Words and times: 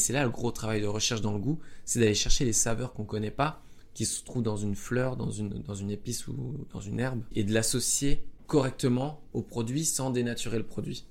C'est 0.00 0.14
là 0.14 0.24
le 0.24 0.30
gros 0.30 0.50
travail 0.50 0.80
de 0.80 0.86
recherche 0.86 1.20
dans 1.20 1.34
le 1.34 1.38
goût, 1.38 1.58
c'est 1.84 2.00
d'aller 2.00 2.14
chercher 2.14 2.46
les 2.46 2.54
saveurs 2.54 2.94
qu'on 2.94 3.04
connaît 3.04 3.30
pas, 3.30 3.62
qui 3.92 4.06
se 4.06 4.24
trouvent 4.24 4.42
dans 4.42 4.56
une 4.56 4.74
fleur, 4.74 5.14
dans 5.14 5.30
une, 5.30 5.50
dans 5.50 5.74
une 5.74 5.90
épice 5.90 6.26
ou 6.26 6.34
dans 6.72 6.80
une 6.80 6.98
herbe, 6.98 7.20
et 7.34 7.44
de 7.44 7.52
l'associer 7.52 8.24
correctement 8.46 9.20
au 9.34 9.42
produit 9.42 9.84
sans 9.84 10.08
dénaturer 10.08 10.56
le 10.56 10.64
produit. 10.64 11.04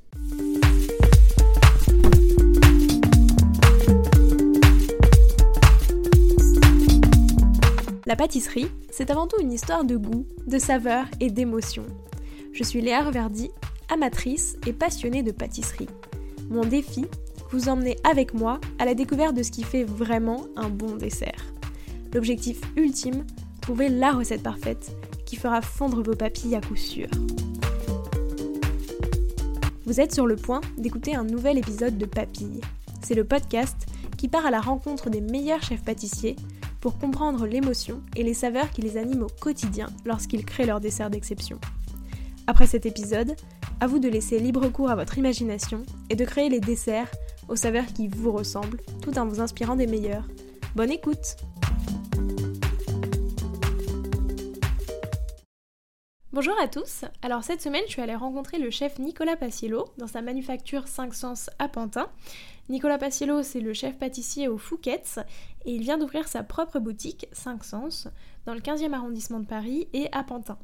La 8.08 8.16
pâtisserie, 8.16 8.72
c'est 8.90 9.12
avant 9.12 9.28
tout 9.28 9.40
une 9.40 9.54
histoire 9.54 9.86
de 9.86 9.98
goût, 9.98 10.26
de 10.48 10.58
saveur 10.58 11.06
et 11.20 11.30
d'émotion. 11.30 11.86
Je 12.54 12.64
suis 12.64 12.82
Léa 12.82 13.04
Reverdy, 13.04 13.52
amatrice 13.88 14.58
et 14.66 14.74
passionnée 14.74 15.22
de 15.22 15.32
pâtisserie. 15.32 15.90
Mon 16.50 16.66
défi, 16.66 17.06
vous 17.52 17.70
emmener 17.70 17.98
avec 18.04 18.34
moi 18.34 18.60
à 18.78 18.86
la 18.86 18.94
découverte 18.94 19.36
de 19.36 19.44
ce 19.44 19.52
qui 19.52 19.64
fait 19.64 19.84
vraiment 19.84 20.46
un 20.56 20.70
bon 20.70 20.96
dessert. 20.96 21.54
L'objectif 22.14 22.62
ultime, 22.76 23.26
trouver 23.62 23.90
la 23.90 24.12
recette 24.12 24.44
parfaite 24.44 24.92
qui 25.26 25.36
fera 25.36 25.62
fondre 25.62 26.02
vos 26.02 26.16
papilles 26.16 26.56
à 26.56 26.62
coup 26.62 26.76
sûr. 26.76 27.08
Vous 29.86 30.00
êtes 30.00 30.14
sur 30.14 30.28
le 30.28 30.36
point 30.36 30.62
d'écouter 30.78 31.16
un 31.16 31.24
nouvel 31.24 31.58
épisode 31.58 31.98
de 31.98 32.06
Papilles. 32.06 32.62
C'est 33.02 33.16
le 33.16 33.24
podcast 33.24 33.88
qui 34.18 34.28
part 34.28 34.46
à 34.46 34.52
la 34.52 34.62
rencontre 34.62 35.10
des 35.10 35.22
meilleurs 35.22 35.64
chefs 35.64 35.84
pâtissiers 35.84 36.36
pour 36.80 36.98
comprendre 36.98 37.46
l'émotion 37.48 38.02
et 38.16 38.24
les 38.24 38.34
saveurs 38.34 38.70
qui 38.70 38.82
les 38.82 38.98
animent 38.98 39.24
au 39.24 39.42
quotidien 39.42 39.88
lorsqu'ils 40.06 40.46
créent 40.46 40.66
leur 40.66 40.80
dessert 40.80 41.10
d'exception. 41.10 41.60
Après 42.48 42.68
cet 42.68 42.86
épisode, 42.86 43.36
à 43.82 43.88
vous 43.88 44.00
de 44.00 44.10
laisser 44.10 44.40
libre 44.40 44.68
cours 44.70 44.90
à 44.90 44.96
votre 44.96 45.18
imagination 45.18 45.86
et 46.10 46.16
de 46.16 46.26
créer 46.26 46.50
les 46.50 46.60
desserts 46.60 47.12
aux 47.48 47.56
saveurs 47.56 47.86
qui 47.86 48.08
vous 48.08 48.32
ressemblent, 48.32 48.82
tout 49.02 49.18
en 49.18 49.26
vous 49.26 49.40
inspirant 49.40 49.76
des 49.76 49.88
meilleurs. 49.88 50.28
Bonne 50.76 50.92
écoute 50.92 51.38
Bonjour 56.32 56.54
à 56.62 56.68
tous, 56.68 57.06
alors 57.22 57.44
cette 57.44 57.62
semaine 57.62 57.82
je 57.88 57.94
suis 57.94 58.02
allée 58.02 58.16
rencontrer 58.16 58.60
le 58.60 58.70
chef 58.70 59.00
Nicolas 59.00 59.36
Paciello 59.36 59.86
dans 59.98 60.08
sa 60.08 60.22
manufacture 60.22 60.88
5 60.88 61.14
Sens 61.14 61.50
à 61.58 61.68
Pantin. 61.68 62.08
Nicolas 62.70 62.98
Paciello 62.98 63.44
c'est 63.44 63.62
le 63.62 63.74
chef 63.74 63.98
pâtissier 63.98 64.48
au 64.48 64.58
Fouquet's 64.58 65.20
et 65.66 65.74
il 65.74 65.82
vient 65.82 65.98
d'ouvrir 65.98 66.28
sa 66.28 66.44
propre 66.44 66.80
boutique 66.80 67.28
5 67.32 67.64
Sens 67.64 68.08
dans 68.46 68.54
le 68.54 68.62
15e 68.62 68.94
arrondissement 68.94 69.40
de 69.40 69.48
Paris 69.48 69.88
et 69.94 70.08
à 70.12 70.24
Pantin. 70.24 70.58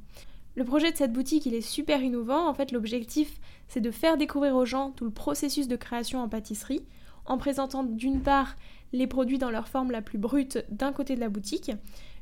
Le 0.55 0.63
projet 0.63 0.91
de 0.91 0.97
cette 0.97 1.13
boutique 1.13 1.45
il 1.45 1.53
est 1.53 1.61
super 1.61 2.01
innovant, 2.01 2.47
en 2.47 2.53
fait 2.53 2.71
l'objectif 2.71 3.39
c'est 3.67 3.81
de 3.81 3.91
faire 3.91 4.17
découvrir 4.17 4.55
aux 4.55 4.65
gens 4.65 4.91
tout 4.91 5.05
le 5.05 5.11
processus 5.11 5.67
de 5.67 5.75
création 5.75 6.21
en 6.21 6.29
pâtisserie 6.29 6.85
en 7.25 7.37
présentant 7.37 7.83
d'une 7.83 8.21
part 8.21 8.55
les 8.93 9.07
produits 9.07 9.37
dans 9.37 9.51
leur 9.51 9.67
forme 9.67 9.91
la 9.91 10.01
plus 10.01 10.17
brute 10.17 10.63
d'un 10.69 10.93
côté 10.93 11.15
de 11.15 11.19
la 11.19 11.29
boutique, 11.29 11.71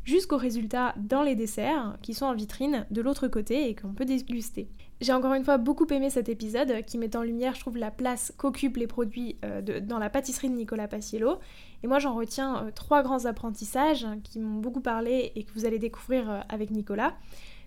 jusqu'aux 0.03 0.37
résultats 0.37 0.93
dans 0.97 1.21
les 1.21 1.35
desserts 1.35 1.97
qui 2.01 2.13
sont 2.13 2.25
en 2.25 2.33
vitrine 2.33 2.85
de 2.91 3.01
l'autre 3.01 3.27
côté 3.27 3.69
et 3.69 3.75
qu'on 3.75 3.93
peut 3.93 4.05
déguster. 4.05 4.67
J'ai 4.99 5.13
encore 5.13 5.33
une 5.33 5.43
fois 5.43 5.57
beaucoup 5.57 5.85
aimé 5.87 6.09
cet 6.09 6.29
épisode 6.29 6.83
qui 6.85 6.97
met 6.97 7.15
en 7.15 7.23
lumière, 7.23 7.55
je 7.55 7.61
trouve, 7.61 7.77
la 7.77 7.91
place 7.91 8.33
qu'occupent 8.37 8.77
les 8.77 8.87
produits 8.87 9.37
euh, 9.43 9.61
dans 9.81 9.99
la 9.99 10.09
pâtisserie 10.09 10.49
de 10.49 10.55
Nicolas 10.55 10.87
Paciello. 10.87 11.39
Et 11.83 11.87
moi, 11.87 11.99
j'en 11.99 12.15
retiens 12.15 12.65
euh, 12.65 12.71
trois 12.73 13.03
grands 13.03 13.25
apprentissages 13.25 14.07
qui 14.23 14.39
m'ont 14.39 14.59
beaucoup 14.59 14.81
parlé 14.81 15.31
et 15.35 15.43
que 15.43 15.51
vous 15.53 15.65
allez 15.65 15.79
découvrir 15.79 16.29
euh, 16.29 16.39
avec 16.47 16.71
Nicolas. 16.71 17.15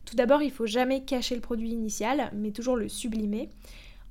Tout 0.06 0.16
d'abord, 0.16 0.42
il 0.42 0.50
faut 0.50 0.66
jamais 0.66 1.04
cacher 1.04 1.34
le 1.34 1.40
produit 1.42 1.70
initial, 1.70 2.30
mais 2.32 2.52
toujours 2.52 2.76
le 2.76 2.88
sublimer. 2.88 3.50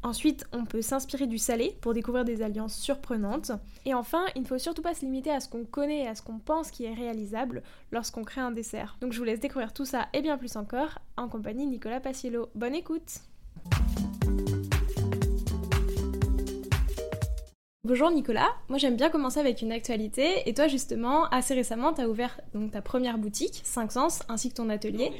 Ensuite, 0.04 0.46
on 0.52 0.66
peut 0.66 0.84
s'inspirer 0.84 1.26
du 1.26 1.40
salé 1.40 1.76
pour 1.82 1.96
découvrir 1.96 2.26
des 2.26 2.44
alliances 2.44 2.78
surprenantes. 2.78 3.52
Et 3.86 3.96
enfin, 3.96 4.24
il 4.36 4.44
ne 4.44 4.48
faut 4.48 4.60
surtout 4.60 4.84
pas 4.84 4.94
se 4.94 5.02
limiter 5.02 5.32
à 5.32 5.40
ce 5.40 5.50
qu'on 5.50 5.66
connaît 5.66 6.04
et 6.04 6.08
à 6.08 6.14
ce 6.14 6.22
qu'on 6.22 6.38
pense 6.38 6.70
qui 6.70 6.84
est 6.84 6.94
réalisable 6.94 7.64
lorsqu'on 7.92 8.24
crée 8.24 8.42
un 8.42 8.52
dessert. 8.52 8.98
Donc 9.02 9.14
je 9.14 9.18
vous 9.18 9.24
laisse 9.24 9.40
découvrir 9.40 9.74
tout 9.74 9.86
ça 9.86 10.08
et 10.14 10.22
bien 10.22 10.38
plus 10.38 10.58
encore 10.58 11.00
en 11.18 11.28
compagnie 11.28 11.66
de 11.66 11.72
Nicolas 11.72 12.02
Paciello. 12.02 12.50
Bonne 12.53 12.75
écoute 12.75 13.22
Bonjour 17.85 18.09
Nicolas, 18.09 18.50
moi 18.68 18.79
j'aime 18.79 18.96
bien 18.96 19.12
commencer 19.12 19.40
avec 19.40 19.62
une 19.62 19.72
actualité 19.72 20.50
et 20.50 20.56
toi 20.56 20.68
justement 20.68 21.25
assez 21.25 21.53
récemment 21.53 21.94
tu 21.94 22.01
as 22.01 22.09
ouvert 22.09 22.41
donc, 22.56 22.72
ta 22.72 22.81
première 22.81 23.19
boutique 23.19 23.62
5 23.63 23.91
Sens 23.91 24.23
ainsi 24.28 24.50
que 24.50 24.56
ton 24.56 24.69
atelier. 24.69 25.12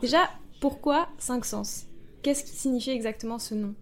Déjà 0.00 0.30
pourquoi 0.58 1.10
5 1.18 1.44
Sens? 1.44 1.84
Qu'est-ce 2.22 2.44
qui 2.44 2.56
signifie 2.56 2.92
exactement 2.92 3.38
ce 3.38 3.54
nom? 3.54 3.74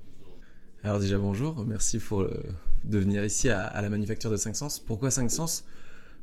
Alors 0.82 0.98
déjà 0.98 1.18
bonjour, 1.18 1.64
merci 1.64 2.00
pour 2.00 2.24
de 2.24 2.98
venir 2.98 3.24
ici 3.24 3.48
à, 3.48 3.80
la 3.80 3.88
manufacture 3.88 4.32
de 4.32 4.36
5 4.36 4.56
Sens. 4.56 4.80
Pourquoi 4.80 5.12
5 5.12 5.30
Sens? 5.30 5.64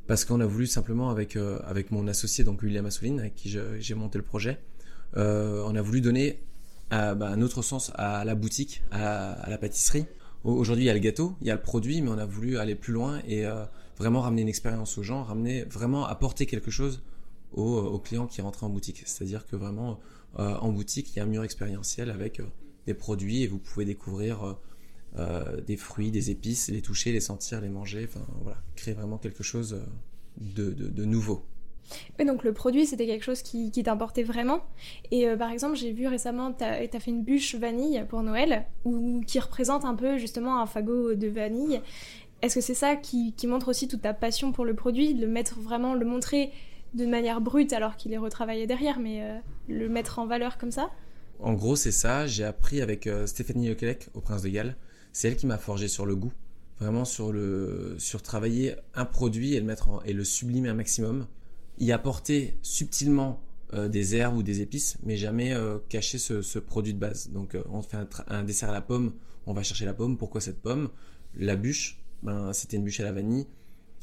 Parce 0.06 0.26
qu'on 0.26 0.40
a 0.40 0.46
voulu 0.46 0.66
simplement 0.66 1.08
avec, 1.08 1.36
euh, 1.36 1.58
avec 1.64 1.90
mon 1.90 2.06
associé, 2.06 2.44
donc 2.44 2.60
William 2.60 2.84
Assouline, 2.84 3.18
avec 3.18 3.34
qui 3.34 3.48
j'ai 3.78 3.94
monté 3.94 4.18
le 4.18 4.24
projet, 4.24 4.60
euh, 5.16 5.64
on 5.66 5.74
a 5.74 5.80
voulu 5.80 6.02
donner 6.02 6.42
bah, 6.90 7.16
un 7.18 7.40
autre 7.40 7.62
sens 7.62 7.92
à 7.94 8.26
la 8.26 8.34
boutique, 8.34 8.82
à, 8.90 9.48
la 9.48 9.56
pâtisserie. 9.56 10.04
Aujourd'hui 10.44 10.84
il 10.84 10.86
y 10.86 10.90
a 10.90 10.94
le 10.94 11.00
gâteau, 11.00 11.34
il 11.40 11.46
y 11.46 11.50
a 11.50 11.54
le 11.54 11.60
produit, 11.60 12.00
mais 12.00 12.10
on 12.10 12.18
a 12.18 12.24
voulu 12.24 12.58
aller 12.58 12.74
plus 12.74 12.92
loin 12.92 13.20
et 13.26 13.44
euh, 13.44 13.64
vraiment 13.98 14.20
ramener 14.22 14.42
une 14.42 14.48
expérience 14.48 14.96
aux 14.96 15.02
gens, 15.02 15.22
ramener 15.22 15.64
vraiment 15.64 16.06
apporter 16.06 16.46
quelque 16.46 16.70
chose 16.70 17.02
aux, 17.52 17.76
aux 17.76 17.98
clients 17.98 18.26
qui 18.26 18.40
rentrent 18.40 18.64
en 18.64 18.70
boutique. 18.70 19.02
C'est-à-dire 19.04 19.46
que 19.46 19.56
vraiment 19.56 20.00
en 20.36 20.70
boutique 20.70 21.10
il 21.12 21.16
y 21.16 21.20
a 21.20 21.24
un 21.24 21.26
mur 21.26 21.42
expérientiel 21.42 22.08
avec 22.08 22.40
des 22.86 22.94
produits 22.94 23.42
et 23.42 23.46
vous 23.46 23.58
pouvez 23.58 23.84
découvrir 23.84 24.44
euh, 24.44 24.54
euh, 25.18 25.60
des 25.60 25.76
fruits, 25.76 26.10
des 26.10 26.30
épices, 26.30 26.68
les 26.68 26.82
toucher, 26.82 27.12
les 27.12 27.20
sentir, 27.20 27.60
les 27.60 27.68
manger, 27.68 28.08
enfin 28.08 28.24
voilà, 28.42 28.58
créer 28.76 28.94
vraiment 28.94 29.18
quelque 29.18 29.42
chose 29.42 29.74
euh, 29.74 30.72
de, 30.74 31.04
nouveau. 31.04 31.44
Et 32.18 32.24
donc 32.24 32.44
le 32.44 32.52
produit, 32.52 32.86
c'était 32.86 33.06
quelque 33.06 33.24
chose 33.24 33.42
qui, 33.42 33.70
qui 33.70 33.82
t'importait 33.82 34.22
vraiment. 34.22 34.60
Et 35.10 35.26
par 35.36 35.50
exemple, 35.50 35.76
j'ai 35.76 35.92
vu 35.92 36.06
récemment, 36.06 36.52
tu 36.52 36.64
as, 36.64 37.00
fait 37.00 37.10
une 37.10 37.22
bûche 37.22 37.54
vanille 37.54 38.04
pour 38.08 38.22
Noël, 38.22 38.66
ou 38.84 39.22
qui 39.26 39.38
représente 39.38 39.84
un 39.84 39.94
peu 39.94 40.18
justement 40.18 40.60
un 40.60 40.66
fagot 40.66 41.14
de 41.14 41.28
vanille. 41.28 41.80
Est-ce 42.42 42.56
que 42.56 42.60
c'est 42.60 42.74
ça 42.74 42.96
qui, 42.96 43.34
montre 43.44 43.68
aussi 43.68 43.88
toute 43.88 44.02
ta 44.02 44.14
passion 44.14 44.52
pour 44.52 44.64
le 44.64 44.74
produit, 44.74 45.14
le 45.14 45.26
mettre 45.26 45.60
vraiment, 45.60 45.94
le 45.94 46.06
montrer 46.06 46.50
de 46.94 47.06
manière 47.06 47.40
brute 47.40 47.72
alors 47.72 47.96
qu'il 47.96 48.12
est 48.12 48.18
retravaillé 48.18 48.66
derrière, 48.66 48.98
mais 48.98 49.40
le 49.68 49.88
mettre 49.88 50.18
en 50.18 50.26
valeur 50.26 50.58
comme 50.58 50.70
ça? 50.70 50.90
En 51.42 51.54
gros, 51.54 51.76
c'est 51.76 51.92
ça. 51.92 52.26
J'ai 52.26 52.44
appris 52.44 52.82
avec 52.82 53.06
euh, 53.06 53.26
Stéphanie 53.26 53.68
Leclerc 53.68 53.96
au 54.14 54.20
Prince 54.20 54.42
de 54.42 54.48
Galles. 54.48 54.76
C'est 55.12 55.28
elle 55.28 55.36
qui 55.36 55.46
m'a 55.46 55.58
forgé 55.58 55.88
sur 55.88 56.04
le 56.04 56.14
goût. 56.14 56.32
Vraiment 56.78 57.04
sur, 57.04 57.32
le, 57.32 57.96
sur 57.98 58.22
travailler 58.22 58.74
un 58.94 59.04
produit 59.04 59.54
et 59.54 59.60
le, 59.60 59.66
mettre 59.66 59.88
et 60.04 60.12
le 60.12 60.24
sublimer 60.24 60.68
un 60.68 60.74
maximum. 60.74 61.26
Y 61.80 61.92
apporter 61.92 62.58
subtilement 62.62 63.42
euh, 63.72 63.88
des 63.88 64.14
herbes 64.14 64.36
ou 64.36 64.42
des 64.42 64.60
épices, 64.60 64.98
mais 65.02 65.16
jamais 65.16 65.52
euh, 65.52 65.78
cacher 65.88 66.18
ce, 66.18 66.58
produit 66.58 66.94
de 66.94 66.98
base. 66.98 67.30
Donc 67.30 67.56
on 67.70 67.82
fait 67.82 67.98
un, 68.28 68.44
dessert 68.44 68.70
à 68.70 68.72
la 68.72 68.82
pomme, 68.82 69.14
on 69.46 69.52
va 69.52 69.62
chercher 69.62 69.86
la 69.86 69.94
pomme. 69.94 70.16
Pourquoi 70.16 70.40
cette 70.40 70.60
pomme? 70.60 70.90
La 71.34 71.56
bûche, 71.56 72.00
ben, 72.22 72.52
c'était 72.52 72.76
une 72.76 72.84
bûche 72.84 73.00
à 73.00 73.04
la 73.04 73.12
vanille. 73.12 73.46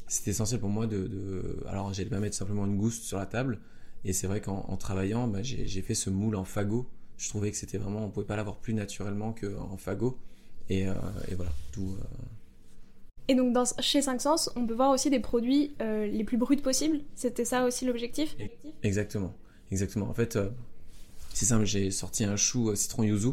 C'était 0.06 0.30
essentiel 0.30 0.60
pour 0.60 0.70
moi 0.70 0.86
de... 0.86 1.06
de... 1.06 1.62
Alors 1.66 1.92
j'allais 1.92 2.08
pas 2.08 2.20
mettre 2.20 2.36
simplement 2.36 2.66
une 2.66 2.76
gousse 2.76 3.00
sur 3.00 3.18
la 3.18 3.26
table. 3.26 3.60
Et 4.04 4.12
c'est 4.12 4.26
vrai 4.26 4.40
qu'en 4.40 4.76
travaillant, 4.76 5.28
ben, 5.28 5.42
j'ai 5.42 5.82
fait 5.82 5.94
ce 5.94 6.10
moule 6.10 6.36
en 6.36 6.44
fagot 6.44 6.88
je 7.18 7.28
trouvais 7.28 7.50
que 7.50 7.56
c'était 7.56 7.78
vraiment, 7.78 8.04
on 8.04 8.10
pouvait 8.10 8.26
pas 8.26 8.36
l'avoir 8.36 8.56
plus 8.56 8.72
naturellement 8.72 9.32
qu'en 9.34 9.76
fagot. 9.76 10.18
Euh, 10.70 10.94
et 11.28 11.34
voilà, 11.34 11.50
tout. 11.72 11.96
Euh. 13.28 13.32
Et 13.32 13.34
donc 13.34 13.56
chez 13.80 14.02
5 14.02 14.20
Sens, 14.20 14.50
on 14.56 14.66
peut 14.66 14.74
voir 14.74 14.90
aussi 14.90 15.10
des 15.10 15.20
produits 15.20 15.74
euh, 15.80 16.06
les 16.06 16.24
plus 16.24 16.36
bruts 16.36 16.56
possibles. 16.56 17.00
C'était 17.14 17.44
ça 17.44 17.64
aussi 17.64 17.84
l'objectif 17.84 18.36
Exactement, 18.82 19.34
exactement. 19.70 20.08
En 20.08 20.14
fait, 20.14 20.38
c'est 21.34 21.46
simple, 21.46 21.64
j'ai 21.64 21.90
sorti 21.90 22.24
un 22.24 22.36
chou 22.36 22.74
citron 22.74 23.02
yuzu. 23.02 23.32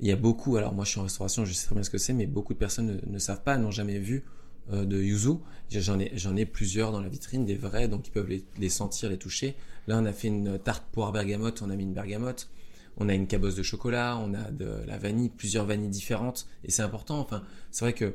Il 0.00 0.06
y 0.06 0.12
a 0.12 0.16
beaucoup, 0.16 0.56
alors 0.56 0.72
moi 0.72 0.84
je 0.84 0.90
suis 0.90 1.00
en 1.00 1.04
restauration, 1.04 1.44
je 1.44 1.52
sais 1.52 1.66
très 1.66 1.74
bien 1.74 1.84
ce 1.84 1.90
que 1.90 1.98
c'est, 1.98 2.14
mais 2.14 2.26
beaucoup 2.26 2.54
de 2.54 2.58
personnes 2.58 3.00
ne, 3.06 3.18
savent 3.18 3.42
pas, 3.42 3.58
n'ont 3.58 3.70
jamais 3.70 3.98
vu 3.98 4.24
de 4.72 5.02
yuzu. 5.02 5.34
J'en 5.70 5.98
ai, 5.98 6.10
j'en 6.14 6.36
ai 6.36 6.46
plusieurs 6.46 6.90
dans 6.90 7.02
la 7.02 7.08
vitrine, 7.08 7.44
des 7.44 7.54
vrais, 7.56 7.86
donc 7.86 8.08
ils 8.08 8.10
peuvent 8.10 8.28
les, 8.28 8.44
les, 8.58 8.70
sentir, 8.70 9.10
les 9.10 9.18
toucher. 9.18 9.56
Là, 9.88 9.98
on 9.98 10.06
a 10.06 10.12
fait 10.12 10.28
une 10.28 10.58
tarte 10.58 10.84
poire 10.90 11.12
bergamote, 11.12 11.60
on 11.60 11.68
a 11.68 11.76
mis 11.76 11.82
une 11.84 11.92
bergamote 11.92 12.48
on 12.96 13.08
a 13.08 13.14
une 13.14 13.26
cabosse 13.26 13.54
de 13.54 13.62
chocolat, 13.62 14.18
on 14.18 14.34
a 14.34 14.50
de 14.50 14.84
la 14.86 14.98
vanille, 14.98 15.30
plusieurs 15.30 15.64
vanilles 15.64 15.88
différentes, 15.88 16.46
et 16.64 16.70
c'est 16.70 16.82
important. 16.82 17.18
Enfin, 17.18 17.42
c'est 17.70 17.84
vrai 17.84 17.94
que 17.94 18.14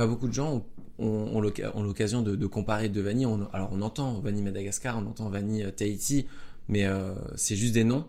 pas 0.00 0.06
beaucoup 0.06 0.28
de 0.28 0.32
gens 0.32 0.64
ont, 0.98 1.40
l'occasion 1.42 2.22
de, 2.22 2.46
comparer 2.46 2.88
deux 2.88 3.02
vanilles. 3.02 3.28
alors, 3.52 3.68
on 3.70 3.82
entend 3.82 4.18
vanille 4.20 4.42
Madagascar, 4.42 4.96
on 4.96 5.06
entend 5.06 5.28
vanille 5.28 5.64
euh, 5.64 5.70
Tahiti, 5.70 6.26
mais 6.68 6.86
euh, 6.86 7.14
c'est 7.36 7.54
juste 7.54 7.74
des 7.74 7.84
noms. 7.84 8.06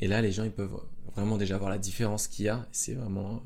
Et 0.00 0.08
là, 0.08 0.22
les 0.22 0.32
gens, 0.32 0.44
ils 0.44 0.50
peuvent 0.50 0.80
vraiment 1.14 1.36
déjà 1.36 1.58
voir 1.58 1.68
la 1.68 1.76
différence 1.76 2.28
qu'il 2.28 2.46
y 2.46 2.48
a. 2.48 2.66
C'est 2.72 2.94
vraiment, 2.94 3.42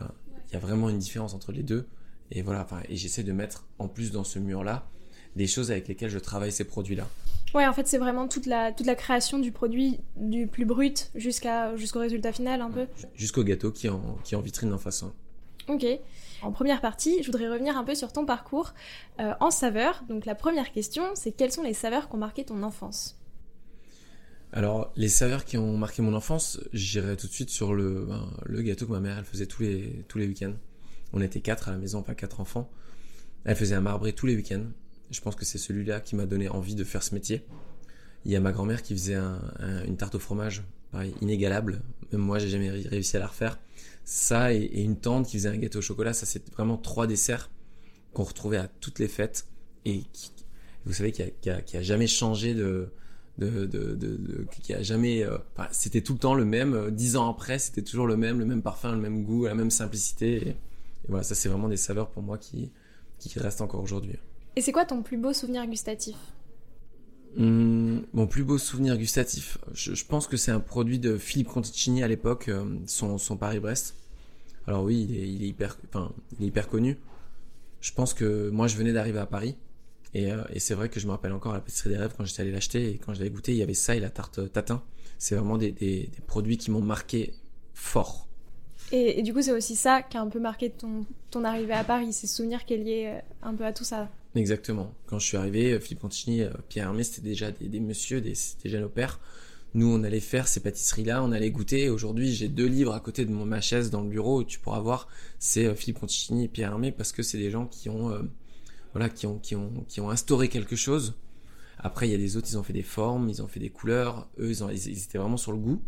il 0.00 0.54
y 0.54 0.56
a 0.56 0.58
vraiment 0.58 0.88
une 0.88 0.98
différence 0.98 1.32
entre 1.32 1.52
les 1.52 1.62
deux. 1.62 1.86
Et 2.32 2.42
voilà, 2.42 2.66
et 2.88 2.96
j'essaie 2.96 3.22
de 3.22 3.32
mettre 3.32 3.66
en 3.78 3.86
plus 3.86 4.10
dans 4.10 4.24
ce 4.24 4.40
mur-là 4.40 4.84
des 5.36 5.46
choses 5.46 5.70
avec 5.70 5.86
lesquelles 5.86 6.10
je 6.10 6.18
travaille 6.18 6.50
ces 6.50 6.64
produits-là. 6.64 7.08
Ouais, 7.54 7.66
en 7.68 7.72
fait, 7.72 7.86
c'est 7.86 7.98
vraiment 7.98 8.26
toute 8.26 8.46
la, 8.46 8.72
toute 8.72 8.86
la 8.86 8.96
création 8.96 9.38
du 9.38 9.52
produit, 9.52 10.00
du 10.16 10.48
plus 10.48 10.64
brut 10.64 11.10
jusqu'à, 11.14 11.76
jusqu'au 11.76 12.00
résultat 12.00 12.32
final, 12.32 12.62
un 12.62 12.70
peu. 12.70 12.86
Jusqu'au 13.14 13.44
gâteau 13.44 13.70
qui 13.70 13.86
est 13.86 13.90
en, 13.90 14.18
qui 14.24 14.34
en 14.34 14.40
vitrine 14.40 14.72
en 14.72 14.78
face. 14.78 15.04
Ok. 15.68 15.86
En 16.42 16.50
première 16.50 16.80
partie, 16.80 17.22
je 17.22 17.26
voudrais 17.26 17.48
revenir 17.48 17.76
un 17.76 17.84
peu 17.84 17.94
sur 17.94 18.12
ton 18.12 18.26
parcours 18.26 18.74
euh, 19.20 19.32
en 19.40 19.50
saveurs. 19.50 20.02
Donc 20.08 20.26
la 20.26 20.34
première 20.34 20.72
question, 20.72 21.04
c'est 21.14 21.32
quelles 21.32 21.52
sont 21.52 21.62
les 21.62 21.74
saveurs 21.74 22.08
qui 22.08 22.14
ont 22.16 22.18
marqué 22.18 22.44
ton 22.44 22.62
enfance? 22.62 23.18
Alors 24.52 24.92
les 24.96 25.08
saveurs 25.08 25.44
qui 25.44 25.56
ont 25.56 25.76
marqué 25.78 26.02
mon 26.02 26.14
enfance, 26.14 26.60
j'irai 26.72 27.16
tout 27.16 27.26
de 27.26 27.32
suite 27.32 27.50
sur 27.50 27.74
le, 27.74 28.06
ben, 28.06 28.62
gâteau 28.62 28.86
que 28.86 28.92
ma 28.92 29.00
mère 29.00 29.24
faisait 29.24 29.46
tous 29.46 29.62
les, 29.62 30.04
tous 30.08 30.18
les 30.18 30.26
week-ends. 30.26 30.54
On 31.12 31.20
était 31.20 31.40
quatre 31.40 31.68
à 31.68 31.72
la 31.72 31.78
maison, 31.78 32.00
enfin 32.00 32.14
quatre 32.14 32.40
enfants. 32.40 32.70
Elle 33.44 33.56
faisait 33.56 33.74
un 33.74 33.80
marbré 33.80 34.12
tous 34.12 34.26
les 34.26 34.34
week-ends. 34.34 34.66
Je 35.10 35.20
pense 35.20 35.36
que 35.36 35.44
c'est 35.44 35.58
celui-là 35.58 36.00
qui 36.00 36.16
m'a 36.16 36.26
donné 36.26 36.48
envie 36.48 36.74
de 36.74 36.84
faire 36.84 37.02
ce 37.02 37.14
métier. 37.14 37.44
Il 38.24 38.32
y 38.32 38.36
a 38.36 38.40
ma 38.40 38.52
grand-mère 38.52 38.82
qui 38.82 38.94
faisait 38.94 39.18
une 39.86 39.96
tarte 39.96 40.14
au 40.14 40.18
fromage, 40.18 40.62
pareil, 40.90 41.14
inégalable. 41.20 41.82
Même 42.12 42.20
moi, 42.20 42.38
j'ai 42.38 42.48
jamais 42.48 42.70
réussi 42.70 43.16
à 43.16 43.20
la 43.20 43.26
refaire 43.26 43.58
ça 44.04 44.52
et, 44.52 44.82
une 44.82 44.96
tante 44.96 45.26
qui 45.26 45.36
faisait 45.38 45.48
un 45.48 45.56
gâteau 45.56 45.78
au 45.78 45.82
chocolat, 45.82 46.12
ça 46.12 46.26
c'est 46.26 46.48
vraiment 46.50 46.76
trois 46.76 47.06
desserts 47.06 47.50
qu'on 48.12 48.24
retrouvait 48.24 48.58
à 48.58 48.68
toutes 48.80 48.98
les 48.98 49.08
fêtes 49.08 49.46
et 49.84 50.02
qui, 50.12 50.32
vous 50.84 50.92
savez, 50.92 51.12
qui 51.12 51.22
a, 51.22 51.60
qui, 51.60 51.76
a, 51.76 51.82
jamais 51.82 52.06
changé 52.06 52.54
de, 52.54 52.88
qui 54.62 54.74
a 54.74 54.82
jamais, 54.82 55.22
euh, 55.24 55.38
c'était 55.70 56.02
tout 56.02 56.12
le 56.14 56.18
temps 56.18 56.34
le 56.34 56.44
même. 56.44 56.74
Euh, 56.74 56.90
dix 56.90 57.16
ans 57.16 57.30
après, 57.30 57.58
c'était 57.58 57.82
toujours 57.82 58.06
le 58.06 58.16
même, 58.16 58.38
le 58.38 58.44
même 58.44 58.62
parfum, 58.62 58.92
le 58.92 59.00
même 59.00 59.24
goût, 59.24 59.46
la 59.46 59.54
même 59.54 59.70
simplicité. 59.70 60.48
Et, 60.48 60.56
voilà, 61.08 61.24
ça 61.24 61.34
c'est 61.34 61.48
vraiment 61.48 61.68
des 61.68 61.76
saveurs 61.76 62.10
pour 62.10 62.22
moi 62.22 62.38
qui, 62.38 62.70
qui 63.18 63.38
restent 63.38 63.60
encore 63.60 63.82
aujourd'hui. 63.82 64.16
Et 64.56 64.60
c'est 64.60 64.72
quoi 64.72 64.84
ton 64.84 65.02
plus 65.02 65.16
beau 65.16 65.32
souvenir 65.32 65.66
gustatif? 65.66 66.16
Mon 67.36 68.26
plus 68.26 68.44
beau 68.44 68.58
souvenir 68.58 68.96
gustatif, 68.96 69.58
je, 69.72 70.04
pense 70.04 70.26
que 70.26 70.36
c'est 70.36 70.50
un 70.50 70.60
produit 70.60 70.98
de 70.98 71.16
Philippe 71.16 71.48
Conticini 71.48 72.02
à 72.02 72.08
l'époque, 72.08 72.48
euh, 72.48 72.64
son, 72.86 73.36
Paris-Brest. 73.36 73.96
Alors 74.66 74.84
oui, 74.84 75.06
il 75.08 75.42
est, 75.42 75.48
hyper, 75.48 76.68
connu. 76.68 76.98
Je 77.80 77.92
pense 77.92 78.14
que 78.14 78.50
moi, 78.50 78.68
je 78.68 78.76
venais 78.76 78.92
d'arriver 78.92 79.18
à 79.18 79.26
Paris. 79.26 79.56
Et, 80.14 80.30
euh, 80.30 80.42
c'est 80.58 80.74
vrai 80.74 80.88
que 80.88 81.00
je 81.00 81.06
me 81.06 81.12
rappelle 81.12 81.32
encore 81.32 81.52
la 81.52 81.60
pâtisserie 81.60 81.90
des 81.90 81.96
rêves 81.96 82.14
quand 82.16 82.24
j'étais 82.24 82.42
allé 82.42 82.52
l'acheter 82.52 82.90
et 82.90 82.98
quand 82.98 83.14
je 83.14 83.18
l'avais 83.18 83.30
goûté, 83.30 83.52
il 83.52 83.58
y 83.58 83.62
avait 83.62 83.74
ça 83.74 83.96
et 83.96 84.00
la 84.00 84.10
tarte 84.10 84.52
tatin. 84.52 84.82
C'est 85.18 85.34
vraiment 85.34 85.56
des, 85.56 86.10
produits 86.26 86.58
qui 86.58 86.70
m'ont 86.70 86.82
marqué 86.82 87.32
fort. 87.72 88.28
Et, 88.92 89.22
du 89.22 89.32
coup, 89.32 89.40
c'est 89.40 89.52
aussi 89.52 89.74
ça 89.74 90.02
qui 90.02 90.18
a 90.18 90.20
un 90.20 90.28
peu 90.28 90.38
marqué 90.38 90.68
ton, 90.68 91.06
ton 91.30 91.44
arrivée 91.44 91.72
à 91.72 91.82
Paris, 91.82 92.12
ces 92.12 92.26
souvenirs 92.26 92.66
qui 92.66 92.74
est 92.74 92.78
lié 92.78 93.04
euh, 93.06 93.20
un 93.42 93.54
peu 93.54 93.64
à 93.64 93.72
tout 93.72 93.84
ça. 93.84 94.10
Exactement. 94.34 94.94
Quand 95.06 95.18
je 95.18 95.26
suis 95.26 95.36
arrivé, 95.36 95.78
Philippe 95.78 96.00
Contigny, 96.00 96.42
Pierre 96.68 96.86
Hermé, 96.86 97.04
c'était 97.04 97.20
déjà 97.20 97.50
des, 97.50 97.68
des 97.68 97.80
messieurs, 97.80 98.20
des, 98.20 98.34
c'était 98.34 98.70
déjà 98.70 98.80
nos 98.80 98.88
pères. 98.88 99.20
Nous, 99.74 99.86
on 99.86 100.02
allait 100.02 100.20
faire 100.20 100.48
ces 100.48 100.60
pâtisseries-là, 100.60 101.22
on 101.22 101.32
allait 101.32 101.50
goûter. 101.50 101.88
Aujourd'hui, 101.88 102.30
j'ai 102.32 102.48
deux 102.48 102.66
livres 102.66 102.92
à 102.92 103.00
côté 103.00 103.24
de 103.24 103.30
ma 103.32 103.60
chaise 103.62 103.90
dans 103.90 104.02
le 104.02 104.08
bureau 104.08 104.44
tu 104.44 104.58
pourras 104.58 104.80
voir. 104.80 105.08
C'est 105.38 105.64
euh, 105.64 105.74
Philippe 105.74 106.00
Conticini 106.00 106.44
et 106.44 106.48
Pierre 106.48 106.72
Hermé 106.72 106.92
parce 106.92 107.12
que 107.12 107.22
c'est 107.22 107.38
des 107.38 107.50
gens 107.50 107.66
qui 107.66 107.88
ont, 107.88 108.10
euh, 108.10 108.22
voilà, 108.92 109.08
qui 109.08 109.26
ont, 109.26 109.38
qui 109.38 109.56
ont, 109.56 109.84
qui 109.88 110.02
ont 110.02 110.10
instauré 110.10 110.48
quelque 110.48 110.76
chose. 110.76 111.14
Après, 111.78 112.06
il 112.06 112.12
y 112.12 112.14
a 112.14 112.18
des 112.18 112.36
autres, 112.36 112.48
ils 112.50 112.58
ont 112.58 112.62
fait 112.62 112.74
des 112.74 112.82
formes, 112.82 113.30
ils 113.30 113.42
ont 113.42 113.48
fait 113.48 113.60
des 113.60 113.70
couleurs. 113.70 114.28
Eux, 114.38 114.50
ils, 114.50 114.62
ont, 114.62 114.68
ils, 114.68 115.02
étaient 115.02 115.18
vraiment 115.18 115.38
sur 115.38 115.52
le 115.52 115.58
goût. 115.58 115.82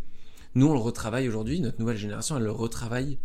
Nous, 0.54 0.66
on 0.66 0.72
le 0.72 0.80
retravaille 0.80 1.28
aujourd'hui. 1.28 1.60
Notre 1.60 1.78
nouvelle 1.78 1.98
génération, 1.98 2.38
elle 2.38 2.44
le 2.44 2.52
retravaille. 2.52 3.18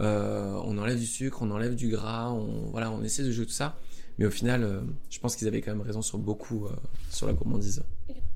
Euh, 0.00 0.60
on 0.64 0.78
enlève 0.78 0.98
du 0.98 1.06
sucre, 1.06 1.42
on 1.42 1.50
enlève 1.50 1.74
du 1.74 1.88
gras, 1.88 2.30
on, 2.30 2.70
voilà, 2.70 2.90
on 2.90 3.02
essaie 3.02 3.24
de 3.24 3.32
jouer 3.32 3.46
tout 3.46 3.52
ça. 3.52 3.76
Mais 4.18 4.26
au 4.26 4.30
final, 4.30 4.64
euh, 4.64 4.80
je 5.10 5.18
pense 5.20 5.36
qu'ils 5.36 5.46
avaient 5.46 5.60
quand 5.60 5.72
même 5.72 5.80
raison 5.80 6.02
sur 6.02 6.18
beaucoup, 6.18 6.66
euh, 6.66 6.70
sur 7.10 7.26
la 7.26 7.32
gourmandise. 7.32 7.82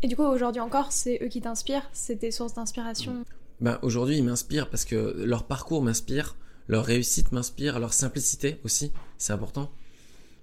Et 0.03 0.09
du 0.09 0.17
coup, 0.17 0.23
aujourd'hui 0.23 0.61
encore, 0.61 0.93
c'est 0.93 1.19
eux 1.23 1.29
qui 1.29 1.41
t'inspirent? 1.41 1.89
C'est 1.93 2.17
tes 2.17 2.31
sources 2.31 2.55
d'inspiration? 2.55 3.25
Ben, 3.61 3.79
Aujourd'hui, 3.83 4.19
ils 4.19 4.25
m'inspirent 4.25 4.71
parce 4.71 4.85
que 4.85 5.23
leur 5.25 5.45
parcours 5.45 5.83
m'inspire, 5.83 6.37
leur 6.69 6.85
réussite 6.85 7.33
m'inspire, 7.33 7.79
leur 7.79 7.93
simplicité 7.93 8.59
aussi, 8.65 8.93
c'est 9.19 9.33
important. 9.33 9.71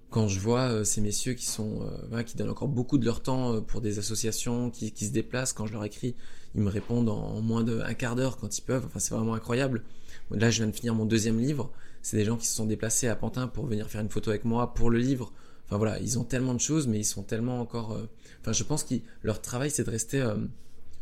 Quand 0.09 0.27
je 0.27 0.39
vois 0.39 0.83
ces 0.85 1.01
messieurs 1.01 1.33
qui 1.33 1.45
sont, 1.45 1.87
qui 2.25 2.35
donnent 2.35 2.49
encore 2.49 2.67
beaucoup 2.67 2.97
de 2.97 3.05
leur 3.05 3.21
temps 3.21 3.61
pour 3.61 3.79
des 3.79 3.99
associations, 3.99 4.71
qui, 4.71 4.91
qui, 4.91 5.05
se 5.05 5.11
déplacent, 5.11 5.53
quand 5.53 5.67
je 5.67 5.73
leur 5.73 5.83
écris, 5.85 6.15
ils 6.55 6.61
me 6.61 6.69
répondent 6.69 7.09
en 7.09 7.41
moins 7.41 7.63
d'un 7.63 7.93
quart 7.93 8.15
d'heure 8.15 8.37
quand 8.37 8.57
ils 8.57 8.63
peuvent. 8.63 8.85
Enfin, 8.87 8.97
c'est 8.97 9.13
vraiment 9.13 9.35
incroyable. 9.35 9.83
Là, 10.31 10.49
je 10.49 10.57
viens 10.57 10.67
de 10.67 10.75
finir 10.75 10.95
mon 10.95 11.05
deuxième 11.05 11.39
livre 11.39 11.71
c'est 12.01 12.17
des 12.17 12.25
gens 12.25 12.37
qui 12.37 12.47
se 12.47 12.55
sont 12.55 12.65
déplacés 12.65 13.07
à 13.07 13.15
Pantin 13.15 13.47
pour 13.47 13.65
venir 13.65 13.89
faire 13.89 14.01
une 14.01 14.09
photo 14.09 14.29
avec 14.29 14.45
moi 14.45 14.73
pour 14.73 14.89
le 14.89 14.99
livre. 14.99 15.33
Enfin 15.65 15.77
voilà, 15.77 15.99
ils 15.99 16.17
ont 16.17 16.23
tellement 16.23 16.53
de 16.53 16.59
choses, 16.59 16.87
mais 16.87 16.99
ils 16.99 17.05
sont 17.05 17.23
tellement 17.23 17.59
encore. 17.59 17.91
Euh, 17.93 18.09
enfin, 18.41 18.53
je 18.53 18.63
pense 18.63 18.83
que 18.83 18.95
leur 19.21 19.41
travail, 19.41 19.69
c'est 19.69 19.83
de 19.83 19.91
rester 19.91 20.21
euh, 20.21 20.37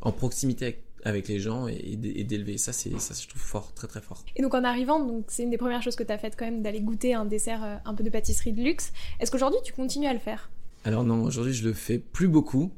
en 0.02 0.12
proximité 0.12 0.84
avec, 1.04 1.28
les 1.28 1.40
gens 1.40 1.68
et, 1.68 1.96
d'élever. 1.96 2.58
Ça, 2.58 2.74
c'est 2.74 3.00
ça, 3.00 3.14
je 3.14 3.28
trouve 3.28 3.42
fort, 3.42 3.74
très 3.74 3.88
très 3.88 4.02
fort. 4.02 4.26
Et 4.36 4.42
donc 4.42 4.54
en 4.54 4.64
arrivant, 4.64 5.04
donc 5.04 5.26
c'est 5.28 5.44
une 5.44 5.52
des 5.52 5.58
premières 5.58 5.82
choses 5.82 5.96
que 5.96 6.04
tu 6.04 6.12
as 6.12 6.18
faites 6.18 6.36
quand 6.38 6.46
même 6.46 6.62
d'aller 6.62 6.82
goûter 6.82 7.14
un 7.14 7.26
dessert 7.26 7.64
euh, 7.64 7.78
un 7.86 7.94
peu 7.94 8.04
de 8.04 8.10
pâtisserie 8.10 8.52
de 8.52 8.62
luxe. 8.62 8.92
Est-ce 9.20 9.32
qu'aujourd'hui 9.32 9.60
tu 9.64 9.72
continues 9.72 10.08
à 10.08 10.14
le 10.14 10.20
faire? 10.20 10.50
Alors 10.84 11.04
non, 11.04 11.24
aujourd'hui 11.24 11.54
je 11.54 11.66
le 11.66 11.74
fais 11.74 12.00
plus 12.00 12.28
beaucoup. 12.28 12.72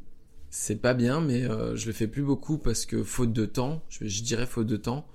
C'est 0.51 0.77
pas 0.77 0.95
bien, 0.95 1.21
mais 1.21 1.43
je 1.43 1.85
le 1.85 1.93
fais 1.93 2.07
plus 2.07 2.23
beaucoup 2.23 2.57
parce 2.57 2.87
que 2.87 3.03
faute 3.03 3.31
de 3.31 3.45
temps, 3.45 3.83
je 3.89 4.23
dirais 4.23 4.47
faute 4.47 4.65
de 4.65 4.77
temps. 4.77 5.05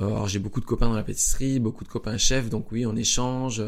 Euh, 0.00 0.06
alors 0.06 0.28
j'ai 0.28 0.38
beaucoup 0.38 0.60
de 0.60 0.66
copains 0.66 0.88
dans 0.88 0.94
la 0.94 1.02
pâtisserie, 1.02 1.58
beaucoup 1.58 1.84
de 1.84 1.88
copains 1.88 2.18
chefs, 2.18 2.50
donc 2.50 2.70
oui, 2.72 2.86
on 2.86 2.96
échange. 2.96 3.62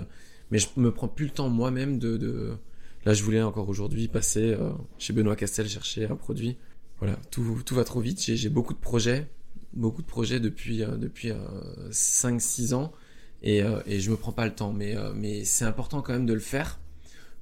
Mais 0.50 0.58
je 0.58 0.68
me 0.76 0.92
prends 0.92 1.08
plus 1.08 1.26
le 1.26 1.30
temps 1.32 1.48
moi-même 1.48 1.98
de, 1.98 2.16
de... 2.16 2.56
Là, 3.04 3.14
je 3.14 3.22
voulais 3.22 3.42
encore 3.42 3.68
aujourd'hui 3.68 4.08
passer 4.08 4.52
euh, 4.52 4.70
chez 4.98 5.12
Benoît 5.12 5.36
Castel 5.36 5.68
chercher 5.68 6.06
un 6.06 6.16
produit. 6.16 6.56
Voilà, 6.98 7.16
tout, 7.30 7.62
tout 7.64 7.74
va 7.74 7.84
trop 7.84 8.00
vite. 8.00 8.20
J'ai 8.20 8.48
beaucoup 8.48 8.74
de 8.74 8.78
projets, 8.78 9.30
beaucoup 9.72 10.02
de 10.02 10.06
projets 10.06 10.40
depuis, 10.40 10.82
euh, 10.82 10.96
depuis 10.96 11.32
5-6 11.90 12.74
ans. 12.74 12.92
Et, 13.42 13.62
et 13.86 14.00
je 14.00 14.10
me 14.10 14.16
prends 14.16 14.32
pas 14.32 14.46
le 14.46 14.52
temps. 14.52 14.72
Mais, 14.72 14.96
mais 15.14 15.44
c'est 15.44 15.64
important 15.64 16.02
quand 16.02 16.12
même 16.12 16.26
de 16.26 16.34
le 16.34 16.40
faire 16.40 16.80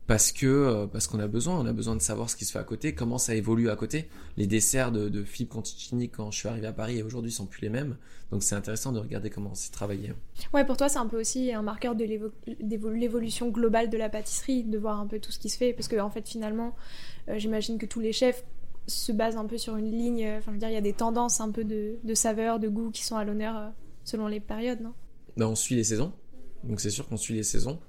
parce 0.06 0.32
que 0.32 0.46
euh, 0.46 0.86
parce 0.86 1.06
qu'on 1.06 1.18
a 1.18 1.26
besoin, 1.26 1.58
on 1.58 1.66
a 1.66 1.72
besoin 1.72 1.96
de 1.96 2.00
savoir 2.00 2.30
ce 2.30 2.36
qui 2.36 2.44
se 2.44 2.52
fait 2.52 2.58
à 2.58 2.64
côté, 2.64 2.94
comment 2.94 3.18
ça 3.18 3.34
évolue 3.34 3.70
à 3.70 3.76
côté. 3.76 4.08
Les 4.36 4.46
desserts 4.46 4.92
de, 4.92 5.08
de 5.08 5.24
Philippe 5.24 5.50
Conticini 5.50 6.08
quand 6.08 6.30
je 6.30 6.38
suis 6.38 6.48
arrivé 6.48 6.66
à 6.66 6.72
Paris 6.72 6.98
et 6.98 7.02
aujourd'hui 7.02 7.32
sont 7.32 7.46
plus 7.46 7.62
les 7.62 7.68
mêmes, 7.68 7.96
donc 8.30 8.42
c'est 8.42 8.54
intéressant 8.54 8.92
de 8.92 8.98
regarder 8.98 9.30
comment 9.30 9.54
c'est 9.54 9.72
travaillé. 9.72 10.12
Ouais, 10.52 10.64
pour 10.64 10.76
toi 10.76 10.88
c'est 10.88 10.98
un 10.98 11.06
peu 11.06 11.20
aussi 11.20 11.52
un 11.52 11.62
marqueur 11.62 11.94
de 11.94 12.04
l'évolution 12.04 13.48
globale 13.48 13.90
de 13.90 13.96
la 13.96 14.08
pâtisserie, 14.08 14.64
de 14.64 14.78
voir 14.78 15.00
un 15.00 15.06
peu 15.06 15.18
tout 15.18 15.32
ce 15.32 15.38
qui 15.38 15.48
se 15.48 15.58
fait, 15.58 15.72
parce 15.72 15.88
que 15.88 15.98
en 15.98 16.10
fait 16.10 16.28
finalement, 16.28 16.74
euh, 17.28 17.38
j'imagine 17.38 17.78
que 17.78 17.86
tous 17.86 18.00
les 18.00 18.12
chefs 18.12 18.44
se 18.86 19.10
basent 19.10 19.36
un 19.36 19.46
peu 19.46 19.58
sur 19.58 19.76
une 19.76 19.90
ligne. 19.90 20.24
Euh, 20.24 20.38
enfin, 20.38 20.52
je 20.52 20.52
veux 20.52 20.58
dire, 20.58 20.68
il 20.68 20.74
y 20.74 20.76
a 20.76 20.80
des 20.80 20.92
tendances 20.92 21.40
un 21.40 21.50
peu 21.50 21.64
de, 21.64 21.96
de 22.04 22.14
saveurs, 22.14 22.60
de 22.60 22.68
goût 22.68 22.90
qui 22.92 23.04
sont 23.04 23.16
à 23.16 23.24
l'honneur 23.24 23.72
selon 24.04 24.28
les 24.28 24.38
périodes, 24.38 24.80
non? 24.80 24.92
Ben, 25.36 25.46
on 25.46 25.56
suit 25.56 25.74
les 25.74 25.84
saisons, 25.84 26.12
donc 26.62 26.80
c'est 26.80 26.90
sûr 26.90 27.08
qu'on 27.08 27.16
suit 27.16 27.34
les 27.34 27.42
saisons. 27.42 27.80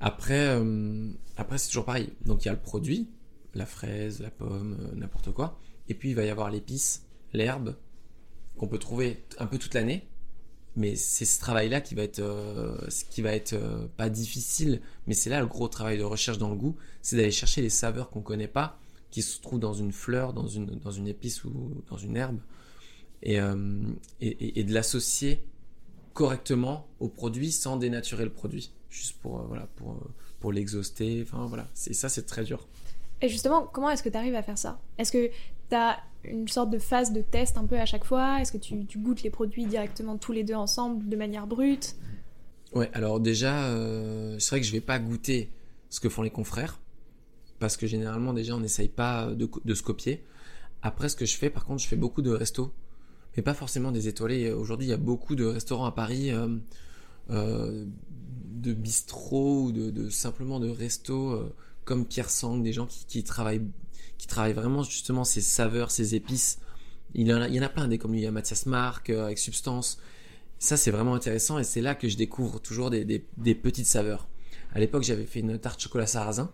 Après, 0.00 0.48
euh, 0.48 1.10
après 1.36 1.58
c'est 1.58 1.68
toujours 1.68 1.84
pareil. 1.84 2.10
Donc 2.24 2.44
il 2.44 2.46
y 2.46 2.48
a 2.48 2.54
le 2.54 2.60
produit, 2.60 3.10
la 3.54 3.66
fraise, 3.66 4.20
la 4.20 4.30
pomme, 4.30 4.76
euh, 4.80 4.96
n'importe 4.96 5.30
quoi. 5.32 5.58
Et 5.88 5.94
puis 5.94 6.10
il 6.10 6.14
va 6.14 6.24
y 6.24 6.30
avoir 6.30 6.50
l'épice, 6.50 7.06
l'herbe, 7.34 7.76
qu'on 8.56 8.66
peut 8.66 8.78
trouver 8.78 9.24
un 9.38 9.46
peu 9.46 9.58
toute 9.58 9.74
l'année. 9.74 10.08
Mais 10.76 10.94
c'est 10.96 11.24
ce 11.24 11.40
travail-là 11.40 11.80
qui 11.80 11.94
va 11.94 12.02
être, 12.02 12.20
euh, 12.20 12.78
qui 13.10 13.22
va 13.22 13.32
être 13.32 13.56
pas 13.96 14.08
difficile, 14.08 14.80
mais 15.06 15.14
c'est 15.14 15.28
là 15.28 15.40
le 15.40 15.46
gros 15.46 15.68
travail 15.68 15.98
de 15.98 16.04
recherche 16.04 16.38
dans 16.38 16.48
le 16.48 16.56
goût, 16.56 16.76
c'est 17.02 17.16
d'aller 17.16 17.32
chercher 17.32 17.60
les 17.60 17.70
saveurs 17.70 18.08
qu'on 18.08 18.22
connaît 18.22 18.48
pas, 18.48 18.78
qui 19.10 19.20
se 19.20 19.40
trouvent 19.40 19.58
dans 19.58 19.74
une 19.74 19.92
fleur, 19.92 20.32
dans 20.32 20.46
une, 20.46 20.66
dans 20.66 20.92
une 20.92 21.08
épice 21.08 21.44
ou 21.44 21.82
dans 21.90 21.96
une 21.96 22.16
herbe, 22.16 22.38
et, 23.22 23.40
et, 24.20 24.60
et 24.60 24.64
de 24.64 24.72
l'associer 24.72 25.44
correctement 26.14 26.86
au 27.00 27.08
produit 27.08 27.50
sans 27.50 27.76
dénaturer 27.76 28.24
le 28.24 28.32
produit 28.32 28.72
juste 28.90 29.18
pour, 29.20 29.38
euh, 29.38 29.44
voilà, 29.46 29.66
pour, 29.76 29.92
euh, 29.92 30.10
pour 30.40 30.52
l'exhauster. 30.52 31.22
Enfin, 31.22 31.46
voilà. 31.46 31.68
Et 31.86 31.94
ça, 31.94 32.08
c'est 32.08 32.26
très 32.26 32.44
dur. 32.44 32.66
Et 33.22 33.28
justement, 33.28 33.66
comment 33.72 33.90
est-ce 33.90 34.02
que 34.02 34.08
tu 34.08 34.16
arrives 34.16 34.34
à 34.34 34.42
faire 34.42 34.58
ça? 34.58 34.80
Est-ce 34.98 35.12
que 35.12 35.28
tu 35.68 35.76
as 35.76 35.98
une 36.24 36.48
sorte 36.48 36.70
de 36.70 36.78
phase 36.78 37.12
de 37.12 37.22
test 37.22 37.56
un 37.56 37.66
peu 37.66 37.78
à 37.78 37.86
chaque 37.86 38.04
fois? 38.04 38.40
Est-ce 38.40 38.52
que 38.52 38.58
tu, 38.58 38.84
tu, 38.86 38.98
goûtes 38.98 39.22
les 39.22 39.30
produits 39.30 39.66
directement 39.66 40.18
tous 40.18 40.32
les 40.32 40.44
deux 40.44 40.54
ensemble 40.54 41.08
de 41.08 41.16
manière 41.16 41.46
brute? 41.46 41.96
Ouais, 42.74 42.90
alors 42.92 43.20
déjà, 43.20 43.66
euh, 43.66 44.38
c'est 44.38 44.50
vrai 44.50 44.60
que 44.60 44.66
je 44.66 44.72
vais 44.72 44.80
pas 44.80 44.98
goûter 44.98 45.50
ce 45.88 46.00
que 46.00 46.08
font 46.08 46.22
les 46.22 46.30
confrères. 46.30 46.80
Parce 47.58 47.76
que 47.76 47.86
généralement, 47.86 48.32
déjà, 48.32 48.56
on 48.56 48.60
n'essaye 48.60 48.88
pas 48.88 49.26
de, 49.26 49.48
de, 49.64 49.74
se 49.74 49.82
copier. 49.82 50.24
Après, 50.82 51.10
ce 51.10 51.16
que 51.16 51.26
je 51.26 51.36
fais, 51.36 51.50
par 51.50 51.66
contre, 51.66 51.82
je 51.82 51.88
fais 51.88 51.96
beaucoup 51.96 52.22
de 52.22 52.30
restos. 52.30 52.72
Mais 53.36 53.42
pas 53.42 53.54
forcément 53.54 53.92
des 53.92 54.08
étoilés. 54.08 54.50
Aujourd'hui, 54.50 54.86
il 54.86 54.90
y 54.90 54.94
a 54.94 54.98
beaucoup 54.98 55.36
de 55.36 55.44
restaurants 55.44 55.84
à 55.84 55.92
Paris. 55.92 56.30
Euh, 57.30 57.84
de 58.60 58.72
bistrot 58.72 59.64
ou 59.64 59.72
de, 59.72 60.10
simplement 60.10 60.60
de 60.60 60.68
resto 60.68 61.30
euh, 61.30 61.54
comme 61.84 62.06
Pierre 62.06 62.30
Sang, 62.30 62.58
des 62.58 62.72
gens 62.72 62.86
qui, 62.86 63.24
travaillent 63.24 63.66
qui 64.18 64.26
travaillent 64.26 64.52
vraiment 64.52 64.82
justement 64.82 65.24
ces 65.24 65.40
saveurs, 65.40 65.90
ces 65.90 66.14
épices. 66.14 66.58
Il 67.14 67.26
y 67.26 67.34
en 67.34 67.62
a, 67.62 67.68
plein 67.68 67.88
des 67.88 67.98
comme 67.98 68.12
lui, 68.12 68.20
il 68.20 68.24
y 68.24 68.26
a 68.26 68.30
Mathias 68.30 68.66
Marc 68.66 69.10
euh, 69.10 69.24
avec 69.24 69.38
Substance. 69.38 69.98
Ça 70.58 70.76
c'est 70.76 70.90
vraiment 70.90 71.14
intéressant 71.14 71.58
et 71.58 71.64
c'est 71.64 71.80
là 71.80 71.94
que 71.94 72.08
je 72.08 72.16
découvre 72.16 72.60
toujours 72.60 72.90
des, 72.90 73.04
des, 73.04 73.54
petites 73.54 73.86
saveurs. 73.86 74.28
À 74.72 74.78
l'époque 74.78 75.02
j'avais 75.02 75.24
fait 75.24 75.40
une 75.40 75.58
tarte 75.58 75.80
chocolat 75.80 76.06
sarrasin. 76.06 76.52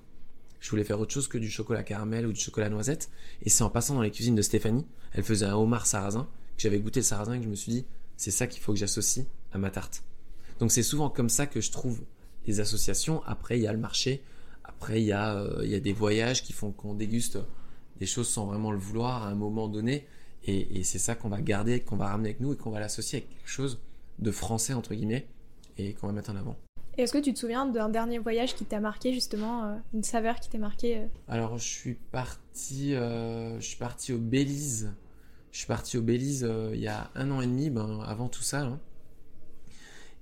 Je 0.60 0.70
voulais 0.70 0.84
faire 0.84 0.98
autre 1.00 1.12
chose 1.12 1.28
que 1.28 1.38
du 1.38 1.50
chocolat 1.50 1.82
caramel 1.82 2.26
ou 2.26 2.32
du 2.32 2.40
chocolat 2.40 2.70
noisette. 2.70 3.10
Et 3.42 3.50
c'est 3.50 3.62
en 3.62 3.70
passant 3.70 3.94
dans 3.94 4.02
les 4.02 4.10
cuisines 4.10 4.34
de 4.34 4.42
Stéphanie, 4.42 4.86
elle 5.12 5.22
faisait 5.22 5.46
un 5.46 5.54
homard 5.54 5.86
sarrasin, 5.86 6.28
que 6.56 6.62
j'avais 6.62 6.78
goûté 6.78 7.00
le 7.00 7.04
sarrasin 7.04 7.34
et 7.34 7.38
que 7.38 7.44
je 7.44 7.50
me 7.50 7.54
suis 7.54 7.72
dit, 7.72 7.84
c'est 8.16 8.30
ça 8.30 8.46
qu'il 8.46 8.62
faut 8.62 8.72
que 8.72 8.78
j'associe 8.78 9.26
à 9.52 9.58
ma 9.58 9.70
tarte. 9.70 10.02
Donc 10.58 10.72
c'est 10.72 10.82
souvent 10.82 11.10
comme 11.10 11.28
ça 11.28 11.46
que 11.46 11.60
je 11.60 11.70
trouve 11.70 12.02
les 12.46 12.60
associations. 12.60 13.22
Après, 13.26 13.58
il 13.58 13.62
y 13.62 13.66
a 13.66 13.72
le 13.72 13.78
marché. 13.78 14.22
Après, 14.64 15.00
il 15.00 15.06
y 15.06 15.12
a, 15.12 15.34
euh, 15.34 15.60
il 15.64 15.70
y 15.70 15.74
a 15.74 15.80
des 15.80 15.92
voyages 15.92 16.42
qui 16.42 16.52
font 16.52 16.72
qu'on 16.72 16.94
déguste 16.94 17.38
des 17.98 18.06
choses 18.06 18.28
sans 18.28 18.46
vraiment 18.46 18.72
le 18.72 18.78
vouloir 18.78 19.24
à 19.24 19.28
un 19.28 19.34
moment 19.34 19.68
donné. 19.68 20.06
Et, 20.48 20.84
c'est 20.84 21.00
ça 21.00 21.16
qu'on 21.16 21.28
va 21.28 21.40
garder, 21.40 21.80
qu'on 21.80 21.96
va 21.96 22.06
ramener 22.06 22.28
avec 22.28 22.40
nous 22.40 22.52
et 22.52 22.56
qu'on 22.56 22.70
va 22.70 22.78
l'associer 22.78 23.18
avec 23.18 23.30
quelque 23.30 23.48
chose 23.48 23.80
de 24.20 24.30
français, 24.30 24.74
entre 24.74 24.94
guillemets, 24.94 25.26
et 25.76 25.94
qu'on 25.94 26.06
va 26.06 26.12
mettre 26.12 26.30
en 26.30 26.36
avant. 26.36 26.56
Et 26.96 27.02
est-ce 27.02 27.12
que 27.12 27.18
tu 27.18 27.34
te 27.34 27.38
souviens 27.38 27.66
d'un 27.66 27.88
dernier 27.88 28.18
voyage 28.18 28.54
qui 28.54 28.64
t'a 28.64 28.78
marqué, 28.78 29.12
justement, 29.12 29.64
euh, 29.64 29.76
une 29.92 30.04
saveur 30.04 30.38
qui 30.38 30.48
t'a 30.48 30.58
marqué 30.58 30.98
euh? 30.98 31.06
Alors, 31.26 31.58
je 31.58 31.64
suis 31.64 31.94
parti, 31.94 32.92
je 32.92 33.56
suis 33.58 33.76
parti 33.76 34.12
au 34.12 34.18
Belize. 34.18 34.94
Je 35.50 35.58
suis 35.58 35.66
parti 35.66 35.98
au 35.98 36.02
Belize 36.02 36.48
il 36.72 36.80
y 36.80 36.86
a 36.86 37.10
un 37.16 37.32
an 37.32 37.40
et 37.40 37.46
demi, 37.46 37.68
ben, 37.68 38.00
avant 38.06 38.28
tout 38.28 38.42
ça. 38.44 38.60
Hein. 38.60 38.78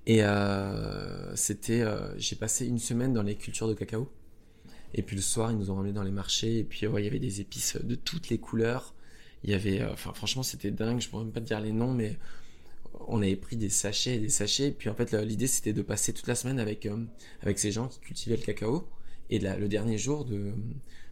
Et 0.07 0.21
c'était, 1.35 1.83
j'ai 2.17 2.35
passé 2.35 2.67
une 2.67 2.79
semaine 2.79 3.13
dans 3.13 3.23
les 3.23 3.35
cultures 3.35 3.67
de 3.67 3.73
cacao. 3.73 4.09
Et 4.93 5.01
puis 5.01 5.15
le 5.15 5.21
soir, 5.21 5.51
ils 5.51 5.57
nous 5.57 5.71
ont 5.71 5.75
ramené 5.75 5.93
dans 5.93 6.03
les 6.03 6.11
marchés. 6.11 6.59
Et 6.59 6.63
puis, 6.63 6.85
il 6.85 7.03
y 7.03 7.07
avait 7.07 7.19
des 7.19 7.41
épices 7.41 7.77
de 7.83 7.95
toutes 7.95 8.29
les 8.29 8.37
couleurs. 8.37 8.95
Il 9.43 9.51
y 9.51 9.53
avait, 9.53 9.81
euh, 9.81 9.95
franchement, 9.95 10.41
c'était 10.41 10.71
dingue. 10.71 11.01
Je 11.01 11.09
pourrais 11.09 11.23
même 11.23 11.33
pas 11.33 11.41
te 11.41 11.45
dire 11.45 11.59
les 11.59 11.71
noms, 11.71 11.93
mais 11.93 12.17
on 13.07 13.21
avait 13.21 13.35
pris 13.35 13.57
des 13.57 13.69
sachets 13.69 14.15
et 14.15 14.19
des 14.19 14.29
sachets. 14.29 14.69
Et 14.69 14.71
puis, 14.71 14.89
en 14.89 14.95
fait, 14.95 15.13
l'idée, 15.13 15.47
c'était 15.47 15.73
de 15.73 15.81
passer 15.81 16.13
toute 16.13 16.27
la 16.27 16.35
semaine 16.35 16.59
avec, 16.59 16.85
euh, 16.85 17.05
avec 17.41 17.59
ces 17.59 17.71
gens 17.71 17.87
qui 17.89 17.99
cultivaient 17.99 18.37
le 18.37 18.41
cacao. 18.41 18.87
Et 19.29 19.39
le 19.39 19.67
dernier 19.67 19.97
jour, 19.97 20.23
de, 20.23 20.53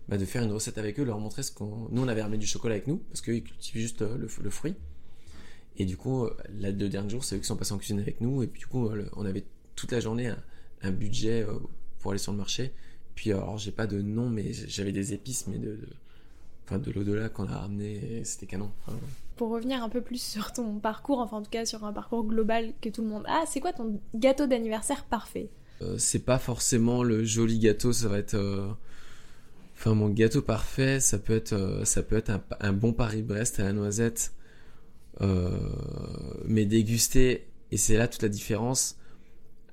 bah, 0.07 0.17
de 0.17 0.25
faire 0.25 0.43
une 0.43 0.51
recette 0.51 0.77
avec 0.77 0.99
eux, 0.99 1.03
leur 1.03 1.19
montrer 1.19 1.43
ce 1.43 1.51
qu'on. 1.51 1.89
Nous, 1.91 2.01
on 2.01 2.07
avait 2.07 2.21
ramené 2.21 2.37
du 2.37 2.47
chocolat 2.47 2.75
avec 2.75 2.87
nous, 2.87 2.97
parce 2.97 3.21
qu'ils 3.21 3.43
cultivent 3.43 3.81
juste 3.81 4.01
euh, 4.01 4.17
le, 4.17 4.49
fruit. 4.49 4.75
Et 5.77 5.85
du 5.85 5.97
coup, 5.97 6.27
là, 6.59 6.71
le 6.71 6.89
dernier 6.89 7.09
jour, 7.09 7.23
c'est 7.23 7.35
eux 7.35 7.39
qui 7.39 7.45
sont 7.45 7.55
passés 7.55 7.73
en 7.73 7.77
cuisine 7.77 7.99
avec 7.99 8.21
nous. 8.21 8.43
Et 8.43 8.47
puis, 8.47 8.59
du 8.59 8.67
coup, 8.67 8.89
on 9.15 9.25
avait 9.25 9.43
toute 9.75 9.91
la 9.91 9.99
journée 9.99 10.27
un, 10.27 10.37
un 10.83 10.91
budget 10.91 11.45
pour 11.99 12.11
aller 12.11 12.19
sur 12.19 12.31
le 12.31 12.37
marché. 12.37 12.73
Puis 13.15 13.31
alors 13.31 13.57
j'ai 13.57 13.71
pas 13.71 13.87
de 13.87 14.01
nom, 14.01 14.29
mais 14.29 14.53
j'avais 14.53 14.91
des 14.91 15.13
épices, 15.13 15.47
mais 15.47 15.57
de, 15.57 15.79
enfin 16.65 16.79
de 16.79 16.91
l'au-delà 16.91 17.29
qu'on 17.29 17.47
a 17.47 17.57
ramené, 17.57 18.21
c'était 18.23 18.45
canon. 18.45 18.71
Pour 19.35 19.49
revenir 19.49 19.83
un 19.83 19.89
peu 19.89 20.01
plus 20.01 20.21
sur 20.21 20.51
ton 20.53 20.79
parcours, 20.79 21.19
enfin 21.19 21.37
en 21.37 21.41
tout 21.41 21.49
cas 21.49 21.65
sur 21.65 21.83
un 21.83 21.93
parcours 21.93 22.23
global 22.23 22.73
que 22.81 22.89
tout 22.89 23.01
le 23.01 23.09
monde 23.09 23.25
a, 23.27 23.43
c'est 23.47 23.59
quoi 23.59 23.73
ton 23.73 23.99
gâteau 24.15 24.47
d'anniversaire 24.47 25.05
parfait? 25.05 25.49
Euh, 25.81 25.97
C'est 25.97 26.19
pas 26.19 26.39
forcément 26.39 27.03
le 27.03 27.23
joli 27.23 27.59
gâteau, 27.59 27.93
ça 27.93 28.07
va 28.07 28.17
être. 28.17 28.35
Euh, 28.35 28.69
enfin 29.75 29.93
mon 29.93 30.09
gâteau 30.09 30.41
parfait, 30.41 30.99
ça 30.99 31.19
peut 31.19 31.35
être, 31.35 31.53
euh, 31.53 31.85
ça 31.85 32.03
peut 32.03 32.17
être 32.17 32.31
un, 32.59 32.73
bon 32.73 32.93
Paris-Brest 32.93 33.59
à 33.59 33.63
la 33.63 33.73
noisette, 33.73 34.33
mais 35.19 36.65
dégusté, 36.65 37.47
et 37.71 37.77
c'est 37.77 37.97
là 37.97 38.07
toute 38.07 38.21
la 38.21 38.29
différence 38.29 38.97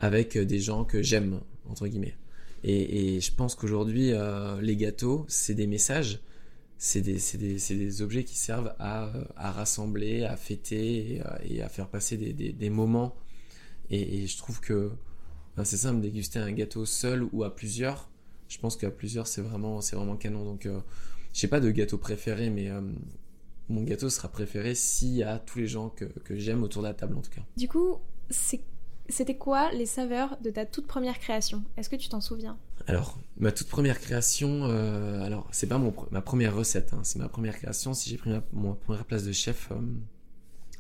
avec 0.01 0.39
des 0.39 0.59
gens 0.59 0.85
que 0.85 1.03
j'aime 1.03 1.41
entre 1.69 1.87
guillemets. 1.87 2.17
Et, 2.63 3.21
je 3.21 3.33
pense 3.33 3.55
qu'aujourd'hui, 3.55 4.13
euh, 4.13 4.61
les 4.61 4.77
gâteaux, 4.77 5.25
c'est 5.29 5.55
des 5.55 5.67
messages, 5.67 6.21
c'est 6.77 7.01
des, 7.01 7.19
des, 7.39 7.57
des, 7.57 8.03
objets 8.03 8.25
qui 8.25 8.37
servent 8.37 8.75
à, 8.79 9.11
à 9.37 9.51
rassembler, 9.53 10.25
à 10.25 10.37
fêter 10.37 11.23
et, 11.45 11.63
à 11.63 11.69
faire 11.69 11.89
passer 11.89 12.17
des, 12.17 12.53
des 12.53 12.71
moments. 12.71 13.17
Et, 13.91 14.27
je 14.27 14.37
trouve 14.37 14.61
que 14.61 14.91
ben, 15.57 15.65
c'est 15.65 15.79
simple, 15.79 16.01
déguster 16.01 16.39
un 16.39 16.53
gâteau 16.53 16.85
seul 16.85 17.27
ou 17.33 17.45
à 17.45 17.55
plusieurs. 17.55 18.11
Je 18.49 18.59
pense 18.59 18.77
qu'à 18.77 18.91
plusieurs, 18.91 19.27
c'est 19.27 19.43
vraiment, 19.43 19.81
vraiment 19.81 20.17
canon. 20.17 20.45
Donc, 20.45 20.67
euh, 20.67 20.81
je 21.33 21.47
n'ai 21.47 21.51
pas 21.51 21.61
de 21.61 21.71
gâteau 21.71 21.99
préféré, 21.99 22.51
mais 22.51 22.69
euh, 22.69 22.81
mon 23.71 23.83
gâteau 23.83 24.11
sera 24.11 24.29
préféré 24.29 24.75
s'il 24.75 25.15
y 25.15 25.23
a 25.23 25.39
tous 25.39 25.59
les 25.59 25.67
gens 25.67 25.89
que, 25.89 26.05
que 26.05 26.37
j'aime 26.37 26.63
autour 26.63 26.83
de 26.83 26.89
la 26.89 26.95
table, 26.95 27.17
en 27.17 27.23
tout 27.23 27.31
cas. 27.31 27.43
Du 27.57 27.69
coup, 27.69 27.99
c'est 28.29 28.61
c'était 29.11 29.37
quoi 29.37 29.73
les 29.73 29.87
saveurs 29.87 30.39
de 30.41 30.51
ta 30.51 30.65
toute 30.65 30.87
première 30.87 31.19
création? 31.19 31.65
Est-ce 31.77 31.91
que 31.91 31.97
tu 31.97 32.09
t'en 32.09 32.21
souviens? 32.21 32.59
Alors, 32.87 33.19
ma 33.37 33.53
toute 33.53 33.69
première 33.69 34.01
création, 34.01 34.65
euh, 34.65 35.23
alors 35.23 35.49
c'est 35.51 35.67
pas 35.67 35.79
mon, 35.79 35.93
ma 36.11 36.23
première 36.23 36.55
recette, 36.55 36.93
hein, 36.93 37.01
c'est 37.03 37.19
ma 37.19 37.29
première 37.29 37.57
création. 37.57 37.93
Si 37.93 38.09
j'ai 38.09 38.17
pris 38.17 38.31
ma, 38.31 38.41
première 38.41 39.05
place 39.05 39.25
de 39.25 39.33
chef 39.33 39.69
euh, 39.73 39.81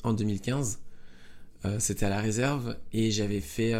en 0.05 0.13
2015, 0.13 0.81
euh, 1.65 1.79
c'était 1.79 2.07
à 2.07 2.09
la 2.09 2.21
réserve 2.21 2.77
et 2.93 3.11
j'avais 3.11 3.41
fait 3.41 3.75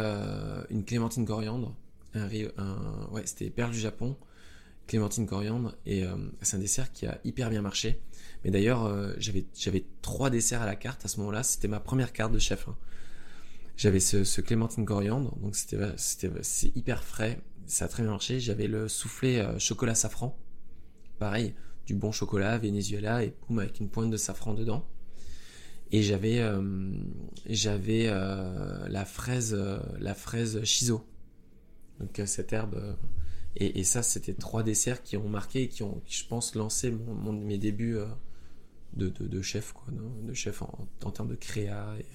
une 0.69 0.83
clémentine 0.85 1.25
coriandre. 1.25 1.75
Un, 2.13 2.27
un 2.57 3.07
ouais, 3.11 3.21
c'était 3.25 3.49
perle 3.49 3.71
du 3.71 3.79
Japon, 3.79 4.17
clémentine 4.85 5.25
coriandre 5.25 5.73
et 5.85 6.03
c'est 6.41 6.57
un 6.57 6.59
dessert 6.59 6.91
qui 6.91 7.07
a 7.07 7.19
hyper 7.23 7.49
bien 7.49 7.61
marché. 7.61 8.01
Mais 8.43 8.51
d'ailleurs, 8.51 8.91
j'avais 9.19 9.45
j'avais 9.55 9.85
trois 10.01 10.29
desserts 10.29 10.61
à 10.61 10.65
la 10.65 10.75
carte 10.75 11.05
à 11.05 11.07
ce 11.07 11.19
moment-là. 11.19 11.43
C'était 11.43 11.67
ma 11.67 11.79
première 11.79 12.11
carte 12.11 12.31
de 12.31 12.39
chef. 12.39 12.67
Hein. 12.67 12.75
J'avais 13.81 13.99
ce, 13.99 14.41
clémentine 14.41 14.85
coriandre, 14.85 15.35
donc 15.37 15.55
c'était 15.55 15.79
c'est 15.97 16.75
hyper 16.75 17.03
frais, 17.03 17.41
ça 17.65 17.85
a 17.85 17.87
très 17.87 18.03
bien 18.03 18.11
marché. 18.11 18.39
J'avais 18.39 18.67
le 18.67 18.87
soufflé 18.87 19.39
euh, 19.39 19.57
chocolat 19.57 19.95
safran, 19.95 20.37
pareil, 21.17 21.55
du 21.87 21.95
bon 21.95 22.11
chocolat 22.11 22.59
Venezuela 22.59 23.23
et 23.23 23.33
boum 23.47 23.57
avec 23.57 23.79
une 23.79 23.89
pointe 23.89 24.11
de 24.11 24.17
safran 24.17 24.53
dedans. 24.53 24.85
Et 25.91 26.03
j'avais 26.03 26.41
euh, 26.41 26.93
j'avais 27.47 28.05
euh, 28.05 28.87
la 28.87 29.03
fraise 29.03 29.57
la 29.99 30.13
fraise 30.13 30.63
shiso, 30.63 31.03
donc 31.99 32.21
cette 32.27 32.53
herbe. 32.53 32.97
Et, 33.55 33.83
ça, 33.83 34.01
c'était 34.01 34.33
trois 34.33 34.63
desserts 34.63 35.03
qui 35.03 35.17
ont 35.17 35.27
marqué 35.27 35.63
et 35.63 35.67
qui 35.67 35.83
ont, 35.83 36.01
je 36.07 36.23
pense, 36.23 36.55
lancé 36.55 36.89
mon, 36.89 37.33
mes 37.33 37.57
débuts 37.57 37.97
de, 38.93 39.09
de, 39.09 39.41
chef, 39.41 39.73
quoi, 39.73 39.85
de 39.91 40.33
chef 40.33 40.61
en, 40.61 40.87
en 41.03 41.11
termes 41.11 41.29
de 41.29 41.35
créa. 41.35 41.95
Et, 41.99 42.05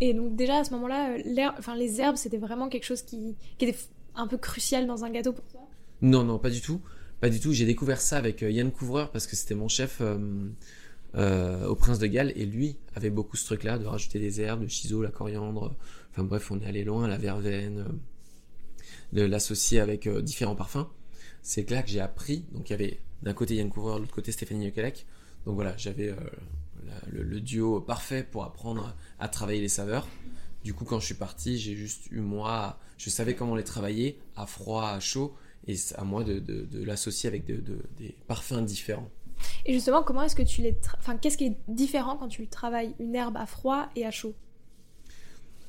et 0.00 0.14
donc 0.14 0.36
déjà 0.36 0.58
à 0.58 0.64
ce 0.64 0.70
moment-là, 0.72 1.16
euh, 1.16 1.50
enfin, 1.58 1.76
les 1.76 2.00
herbes, 2.00 2.16
c'était 2.16 2.38
vraiment 2.38 2.68
quelque 2.68 2.84
chose 2.84 3.02
qui, 3.02 3.36
était 3.60 3.76
un 4.14 4.26
peu 4.26 4.38
crucial 4.38 4.86
dans 4.86 5.04
un 5.04 5.10
gâteau 5.10 5.32
pour 5.32 5.44
toi? 5.46 5.60
Non, 6.02 6.24
non, 6.24 6.38
pas 6.38 6.50
du 6.50 6.60
tout. 6.60 6.80
Pas 7.20 7.28
du 7.28 7.38
tout. 7.38 7.52
J'ai 7.52 7.66
découvert 7.66 8.00
ça 8.00 8.16
avec 8.16 8.42
euh, 8.42 8.50
Yann 8.50 8.70
Couvreur 8.70 9.10
parce 9.10 9.26
que 9.26 9.36
c'était 9.36 9.54
mon 9.54 9.68
chef 9.68 10.00
euh, 10.00 11.66
au 11.66 11.74
Prince 11.74 11.98
de 11.98 12.06
Galles 12.06 12.32
et 12.34 12.46
lui 12.46 12.76
avait 12.94 13.10
beaucoup 13.10 13.36
ce 13.36 13.44
truc-là 13.44 13.78
de 13.78 13.86
rajouter 13.86 14.18
des 14.18 14.40
herbes, 14.40 14.62
le 14.62 14.68
chiso, 14.68 15.02
la 15.02 15.10
coriandre. 15.10 15.76
Enfin 16.10 16.24
bref, 16.24 16.50
on 16.50 16.60
est 16.60 16.66
allé 16.66 16.82
loin, 16.82 17.06
la 17.06 17.18
verveine, 17.18 17.84
de 19.12 19.22
l'associer 19.22 19.80
avec 19.80 20.08
différents 20.08 20.56
parfums. 20.56 20.86
C'est 21.42 21.70
là 21.70 21.82
que 21.82 21.90
j'ai 21.90 22.00
appris. 22.00 22.44
Donc 22.52 22.70
il 22.70 22.72
y 22.72 22.74
avait 22.74 23.00
d'un 23.22 23.34
côté 23.34 23.54
Yann 23.54 23.68
Couvreur, 23.68 23.96
de 23.96 24.00
l'autre 24.00 24.14
côté 24.14 24.32
Stéphanie 24.32 24.66
Lequelec. 24.66 25.06
Donc 25.46 25.54
voilà, 25.54 25.76
j'avais 25.76 26.14
le, 27.10 27.40
duo 27.40 27.80
parfait 27.80 28.22
pour 28.22 28.44
apprendre 28.44 28.94
à 29.18 29.28
travailler 29.28 29.60
les 29.60 29.68
saveurs. 29.68 30.06
Du 30.64 30.74
coup, 30.74 30.84
quand 30.84 31.00
je 31.00 31.06
suis 31.06 31.14
parti, 31.14 31.58
j'ai 31.58 31.74
juste 31.74 32.10
eu 32.10 32.20
moi, 32.20 32.78
je 32.98 33.08
savais 33.08 33.34
comment 33.34 33.56
les 33.56 33.64
travailler 33.64 34.18
à 34.36 34.46
froid, 34.46 34.88
à 34.88 35.00
chaud, 35.00 35.34
et 35.66 35.74
à 35.96 36.04
moi 36.04 36.24
de, 36.24 36.84
l'associer 36.84 37.28
avec 37.28 37.46
des 37.46 38.14
parfums 38.26 38.64
différents. 38.64 39.10
Et 39.64 39.72
justement, 39.72 40.02
comment 40.02 40.22
est-ce 40.22 40.36
que 40.36 40.42
tu 40.42 40.62
les, 40.62 40.76
enfin, 40.98 41.16
qu'est-ce 41.16 41.36
qui 41.36 41.46
est 41.46 41.56
différent 41.68 42.16
quand 42.16 42.28
tu 42.28 42.46
travailles 42.48 42.94
une 42.98 43.14
herbe 43.14 43.36
à 43.36 43.46
froid 43.46 43.88
et 43.96 44.06
à 44.06 44.10
chaud? 44.10 44.34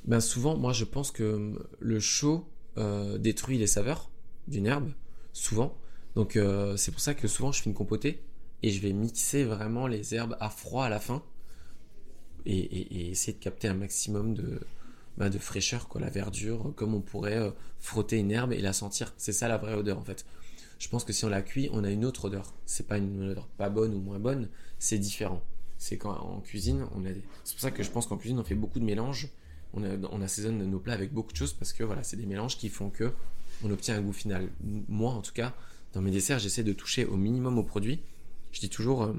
Ben 0.06 0.20
souvent, 0.20 0.58
moi, 0.58 0.74
je 0.74 0.84
pense 0.84 1.12
que 1.12 1.54
le 1.80 2.00
chaud 2.00 2.48
euh, 2.78 3.18
détruit 3.18 3.58
les 3.58 3.68
saveurs 3.68 4.10
d'une 4.48 4.66
herbe, 4.66 4.92
souvent. 5.34 5.78
Donc 6.16 6.36
euh, 6.36 6.76
c'est 6.78 6.92
pour 6.92 7.00
ça 7.00 7.14
que 7.14 7.28
souvent 7.28 7.52
je 7.52 7.62
fais 7.62 7.70
une 7.70 7.76
compotée 7.76 8.22
et 8.64 8.72
je 8.72 8.82
vais 8.82 8.94
mixer 8.94 9.44
vraiment 9.44 9.88
les 9.88 10.14
herbes 10.14 10.38
à 10.40 10.50
froid 10.50 10.86
à 10.86 10.90
la 10.90 11.00
fin 11.00 11.24
et, 12.46 13.10
essayer 13.12 13.34
de 13.34 13.40
capter 13.40 13.68
un 13.68 13.74
maximum 13.74 14.34
de, 14.34 14.60
bah, 15.18 15.30
de 15.30 15.38
fraîcheur, 15.38 15.88
quoi, 15.88 16.02
la 16.02 16.10
verdure, 16.10 16.74
comme 16.76 16.94
on 16.94 17.02
pourrait 17.02 17.38
euh, 17.38 17.52
frotter 17.80 18.18
une 18.18 18.32
herbe 18.32 18.54
et 18.54 18.62
la 18.62 18.74
sentir. 18.74 19.14
C'est 19.18 19.34
ça 19.34 19.48
la 19.48 19.58
vraie 19.58 19.76
odeur 19.76 19.98
en 19.98 20.04
fait. 20.04 20.26
Je 20.80 20.90
pense 20.90 21.04
que 21.04 21.14
si 21.14 21.26
on 21.26 21.30
la 21.30 21.44
cuit, 21.44 21.70
on 21.72 21.84
a 21.84 21.92
une 21.92 22.06
autre 22.06 22.26
odeur. 22.26 22.54
C'est 22.66 22.88
pas 22.88 22.98
une 22.98 23.30
odeur 23.30 23.48
pas 23.58 23.70
bonne 23.70 23.94
ou 23.94 24.00
moins 24.00 24.20
bonne, 24.20 24.50
c'est 24.80 24.98
différent. 24.98 25.44
C'est 25.78 25.98
quand 25.98 26.12
en 26.12 26.40
cuisine, 26.42 26.86
on 26.96 27.06
a 27.06 27.10
c'est 27.44 27.54
pour 27.54 27.62
ça 27.62 27.72
que 27.72 27.84
je 27.84 27.90
pense 27.90 28.06
qu'en 28.08 28.18
cuisine 28.18 28.40
on 28.40 28.44
fait 28.44 28.56
beaucoup 28.56 28.80
de 28.80 28.86
mélanges. 28.86 29.30
On, 29.74 29.84
on 29.84 30.22
assaisonne 30.22 30.58
nos 30.70 30.80
plats 30.80 30.94
avec 30.94 31.14
beaucoup 31.14 31.32
de 31.32 31.38
choses 31.38 31.54
parce 31.54 31.72
que 31.74 31.84
voilà, 31.84 32.04
c'est 32.04 32.18
des 32.18 32.26
mélanges 32.26 32.58
qui 32.58 32.70
font 32.70 32.90
que 32.90 33.14
on 33.64 33.72
obtient 33.72 33.96
un 33.96 34.02
goût 34.02 34.14
final. 34.14 34.50
Moi 34.90 35.12
en 35.12 35.22
tout 35.22 35.34
cas, 35.34 35.56
dans 35.94 36.02
mes 36.02 36.12
desserts, 36.12 36.40
j'essaie 36.40 36.64
de 36.64 36.74
toucher 36.74 37.06
au 37.06 37.16
minimum 37.16 37.58
au 37.58 37.64
produit 37.64 38.02
je 38.52 38.60
dis 38.60 38.70
toujours, 38.70 39.04
euh, 39.04 39.14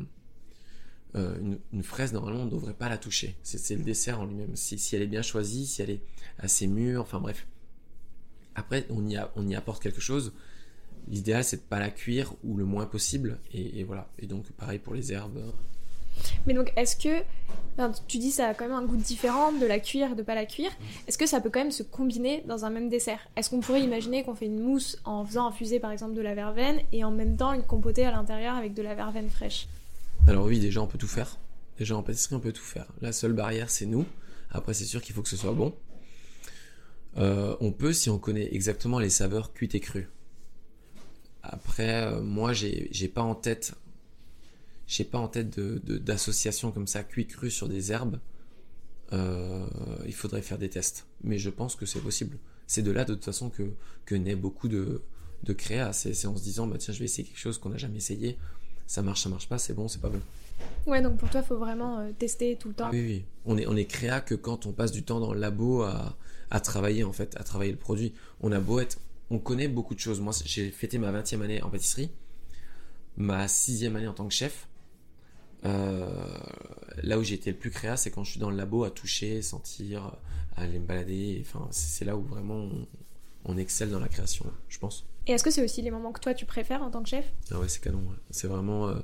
euh, 1.15 1.57
une, 1.73 1.83
fraise, 1.83 2.13
normalement, 2.13 2.43
on 2.43 2.47
ne 2.47 2.51
devrait 2.51 2.75
pas 2.75 2.89
la 2.89 2.99
toucher. 2.99 3.37
C'est 3.43 3.77
le 3.77 3.83
dessert 3.83 4.21
en 4.21 4.27
lui-même. 4.27 4.57
Si, 4.57 4.79
elle 4.95 5.03
est 5.03 5.07
bien 5.07 5.23
choisie, 5.23 5.67
si 5.67 5.83
elle 5.83 5.91
est 5.91 6.03
assez 6.39 6.67
mûre, 6.67 7.03
enfin 7.03 7.21
bref. 7.21 7.47
Après, 8.55 8.87
on 8.91 9.07
y, 9.09 9.55
apporte 9.55 9.83
quelque 9.83 10.01
chose. 10.01 10.33
L'idéal, 11.09 11.43
c'est 11.45 11.57
de 11.57 11.63
pas 11.63 11.81
la 11.81 11.91
cuire 11.91 12.35
ou 12.45 12.57
le 12.57 12.65
moins 12.65 12.87
possible. 12.87 13.39
Et, 13.53 13.83
voilà. 13.85 14.11
Et 14.19 14.27
donc, 14.27 14.51
pareil 14.53 14.79
pour 14.79 14.95
les 14.95 15.13
herbes. 15.13 15.53
Mais 16.47 16.55
donc, 16.55 16.73
est-ce 16.77 16.97
que. 16.97 17.23
tu 18.09 18.19
dis 18.19 18.31
ça 18.31 18.49
a 18.49 18.55
quand 18.55 18.69
même 18.69 18.77
un 18.77 18.85
goût 18.85 18.97
différent 18.97 19.53
de 19.53 19.67
la 19.67 19.81
cuire 19.81 20.13
et 20.13 20.15
de 20.15 20.23
pas 20.23 20.35
la 20.35 20.47
cuire. 20.47 20.71
Est-ce 21.07 21.19
que 21.19 21.27
ça 21.27 21.41
peut 21.41 21.51
quand 21.51 21.61
même 21.61 21.71
se 21.71 21.83
combiner 21.83 22.43
dans 22.47 22.65
un 22.65 22.71
même 22.71 22.89
dessert? 22.89 23.21
Est-ce 23.37 23.51
qu'on 23.51 23.61
pourrait 23.61 23.83
imaginer 23.83 24.25
qu'on 24.25 24.35
fait 24.35 24.47
une 24.47 24.61
mousse 24.61 24.99
en 25.05 25.25
faisant 25.25 25.47
infuser 25.47 25.81
par 25.81 25.91
exemple 25.91 26.15
de 26.15 26.21
la 26.21 26.35
verveine 26.35 26.81
et 26.93 27.05
en 27.05 27.11
même 27.11 27.37
temps 27.37 27.53
une 27.53 27.65
compotée 27.65 28.05
à 28.05 28.11
l'intérieur 28.11 28.57
avec 28.57 28.75
de 28.75 28.83
la 28.83 28.95
verveine 28.95 29.31
fraîche? 29.31 29.69
Alors, 30.29 30.47
oui, 30.47 30.61
déjà, 30.61 30.81
on 30.81 30.87
peut 30.87 30.99
tout 30.99 31.09
faire. 31.09 31.39
Déjà, 31.79 31.97
en 31.97 32.03
pâtisserie, 32.03 32.37
on 32.37 32.41
peut 32.41 32.53
tout 32.53 32.63
faire. 32.63 32.87
La 33.01 33.13
seule 33.13 33.33
barrière, 33.33 33.71
c'est 33.71 33.87
nous. 33.87 34.07
Après, 34.51 34.75
c'est 34.75 34.85
sûr 34.85 35.03
qu'il 35.03 35.15
faut 35.15 35.23
que 35.23 35.29
ce 35.29 35.37
soit 35.37 35.53
bon. 35.53 35.75
Euh, 37.17 37.57
on 37.61 37.73
peut 37.73 37.93
si 37.93 38.09
on 38.09 38.19
connaît 38.19 38.49
exactement 38.55 38.99
les 38.99 39.11
saveurs 39.11 39.53
cuites 39.53 39.75
et 39.75 39.81
crues. 39.81 40.09
Après, 41.43 42.05
euh, 42.05 42.23
moi, 42.23 42.53
j'ai 42.53 43.09
pas 43.09 43.23
en 43.23 43.35
tête, 43.35 43.75
j'ai 44.93 45.05
pas 45.05 45.19
en 45.19 45.29
tête 45.29 45.59
de 45.59 45.79
d'association 45.99 46.71
comme 46.71 46.87
ça 46.87 47.03
cuit 47.03 47.27
cru 47.27 47.51
sur 47.51 47.67
des 47.67 47.93
herbes. 47.93 48.19
Euh, 49.15 49.67
il 50.05 50.13
faudrait 50.13 50.43
faire 50.43 50.59
des 50.59 50.69
tests, 50.69 51.07
mais 51.25 51.39
je 51.39 51.49
pense 51.49 51.77
que 51.77 51.87
c'est 51.87 52.01
possible. 52.01 52.37
C'est 52.67 52.83
de 52.83 52.91
là 52.91 53.07
de 53.07 53.15
toute 53.15 53.25
façon 53.25 53.49
que 53.49 53.73
que 54.05 54.15
naît 54.15 54.37
beaucoup 54.37 54.69
de 54.69 55.01
de 55.45 55.53
créa. 55.55 55.95
C'est 55.95 56.27
en 56.27 56.37
se 56.37 56.43
disant 56.43 56.67
bah 56.67 56.77
tiens, 56.79 56.93
je 56.93 56.99
vais 56.99 57.07
essayer 57.07 57.27
quelque 57.27 57.39
chose 57.39 57.57
qu'on 57.57 57.71
n'a 57.71 57.79
jamais 57.79 57.97
essayé. 57.97 58.37
Ça 58.87 59.01
marche, 59.01 59.23
ça 59.23 59.31
marche 59.31 59.49
pas, 59.49 59.57
c'est 59.57 59.73
bon, 59.73 59.89
c'est 59.89 60.01
pas 60.03 60.11
bon. 60.11 60.21
Ouais, 60.87 61.01
donc 61.01 61.17
pour 61.17 61.31
toi, 61.31 61.41
il 61.41 61.47
faut 61.47 61.57
vraiment 61.57 62.01
euh, 62.01 62.11
tester 62.19 62.57
tout 62.57 62.69
le 62.69 62.75
temps. 62.75 62.91
Oui, 62.93 63.01
oui. 63.01 63.25
On 63.47 63.57
est, 63.57 63.67
on 63.67 63.75
est 63.75 63.87
créa 63.87 64.21
que 64.21 64.35
quand 64.35 64.67
on 64.67 64.73
passe 64.73 64.93
du 64.93 65.03
temps 65.03 65.21
dans 65.21 65.33
le 65.33 65.41
labo 65.41 65.83
à, 65.83 66.19
à 66.51 66.61
travailler, 66.61 67.03
en 67.03 67.15
fait, 67.15 67.35
à 67.39 67.45
travailler 67.45 67.73
le 67.73 67.79
produit. 67.79 68.13
On 68.43 68.53
a 68.53 68.61
beau 68.61 68.79
être. 68.79 68.99
On 69.31 69.39
connaît 69.39 69.69
beaucoup 69.69 69.95
de 69.95 70.01
choses. 70.01 70.21
Moi, 70.21 70.35
j'ai 70.45 70.71
fêté 70.71 70.99
ma 70.99 71.11
20e 71.11 71.41
année 71.41 71.63
en 71.63 71.71
pâtisserie, 71.71 72.11
ma 73.17 73.47
6e 73.47 73.97
année 73.97 74.07
en 74.07 74.13
tant 74.13 74.29
que 74.29 74.35
chef. 74.35 74.69
Euh, 75.65 76.25
là 77.03 77.19
où 77.19 77.23
j'ai 77.23 77.35
été 77.35 77.51
le 77.51 77.57
plus 77.57 77.71
créa, 77.71 77.97
c'est 77.97 78.11
quand 78.11 78.25
je 78.25 78.33
suis 78.33 78.41
dans 78.41 78.51
le 78.51 78.57
labo 78.57 78.85
à 78.85 78.91
toucher, 78.91 79.43
sentir, 79.43 80.19
à 80.57 80.63
aller 80.63 80.79
me 80.79 80.87
balader. 80.87 81.43
Enfin, 81.47 81.69
c'est 81.71 82.05
là 82.05 82.17
où 82.17 82.23
vraiment 82.23 82.57
on, 82.57 82.87
on, 83.45 83.57
excelle 83.57 83.91
dans 83.91 84.01
la 84.01 84.09
création, 84.09 84.47
je 84.69 84.79
pense. 84.79 85.07
Et 85.27 85.33
est-ce 85.33 85.45
que 85.45 85.51
c'est 85.51 85.65
aussi 85.65 85.83
les 85.83 85.91
moments 85.91 86.13
que 86.13 86.21
toi 86.21 86.35
tu 86.35 86.47
préfères 86.47 86.83
en 86.83 86.91
tant 86.91 87.03
que 87.03 87.09
chef? 87.09 87.33
Ah 87.51 87.61
ouais, 87.61 87.69
c'est 87.69 87.81
canon. 87.81 88.05
C'est 88.31 88.49
vraiment. 88.49 88.89
Euh, 88.89 88.95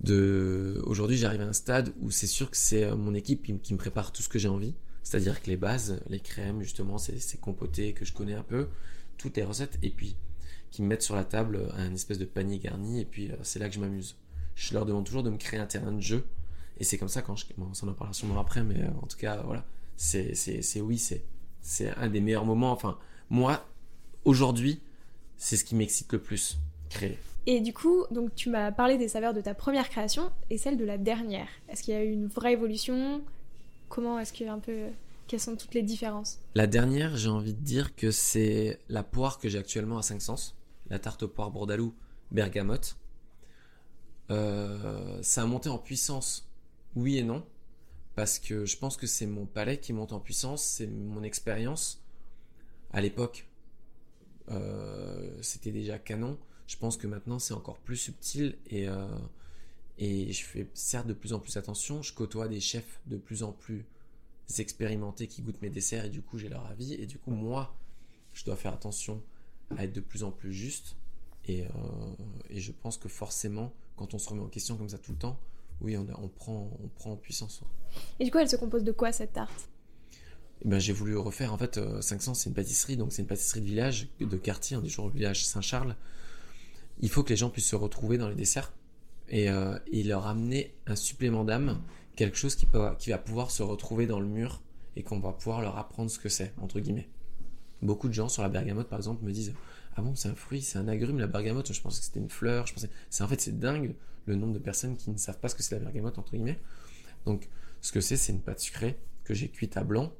de 0.00 0.82
aujourd'hui 0.84 1.16
j'arrive 1.16 1.40
à 1.40 1.46
un 1.46 1.54
stade 1.54 1.92
où 2.02 2.10
c'est 2.10 2.26
sûr 2.26 2.50
que 2.50 2.56
c'est 2.58 2.84
euh, 2.84 2.96
mon 2.96 3.14
équipe 3.14 3.42
qui, 3.62 3.72
me 3.72 3.78
prépare 3.78 4.12
tout 4.12 4.20
ce 4.20 4.28
que 4.28 4.38
j'ai 4.38 4.48
envie 4.48 4.74
c'est-à-dire 5.02 5.40
que 5.40 5.46
les 5.46 5.56
bases 5.56 6.02
les 6.10 6.20
crèmes 6.20 6.60
justement 6.60 6.98
ces, 6.98 7.38
compotés 7.40 7.94
que 7.94 8.04
je 8.04 8.12
connais 8.12 8.34
un 8.34 8.42
peu 8.42 8.68
toutes 9.16 9.38
les 9.38 9.42
recettes 9.42 9.78
et 9.82 9.88
puis 9.88 10.14
qui 10.70 10.82
me 10.82 10.88
mettent 10.88 11.02
sur 11.02 11.16
la 11.16 11.24
table 11.24 11.70
un 11.78 11.94
espèce 11.94 12.18
de 12.18 12.26
panier 12.26 12.58
garni 12.58 13.00
et 13.00 13.06
puis 13.06 13.30
c'est 13.42 13.58
là 13.58 13.70
que 13.70 13.74
je 13.74 13.80
m'amuse 13.80 14.16
je 14.56 14.74
leur 14.74 14.84
demande 14.84 15.04
toujours 15.04 15.22
de 15.22 15.30
me 15.30 15.36
créer 15.36 15.60
un 15.60 15.66
terrain 15.66 15.92
de 15.92 16.00
jeu. 16.00 16.26
Et 16.78 16.84
c'est 16.84 16.98
comme 16.98 17.08
ça 17.08 17.22
quand 17.22 17.36
je 17.36 17.46
bon, 17.56 17.72
ça 17.72 17.86
en 17.86 17.92
parlera 17.92 18.12
sûrement 18.12 18.40
après 18.40 18.64
mais 18.64 18.82
euh, 18.82 18.88
en 19.00 19.06
tout 19.06 19.16
cas 19.16 19.42
voilà. 19.44 19.64
C'est 19.96 20.34
c'est 20.34 20.80
oui 20.80 20.98
c'est 20.98 21.24
c'est 21.60 21.94
un 21.96 22.08
des 22.08 22.20
meilleurs 22.20 22.44
moments. 22.44 22.72
Enfin 22.72 22.98
moi 23.30 23.64
aujourd'hui 24.24 24.80
c'est 25.36 25.56
ce 25.56 25.64
qui 25.64 25.74
m'excite 25.74 26.12
le 26.12 26.20
plus 26.20 26.58
créer. 26.90 27.18
Et 27.48 27.60
du 27.60 27.72
coup, 27.72 28.04
donc 28.10 28.34
tu 28.34 28.50
m'as 28.50 28.72
parlé 28.72 28.98
des 28.98 29.06
saveurs 29.06 29.32
de 29.32 29.40
ta 29.40 29.54
première 29.54 29.88
création 29.88 30.32
et 30.50 30.58
celle 30.58 30.76
de 30.76 30.84
la 30.84 30.98
dernière. 30.98 31.46
Est-ce 31.68 31.82
qu'il 31.84 31.94
y 31.94 31.96
a 31.96 32.02
eu 32.02 32.10
une 32.10 32.26
vraie 32.26 32.54
évolution? 32.54 33.22
Comment 33.88 34.18
est-ce 34.18 34.32
qu'il 34.32 34.46
y 34.46 34.48
a 34.48 34.52
un 34.52 34.58
peu 34.58 34.88
quelles 35.28 35.40
sont 35.40 35.56
toutes 35.56 35.74
les 35.74 35.82
différences? 35.82 36.40
La 36.54 36.66
dernière, 36.66 37.16
j'ai 37.16 37.28
envie 37.28 37.54
de 37.54 37.60
dire 37.60 37.94
que 37.94 38.10
c'est 38.10 38.80
la 38.88 39.04
poire 39.04 39.38
que 39.38 39.48
j'ai 39.48 39.58
actuellement 39.58 39.98
à 39.98 40.02
5 40.02 40.20
sens, 40.20 40.56
la 40.88 40.98
tarte 40.98 41.22
aux 41.22 41.28
poires 41.28 41.50
bordalou 41.50 41.94
bergamote. 42.32 42.96
Euh, 44.30 45.22
ça 45.22 45.42
a 45.42 45.46
monté 45.46 45.68
en 45.68 45.78
puissance, 45.78 46.48
oui 46.94 47.18
et 47.18 47.22
non, 47.22 47.46
parce 48.14 48.38
que 48.38 48.64
je 48.64 48.76
pense 48.76 48.96
que 48.96 49.06
c'est 49.06 49.26
mon 49.26 49.46
palais 49.46 49.78
qui 49.78 49.92
monte 49.92 50.12
en 50.12 50.20
puissance, 50.20 50.64
c'est 50.64 50.86
mon 50.86 51.22
expérience. 51.22 52.02
À 52.92 53.00
l'époque, 53.00 53.46
euh, 54.50 55.36
c'était 55.42 55.72
déjà 55.72 55.98
canon. 55.98 56.38
Je 56.66 56.76
pense 56.76 56.96
que 56.96 57.06
maintenant 57.06 57.38
c'est 57.38 57.54
encore 57.54 57.78
plus 57.78 57.96
subtil 57.96 58.56
et, 58.66 58.88
euh, 58.88 59.06
et 59.98 60.32
je 60.32 60.44
fais 60.44 60.68
certes 60.74 61.06
de 61.06 61.12
plus 61.12 61.32
en 61.32 61.38
plus 61.38 61.56
attention. 61.56 62.02
Je 62.02 62.12
côtoie 62.12 62.48
des 62.48 62.60
chefs 62.60 63.00
de 63.06 63.16
plus 63.16 63.42
en 63.44 63.52
plus 63.52 63.84
expérimentés 64.58 65.28
qui 65.28 65.42
goûtent 65.42 65.62
mes 65.62 65.70
desserts 65.70 66.06
et 66.06 66.10
du 66.10 66.22
coup 66.22 66.38
j'ai 66.38 66.48
leur 66.48 66.66
avis. 66.66 66.94
Et 66.94 67.06
du 67.06 67.18
coup, 67.18 67.30
moi, 67.30 67.76
je 68.32 68.44
dois 68.44 68.56
faire 68.56 68.72
attention 68.72 69.22
à 69.76 69.84
être 69.84 69.92
de 69.92 70.00
plus 70.00 70.24
en 70.24 70.32
plus 70.32 70.52
juste. 70.52 70.96
Et, 71.48 71.64
et 72.50 72.60
je 72.60 72.72
pense 72.72 72.96
que 72.96 73.08
forcément, 73.08 73.72
quand 73.96 74.14
on 74.14 74.18
se 74.18 74.28
remet 74.28 74.42
en 74.42 74.48
question 74.48 74.76
comme 74.76 74.88
ça 74.88 74.98
tout 74.98 75.12
le 75.12 75.18
temps, 75.18 75.38
oui, 75.80 75.96
on, 75.96 76.06
on, 76.22 76.28
prend, 76.28 76.70
on 76.82 76.88
prend 76.88 77.12
en 77.12 77.16
puissance. 77.16 77.62
Et 78.18 78.24
du 78.24 78.30
coup, 78.30 78.38
elle 78.38 78.48
se 78.48 78.56
compose 78.56 78.84
de 78.84 78.92
quoi 78.92 79.12
cette 79.12 79.32
tarte? 79.32 79.68
Eh 80.64 80.68
ben, 80.68 80.78
j'ai 80.78 80.94
voulu 80.94 81.16
refaire 81.16 81.52
en 81.52 81.58
fait 81.58 81.78
500 82.00 82.32
c'est 82.32 82.48
une 82.48 82.54
pâtisserie 82.54 82.96
donc 82.96 83.12
c'est 83.12 83.20
une 83.20 83.28
pâtisserie 83.28 83.60
de 83.60 83.66
village 83.66 84.08
de 84.18 84.36
quartier 84.38 84.74
on 84.74 84.80
dit 84.80 84.88
toujours 84.88 85.10
village 85.10 85.44
Saint-Charles 85.44 85.94
il 87.00 87.10
faut 87.10 87.22
que 87.22 87.28
les 87.28 87.36
gens 87.36 87.50
puissent 87.50 87.68
se 87.68 87.76
retrouver 87.76 88.18
dans 88.18 88.28
les 88.28 88.34
desserts 88.34 88.72
et, 89.28 89.50
euh, 89.50 89.78
leur 89.92 90.26
amener 90.26 90.74
un 90.86 90.96
supplément 90.96 91.44
d'âme, 91.44 91.80
quelque 92.14 92.36
chose 92.36 92.54
qui, 92.54 92.66
peut, 92.66 92.88
qui 92.98 93.10
va 93.10 93.18
pouvoir 93.18 93.50
se 93.50 93.62
retrouver 93.62 94.06
dans 94.06 94.20
le 94.20 94.26
mur 94.26 94.62
et 94.94 95.02
qu'on 95.02 95.18
va 95.18 95.32
pouvoir 95.32 95.60
leur 95.60 95.76
apprendre 95.78 96.10
ce 96.10 96.18
que 96.18 96.28
c'est, 96.28 96.52
entre 96.60 96.80
guillemets. 96.80 97.08
Beaucoup 97.82 98.08
de 98.08 98.14
gens 98.14 98.28
sur 98.28 98.42
la 98.42 98.48
bergamote, 98.48 98.88
par 98.88 98.98
exemple, 98.98 99.24
me 99.24 99.32
disent 99.32 99.52
Ah 99.96 100.02
bon, 100.02 100.14
c'est 100.14 100.28
un 100.28 100.34
fruit, 100.34 100.62
c'est 100.62 100.78
un 100.78 100.88
agrume, 100.88 101.18
la 101.18 101.26
bergamote. 101.26 101.72
Je 101.72 101.80
pensais 101.80 102.00
que 102.00 102.04
c'était 102.04 102.20
une 102.20 102.30
fleur. 102.30 102.66
Je 102.66 102.74
pensais. 102.74 102.90
C'est 103.10 103.24
en 103.24 103.28
fait, 103.28 103.40
c'est 103.40 103.58
dingue 103.58 103.94
le 104.26 104.34
nombre 104.34 104.52
de 104.52 104.58
personnes 104.58 104.96
qui 104.96 105.10
ne 105.10 105.16
savent 105.16 105.38
pas 105.38 105.48
ce 105.48 105.54
que 105.54 105.62
c'est 105.62 105.74
la 105.74 105.80
bergamote, 105.80 106.18
entre 106.18 106.32
guillemets. 106.32 106.58
Donc, 107.24 107.48
ce 107.80 107.92
que 107.92 108.00
c'est, 108.00 108.16
c'est 108.16 108.32
une 108.32 108.40
pâte 108.40 108.60
sucrée 108.60 108.98
que 109.24 109.34
j'ai 109.34 109.48
cuite 109.48 109.76
à 109.76 109.84
blanc, 109.84 110.12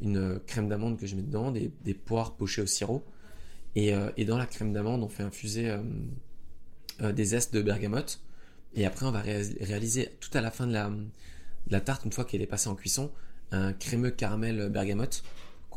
une 0.00 0.40
crème 0.46 0.68
d'amande 0.68 0.98
que 0.98 1.06
je 1.06 1.16
mets 1.16 1.22
dedans, 1.22 1.50
des, 1.52 1.94
poires 1.94 2.34
pochées 2.34 2.62
au 2.62 2.66
sirop, 2.66 3.04
euh, 3.76 4.10
et, 4.16 4.24
dans 4.24 4.38
la 4.38 4.46
crème 4.46 4.72
d'amande, 4.72 5.02
on 5.02 5.08
fait 5.08 5.22
infuser 5.22 5.70
euh, 5.70 5.82
euh, 7.02 7.12
des 7.12 7.26
zestes 7.26 7.54
de 7.54 7.62
bergamote. 7.62 8.20
Et 8.74 8.86
après, 8.86 9.06
on 9.06 9.10
va 9.10 9.20
réaliser 9.20 10.10
tout 10.20 10.30
à 10.34 10.40
la 10.40 10.50
fin 10.50 10.66
de 10.66 10.72
la, 10.72 11.80
tarte, 11.80 12.04
une 12.04 12.12
fois 12.12 12.24
qu'elle 12.24 12.42
est 12.42 12.46
passée 12.46 12.68
en 12.68 12.74
cuisson, 12.74 13.10
un 13.50 13.72
crémeux 13.72 14.10
caramel 14.10 14.68
bergamote 14.68 15.22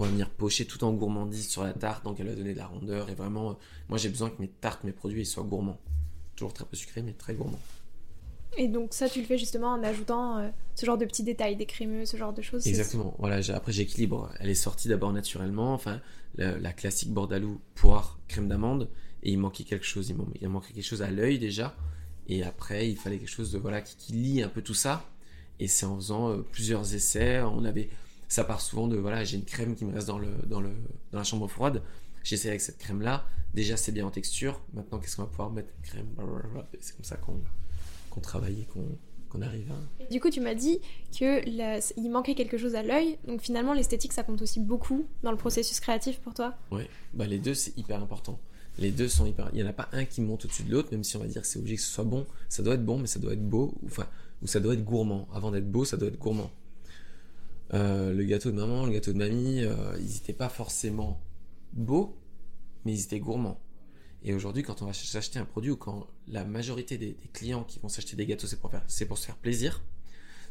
qu'on 0.02 0.08
va 0.08 0.12
venir 0.12 0.30
pocher 0.32 0.66
tout 0.66 0.84
en 0.84 0.94
gourmandise 0.94 1.48
sur 1.48 1.64
la 1.64 1.74
tarte. 1.74 2.04
Donc 2.04 2.20
elle 2.20 2.28
va 2.28 2.36
donner 2.36 2.54
de 2.54 2.58
la 2.58 2.66
rondeur. 2.66 3.10
Et 3.10 3.14
vraiment, 3.14 3.58
moi 3.88 4.00
j'ai 4.00 4.10
besoin 4.10 4.30
que 4.30 4.42
mes 4.42 4.48
tartes, 4.48 4.84
mes 4.84 4.92
produits, 4.92 5.26
soient 5.26 5.44
gourmands. 5.44 5.80
Toujours 6.36 6.54
très 6.54 6.66
peu 6.66 6.76
sucrés, 6.76 7.04
mais 7.04 7.14
très 7.14 7.36
gourmands. 7.36 7.60
Et 8.58 8.68
donc 8.68 8.94
ça, 8.94 9.08
tu 9.08 9.20
le 9.20 9.26
fais 9.26 9.38
justement 9.38 9.70
en 9.74 9.84
ajoutant 9.84 10.52
ce 10.76 10.86
genre 10.86 10.98
de 10.98 11.06
petits 11.06 11.24
détails, 11.24 11.56
des 11.56 11.68
crémeux, 11.68 12.06
ce 12.06 12.18
genre 12.18 12.34
de 12.34 12.42
choses. 12.42 12.66
Exactement. 12.66 13.16
Voilà. 13.20 13.40
Après, 13.54 13.72
j'équilibre. 13.72 14.30
Elle 14.40 14.50
est 14.50 14.56
sortie 14.56 14.90
d'abord 14.90 15.14
naturellement. 15.14 15.74
Enfin, 15.74 16.02
la, 16.36 16.74
classique 16.74 17.12
bordalou, 17.12 17.62
poire, 17.76 18.20
crème 18.28 18.48
d'amande, 18.48 18.90
et 19.24 19.32
il 19.32 19.38
manquait 19.38 19.64
quelque 19.64 19.86
chose, 19.86 20.10
il, 20.10 20.18
il 20.42 20.50
manquait 20.50 20.74
quelque 20.74 20.84
chose 20.84 21.02
à 21.02 21.12
l'œil 21.12 21.40
déjà, 21.40 21.76
et 22.28 22.44
après 22.44 22.90
il 22.90 22.98
fallait 22.98 23.18
quelque 23.18 23.30
chose 23.30 23.52
de 23.52 23.58
voilà 23.58 23.82
qui, 23.82 23.96
qui 23.98 24.14
lie 24.14 24.42
un 24.42 24.48
peu 24.48 24.62
tout 24.62 24.74
ça, 24.74 25.06
et 25.60 25.68
c'est 25.68 25.86
en 25.86 25.96
faisant 25.96 26.30
euh, 26.30 26.46
plusieurs 26.52 26.96
essais, 26.96 27.42
on 27.42 27.66
avait, 27.66 27.90
ça 28.32 28.46
part 28.46 28.62
souvent 28.62 28.88
de 28.88 28.96
voilà 28.96 29.26
j'ai 29.26 29.36
une 29.36 29.44
crème 29.44 29.76
qui 29.76 29.84
me 29.84 29.94
reste 29.94 30.08
dans 30.08 30.18
le 30.18 30.30
dans 30.46 30.62
le 30.62 30.70
dans 31.12 31.18
la 31.18 31.24
chambre 31.26 31.50
froide, 31.50 31.82
j'essaie 32.24 32.48
avec 32.48 32.62
cette 32.62 32.78
crème 32.78 33.02
là, 33.02 33.26
déjà 33.54 33.76
c'est 33.76 33.92
bien 33.92 34.06
en 34.06 34.10
texture, 34.10 34.62
maintenant 34.74 35.00
qu'est-ce 35.00 35.18
qu'on 35.18 35.24
va 35.24 35.28
pouvoir 35.28 35.52
mettre? 35.52 35.68
Crème, 35.84 36.08
c'est 36.80 36.96
comme 36.96 37.04
ça 37.04 37.18
qu'on 37.18 37.42
qu'on 38.10 38.22
travaille 38.22 38.62
et 38.62 38.68
qu'on 39.30 39.42
arrive 39.42 39.74
Du 40.10 40.22
coup, 40.22 40.30
tu 40.30 40.40
m'as 40.40 40.54
dit 40.54 40.80
que 41.18 41.46
il 41.46 42.10
manquait 42.10 42.34
quelque 42.34 42.58
chose 42.58 42.76
à 42.76 42.84
l'œil, 42.84 43.18
donc 43.28 43.42
finalement 43.42 43.74
l'esthétique 43.74 44.14
ça 44.14 44.24
compte 44.24 44.42
aussi 44.42 44.62
beaucoup 44.62 45.06
dans 45.24 45.32
le 45.32 45.38
processus 45.38 45.82
créatif 45.82 46.20
pour 46.22 46.34
toi? 46.34 46.56
Ouais, 46.72 46.90
bah 47.14 47.28
les 47.28 47.38
deux 47.38 47.54
c'est 47.54 47.78
hyper 47.78 48.02
important. 48.02 48.40
Les 48.78 48.92
deux 48.92 49.10
sont 49.10 49.26
hyper. 49.26 49.50
Il 49.52 49.58
n'y 49.58 49.64
en 49.64 49.70
a 49.70 49.74
pas 49.74 49.90
un 49.92 50.06
qui 50.06 50.22
monte 50.22 50.46
au-dessus 50.46 50.64
de 50.64 50.72
l'autre, 50.72 50.88
même 50.94 51.04
si 51.04 51.18
on 51.18 51.20
va 51.20 51.28
dire 51.28 51.42
que 51.42 51.48
c'est 51.48 51.60
obligé 51.60 51.76
que 51.76 51.82
ce 51.82 51.92
soit 51.92 52.06
bon. 52.06 52.26
Ça 52.48 52.64
doit 52.64 52.76
être 52.76 52.86
bon, 52.86 52.98
mais 52.98 53.08
ça 53.08 53.20
doit 53.20 53.34
être 53.34 53.46
beau, 53.46 53.74
enfin, 53.86 54.08
ou 54.42 54.48
ça 54.48 54.62
doit 54.62 54.74
être 54.74 54.86
gourmand. 54.86 55.28
Avant 55.34 55.52
d'être 55.52 55.70
beau, 55.70 55.84
ça 55.84 55.98
doit 55.98 56.08
être 56.08 56.18
gourmand. 56.18 56.50
Euh, 57.74 58.14
le 58.14 58.24
gâteau 58.24 58.52
de 58.52 58.56
maman, 58.56 58.86
le 58.86 58.92
gâteau 58.92 59.14
de 59.14 59.18
mamie, 59.18 59.64
euh, 59.64 59.98
ils 60.00 60.14
n'étaient 60.14 60.34
pas 60.34 60.50
forcément 60.50 61.22
beaux, 61.74 62.18
mais 62.86 62.94
ils 62.94 63.04
étaient 63.04 63.20
gourmands. 63.20 63.62
Et 64.24 64.34
aujourd'hui, 64.34 64.62
quand 64.62 64.82
on 64.82 64.86
va 64.86 64.94
s'acheter 64.94 65.40
un 65.40 65.46
produit 65.46 65.72
ou 65.72 65.78
quand 65.78 66.08
la 66.28 66.44
majorité 66.44 66.98
des, 66.98 67.16
clients 67.34 67.64
qui 67.64 67.80
vont 67.80 67.90
s'acheter 67.90 68.16
des 68.16 68.26
gâteaux, 68.26 68.48
c'est 68.48 69.06
pour, 69.06 69.18
se 69.18 69.26
faire 69.26 69.38
plaisir. 69.38 69.84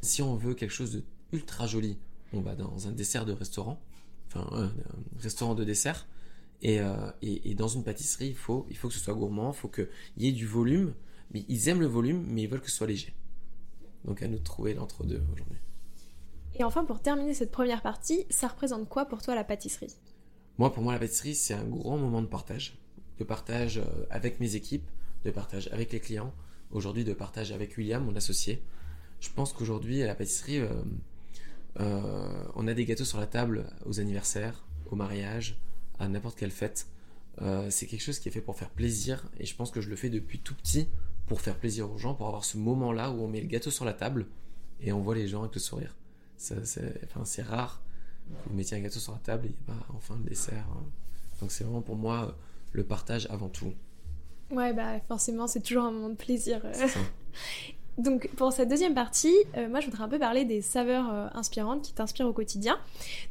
Si 0.01 0.23
on 0.23 0.35
veut 0.35 0.55
quelque 0.55 0.73
chose 0.73 0.93
de 0.93 1.05
ultra 1.33 1.67
joli, 1.67 1.99
on 2.33 2.41
va 2.41 2.55
dans 2.57 2.89
un 2.89 2.93
dessert 2.93 3.27
de 3.27 3.33
restaurant, 3.33 3.81
enfin 4.29 4.49
un, 4.53 4.73
restaurant 5.21 5.55
de 5.55 5.63
dessert, 5.63 6.09
euh, 6.65 7.13
et, 7.23 7.51
et, 7.51 7.55
dans 7.55 7.69
une 7.69 7.85
pâtisserie, 7.85 8.29
il 8.29 8.35
faut, 8.35 8.67
il 8.71 8.77
faut 8.77 8.89
que 8.89 8.95
ce 8.95 9.01
soit 9.01 9.15
gourmand, 9.15 9.53
il 9.53 9.57
faut 9.57 9.69
qu'il 9.69 9.89
y 10.19 10.27
ait 10.27 10.33
du 10.33 10.47
volume, 10.47 10.95
mais 11.33 11.45
ils 11.49 11.69
aiment 11.69 11.81
le 11.81 11.87
volume, 11.87 12.25
mais 12.29 12.43
ils 12.43 12.49
veulent 12.49 12.61
que 12.61 12.71
ce 12.71 12.77
soit 12.77 12.87
léger. 12.87 13.15
Donc 14.05 14.23
à 14.23 14.29
nous 14.29 14.39
de 14.39 14.45
trouver 14.45 14.75
l'entre-deux 14.75 15.23
aujourd'hui. 15.33 15.59
Et 16.61 16.63
enfin, 16.63 16.85
pour 16.85 17.01
terminer 17.01 17.33
cette 17.33 17.51
première 17.51 17.81
partie, 17.81 18.27
ça 18.29 18.47
représente 18.47 18.87
quoi 18.87 19.07
pour 19.07 19.23
toi 19.23 19.35
la 19.35 19.45
pâtisserie? 19.45 19.97
Moi, 20.59 20.71
pour 20.71 20.83
moi, 20.83 20.93
la 20.93 20.99
pâtisserie, 20.99 21.35
c'est 21.35 21.55
un 21.55 21.65
grand 21.65 21.97
moment 21.97 22.21
de 22.21 22.27
partage 22.27 22.77
de 23.19 23.25
partage 23.25 23.79
euh, 23.79 24.07
avec 24.11 24.41
mes 24.41 24.57
équipes, 24.57 24.91
de 25.25 25.31
partage 25.31 25.69
avec 25.73 25.93
les 25.93 26.01
clients, 26.01 26.35
aujourd'hui 26.71 27.05
de 27.05 27.13
partage 27.15 27.53
avec 27.53 27.77
William, 27.77 28.05
mon 28.05 28.17
associé. 28.17 28.63
Je 29.21 29.29
pense 29.31 29.55
qu'aujourd'hui, 29.55 30.03
à 30.03 30.07
la 30.07 30.15
pâtisserie, 30.15 30.59
euh, 30.59 30.69
euh, 31.81 32.45
on 32.55 32.67
a 32.67 32.75
des 32.75 32.85
gâteaux 32.85 33.05
sur 33.05 33.19
la 33.19 33.27
table 33.27 33.67
aux 33.87 34.01
anniversaires, 34.01 34.65
au 34.91 34.97
mariage, 34.97 35.59
à 35.99 36.09
n'importe 36.09 36.39
quelle 36.39 36.51
fête. 36.51 36.87
c'est 37.71 37.87
quelque 37.87 38.03
chose 38.03 38.19
qui 38.19 38.29
est 38.29 38.33
fait 38.33 38.41
pour 38.43 38.57
faire 38.57 38.71
plaisir 38.71 39.31
et 39.39 39.47
je 39.47 39.55
pense 39.55 39.71
que 39.71 39.81
je 39.81 39.89
le 39.89 39.97
fais 39.97 40.11
depuis 40.11 40.41
tout 40.41 40.55
petit 40.55 40.89
pour 41.27 41.41
faire 41.41 41.57
plaisir 41.57 41.91
aux 41.91 41.97
gens, 41.97 42.15
pour 42.15 42.27
avoir 42.27 42.45
ce 42.45 42.59
moment-là 42.59 43.11
où 43.11 43.23
on 43.23 43.29
met 43.29 43.41
le 43.41 43.47
gâteau 43.47 43.71
sur 43.71 43.85
la 43.85 43.95
table 43.95 44.27
et 44.81 44.93
on 44.93 45.01
voit 45.01 45.15
les 45.15 45.29
gens 45.29 45.41
avec 45.41 45.55
le 45.55 45.61
sourire. 45.61 45.95
C'est, 46.41 47.05
enfin, 47.15 47.43
rare 47.43 47.83
Vous 48.47 48.55
mettez 48.57 48.75
un 48.75 48.81
gâteau 48.81 48.99
sur 48.99 49.13
la 49.13 49.19
table 49.19 49.49
et 49.49 49.55
bah, 49.69 49.75
enfin 49.95 50.17
le 50.25 50.29
dessert. 50.31 50.65
hein. 50.73 50.83
Donc 51.41 51.53
c'est 51.53 51.65
vraiment 51.65 51.83
pour 51.83 51.97
moi 51.97 52.25
euh, 52.29 52.33
le 52.73 52.83
partage 52.83 53.27
avant 53.31 53.51
tout. 53.51 53.75
Ouais, 54.51 54.73
bah 54.73 54.99
forcément, 55.07 55.47
c'est 55.47 55.61
toujours 55.61 55.85
un 55.85 55.91
moment 55.91 56.09
de 56.09 56.15
plaisir. 56.15 56.61
euh. 56.65 56.73
Ça. 56.73 56.87
Donc 57.99 58.31
pour 58.37 58.53
cette 58.55 58.71
deuxième 58.71 58.95
partie, 58.95 59.35
euh, 59.59 59.69
moi 59.69 59.81
je 59.81 59.87
voudrais 59.87 60.03
un 60.03 60.09
peu 60.09 60.19
parler 60.19 60.47
des 60.47 60.63
saveurs 60.63 61.11
euh, 61.13 61.29
inspirantes 61.35 61.83
qui 61.83 61.93
t'inspirent 61.93 62.27
au 62.27 62.33
quotidien. 62.33 62.79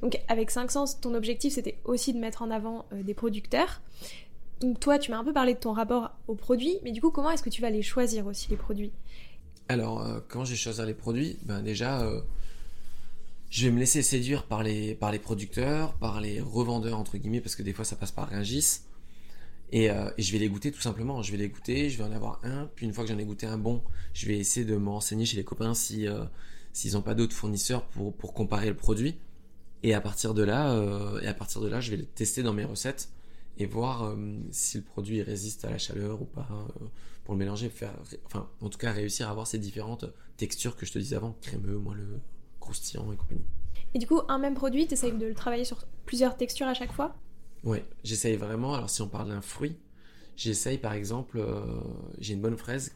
Donc 0.03 0.19
avec 0.27 0.51
5 0.51 0.69
sens, 0.69 1.01
ton 1.01 1.15
objectif 1.15 1.53
c'était 1.55 1.79
aussi 1.85 2.13
de 2.13 2.19
mettre 2.19 2.43
en 2.43 2.51
avant 2.51 2.85
des 2.91 3.15
producteurs. 3.15 3.81
Donc 4.61 4.79
toi 4.79 4.99
tu 4.99 5.09
m'as 5.09 5.17
un 5.17 5.23
peu 5.23 5.33
parlé 5.33 5.55
de 5.55 5.59
ton 5.59 5.73
rapport 5.73 6.11
aux 6.27 6.35
produits, 6.35 6.77
mais 6.83 6.91
du 6.91 7.01
coup 7.01 7.09
comment 7.09 7.31
est-ce 7.31 7.41
que 7.41 7.49
tu 7.49 7.63
vas 7.63 7.71
les 7.71 7.81
choisir 7.81 8.27
aussi 8.27 8.51
les 8.51 8.57
produits? 8.57 8.91
Alors, 9.69 10.03
quand 10.29 10.45
j'ai 10.45 10.55
choisi 10.55 10.83
les 10.85 10.95
produits, 10.95 11.37
ben 11.43 11.61
déjà, 11.61 12.03
je 13.49 13.65
vais 13.65 13.71
me 13.71 13.79
laisser 13.79 14.03
séduire 14.03 14.45
par 14.45 14.61
les, 14.61 14.95
producteurs, 15.21 15.93
par 15.93 16.21
les 16.21 16.39
revendeurs, 16.39 16.99
entre 16.99 17.17
guillemets, 17.17 17.41
parce 17.41 17.55
que 17.55 17.63
des 17.63 17.73
fois 17.73 17.83
ça 17.83 17.95
passe 17.95 18.11
par 18.11 18.29
Rungis. 18.29 18.81
Et, 19.71 19.89
euh, 19.89 20.09
et 20.17 20.21
je 20.23 20.31
vais 20.31 20.39
les 20.39 20.49
goûter 20.49 20.71
tout 20.71 20.81
simplement. 20.81 21.21
Je 21.21 21.31
vais 21.31 21.37
les 21.37 21.49
goûter, 21.49 21.89
je 21.89 21.97
vais 21.97 22.03
en 22.03 22.11
avoir 22.11 22.39
un, 22.43 22.69
puis 22.75 22.85
une 22.85 22.93
fois 22.93 23.03
que 23.03 23.09
j'en 23.09 23.17
ai 23.17 23.25
goûté 23.25 23.47
un 23.47 23.57
bon, 23.57 23.83
je 24.13 24.27
vais 24.27 24.37
essayer 24.37 24.65
de 24.65 24.77
me 24.77 24.89
renseigner 24.89 25.25
chez 25.25 25.37
les 25.37 25.43
copains 25.43 25.73
si, 25.73 26.07
euh, 26.07 26.25
s'ils 26.73 26.93
n'ont 26.93 27.01
pas 27.01 27.15
d'autres 27.15 27.35
fournisseurs 27.35 27.85
pour, 27.87 28.33
comparer 28.33 28.67
le 28.67 28.75
produit. 28.75 29.15
Et 29.81 29.93
à 29.93 30.01
partir 30.01 30.33
de 30.33 30.43
là, 30.43 30.73
euh, 30.73 31.19
et 31.21 31.27
à 31.27 31.33
partir 31.33 31.61
de 31.61 31.67
là, 31.67 31.79
je 31.81 31.91
vais 31.91 31.97
le 31.97 32.05
tester 32.05 32.43
dans 32.43 32.53
mes 32.53 32.65
recettes 32.65 33.09
et 33.57 33.65
voir 33.65 34.15
si 34.51 34.77
le 34.77 34.83
produit 34.83 35.21
résiste 35.21 35.65
à 35.65 35.69
la 35.69 35.77
chaleur 35.77 36.21
ou 36.21 36.25
pas 36.25 36.47
pour 37.25 37.33
le 37.33 37.39
mélanger, 37.39 37.69
faire, 37.69 37.93
en 38.61 38.69
tout 38.69 38.77
cas, 38.77 38.93
réussir 38.93 39.27
à 39.27 39.31
avoir 39.31 39.47
ces 39.47 39.57
différentes 39.57 40.05
textures 40.37 40.77
que 40.77 40.85
je 40.85 40.93
te 40.93 40.99
disais 40.99 41.17
avant, 41.17 41.35
crémeux, 41.41 41.77
moelleux, 41.77 42.21
croustillant 42.69 43.11
et 43.11 43.15
compagnie. 43.15 43.45
Et 43.95 43.99
du 43.99 44.05
coup 44.05 44.21
un 44.27 44.37
même 44.37 44.53
produit, 44.53 44.85
tu 44.87 44.93
essayes 44.93 45.11
de 45.11 45.25
le 45.25 45.33
travailler 45.33 45.65
sur 45.65 45.83
plusieurs 46.05 46.37
textures 46.37 46.67
à 46.67 46.75
chaque 46.75 46.91
fois? 46.91 47.15
Ouais, 47.63 47.83
j'essaye 48.03 48.37
vraiment. 48.37 48.73
Alors, 48.75 48.89
si 48.89 49.01
on 49.01 49.09
parle 49.09 49.29
d'un 49.29 49.41
fruit, 49.41 49.75
j'essaye 50.37 50.77
par 50.77 50.93
exemple, 50.93 51.39
euh, 51.39 51.81
j'ai 52.19 52.35
une 52.35 52.41
bonne 52.41 52.57
fraise. 52.57 52.95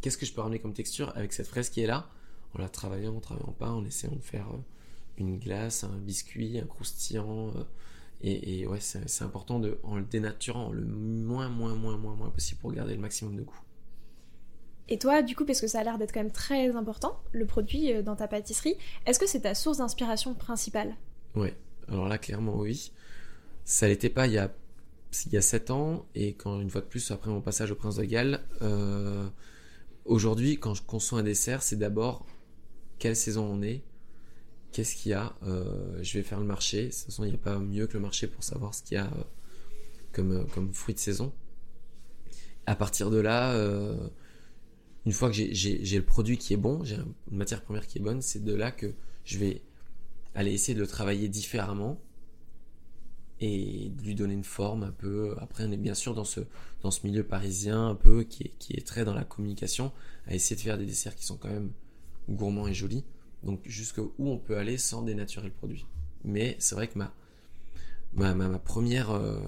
Qu'est-ce 0.00 0.16
que 0.16 0.26
je 0.26 0.32
peux 0.32 0.40
ramener 0.40 0.58
comme 0.58 0.72
texture 0.72 1.12
avec 1.14 1.32
cette 1.32 1.46
fraise 1.46 1.68
qui 1.68 1.82
est 1.82 1.86
là? 1.86 2.08
En 2.54 2.58
la 2.60 2.68
travaillant, 2.68 3.14
en 3.14 3.20
travaillant 3.20 3.54
pas, 3.58 3.70
en 3.70 3.84
essayant 3.84 4.16
de 4.16 4.22
faire 4.22 4.48
euh, 4.48 4.58
une 5.18 5.38
glace, 5.38 5.84
un 5.84 5.98
biscuit, 5.98 6.58
un 6.58 6.66
croustillant. 6.66 7.52
euh, 7.54 7.64
et, 8.22 8.60
et 8.60 8.66
ouais, 8.66 8.80
c'est 8.80 9.08
c'est 9.08 9.24
important 9.24 9.60
de, 9.60 9.78
en 9.84 9.96
le 9.96 10.04
dénaturant 10.04 10.72
le 10.72 10.84
moins, 10.84 11.48
moins, 11.48 11.74
moins, 11.74 11.96
moins, 11.96 12.16
moins 12.16 12.30
possible 12.30 12.60
pour 12.60 12.72
garder 12.72 12.94
le 12.94 13.00
maximum 13.00 13.36
de 13.36 13.42
goût. 13.42 13.60
Et 14.88 14.98
toi, 14.98 15.22
du 15.22 15.36
coup, 15.36 15.44
parce 15.44 15.60
que 15.60 15.66
ça 15.66 15.80
a 15.80 15.84
l'air 15.84 15.98
d'être 15.98 16.12
quand 16.12 16.20
même 16.20 16.32
très 16.32 16.74
important, 16.74 17.20
le 17.32 17.46
produit 17.46 17.92
euh, 17.92 18.02
dans 18.02 18.16
ta 18.16 18.26
pâtisserie, 18.26 18.76
est-ce 19.06 19.18
que 19.18 19.26
c'est 19.26 19.40
ta 19.40 19.54
source 19.54 19.78
d'inspiration 19.78 20.34
principale? 20.34 20.96
Ouais, 21.36 21.56
alors 21.88 22.08
là, 22.08 22.18
clairement, 22.18 22.56
oui. 22.56 22.92
Ça 23.64 23.86
l'était 23.86 24.08
pas 24.08 24.26
il 24.26 24.32
y 24.32 24.38
a, 24.38 24.52
il 25.26 25.32
y 25.32 25.36
a 25.36 25.42
7 25.42 25.70
ans, 25.70 26.06
et 26.14 26.34
quand, 26.34 26.60
une 26.60 26.70
fois 26.70 26.80
de 26.80 26.86
plus, 26.86 27.10
après 27.12 27.30
mon 27.30 27.40
passage 27.40 27.70
au 27.70 27.76
Prince 27.76 27.96
de 27.96 28.04
Galles, 28.04 28.40
euh, 28.62 29.28
aujourd'hui, 30.04 30.58
quand 30.58 30.74
je 30.74 30.82
conçois 30.82 31.20
un 31.20 31.22
dessert, 31.22 31.62
c'est 31.62 31.76
d'abord 31.76 32.26
quelle 32.98 33.16
saison 33.16 33.44
on 33.44 33.62
est, 33.62 33.82
qu'est-ce 34.72 34.96
qu'il 34.96 35.12
y 35.12 35.14
a, 35.14 35.34
euh, 35.44 35.98
je 36.02 36.18
vais 36.18 36.24
faire 36.24 36.40
le 36.40 36.46
marché. 36.46 36.86
De 36.86 36.90
toute 36.90 37.04
façon, 37.06 37.24
il 37.24 37.28
n'y 37.28 37.36
a 37.36 37.38
pas 37.38 37.58
mieux 37.60 37.86
que 37.86 37.94
le 37.94 38.00
marché 38.00 38.26
pour 38.26 38.42
savoir 38.42 38.74
ce 38.74 38.82
qu'il 38.82 38.96
y 38.96 38.98
a 38.98 39.10
comme, 40.12 40.46
comme 40.48 40.72
fruit 40.74 40.94
de 40.94 40.98
saison. 40.98 41.32
À 42.66 42.74
partir 42.74 43.10
de 43.10 43.18
là, 43.18 43.54
une 45.06 45.12
fois 45.12 45.30
que 45.30 45.34
j'ai- 45.34 45.96
le 45.96 46.04
produit 46.04 46.36
qui 46.38 46.52
est 46.52 46.58
bon, 46.58 46.84
j'ai 46.84 46.96
une 46.96 47.36
matière 47.36 47.62
première 47.62 47.86
qui 47.86 47.98
est 47.98 48.02
bonne, 48.02 48.22
c'est 48.22 48.42
de 48.44 48.54
là 48.54 48.70
que 48.70 48.92
je 49.24 49.38
vais 49.38 49.62
aller 50.34 50.52
essayer 50.52 50.74
de 50.74 50.80
le 50.80 50.86
travailler 50.86 51.28
différemment 51.28 52.00
et 53.40 53.90
de 53.96 54.02
lui 54.02 54.14
donner 54.14 54.34
une 54.34 54.44
forme 54.44 54.82
un 54.82 54.90
peu. 54.90 55.34
Après, 55.40 55.64
on 55.64 55.72
est 55.72 55.78
bien 55.78 55.94
sûr 55.94 56.14
dans 56.14 56.24
ce, 56.24 56.40
dans 56.82 56.90
ce 56.90 57.06
milieu 57.06 57.24
parisien 57.24 57.88
un 57.88 57.94
peu 57.94 58.22
qui 58.24 58.44
est, 58.44 58.52
qui 58.58 58.74
est 58.74 58.86
très 58.86 59.04
dans 59.04 59.14
la 59.14 59.24
communication, 59.24 59.92
à 60.26 60.34
essayer 60.34 60.56
de 60.56 60.60
faire 60.60 60.76
des 60.76 60.84
desserts 60.84 61.16
qui 61.16 61.24
sont 61.24 61.36
quand 61.36 61.48
même 61.48 61.72
gourmands 62.28 62.68
et 62.68 62.74
jolis. 62.74 63.04
Donc, 63.42 63.60
jusqu'où 63.64 64.12
on 64.18 64.36
peut 64.36 64.58
aller 64.58 64.76
sans 64.76 65.02
dénaturer 65.02 65.46
le 65.46 65.54
produit. 65.54 65.86
Mais 66.24 66.56
c'est 66.58 66.74
vrai 66.74 66.88
que 66.88 66.98
ma, 66.98 67.14
ma, 68.12 68.34
ma, 68.34 68.48
ma 68.48 68.58
première, 68.58 69.10
euh, 69.10 69.38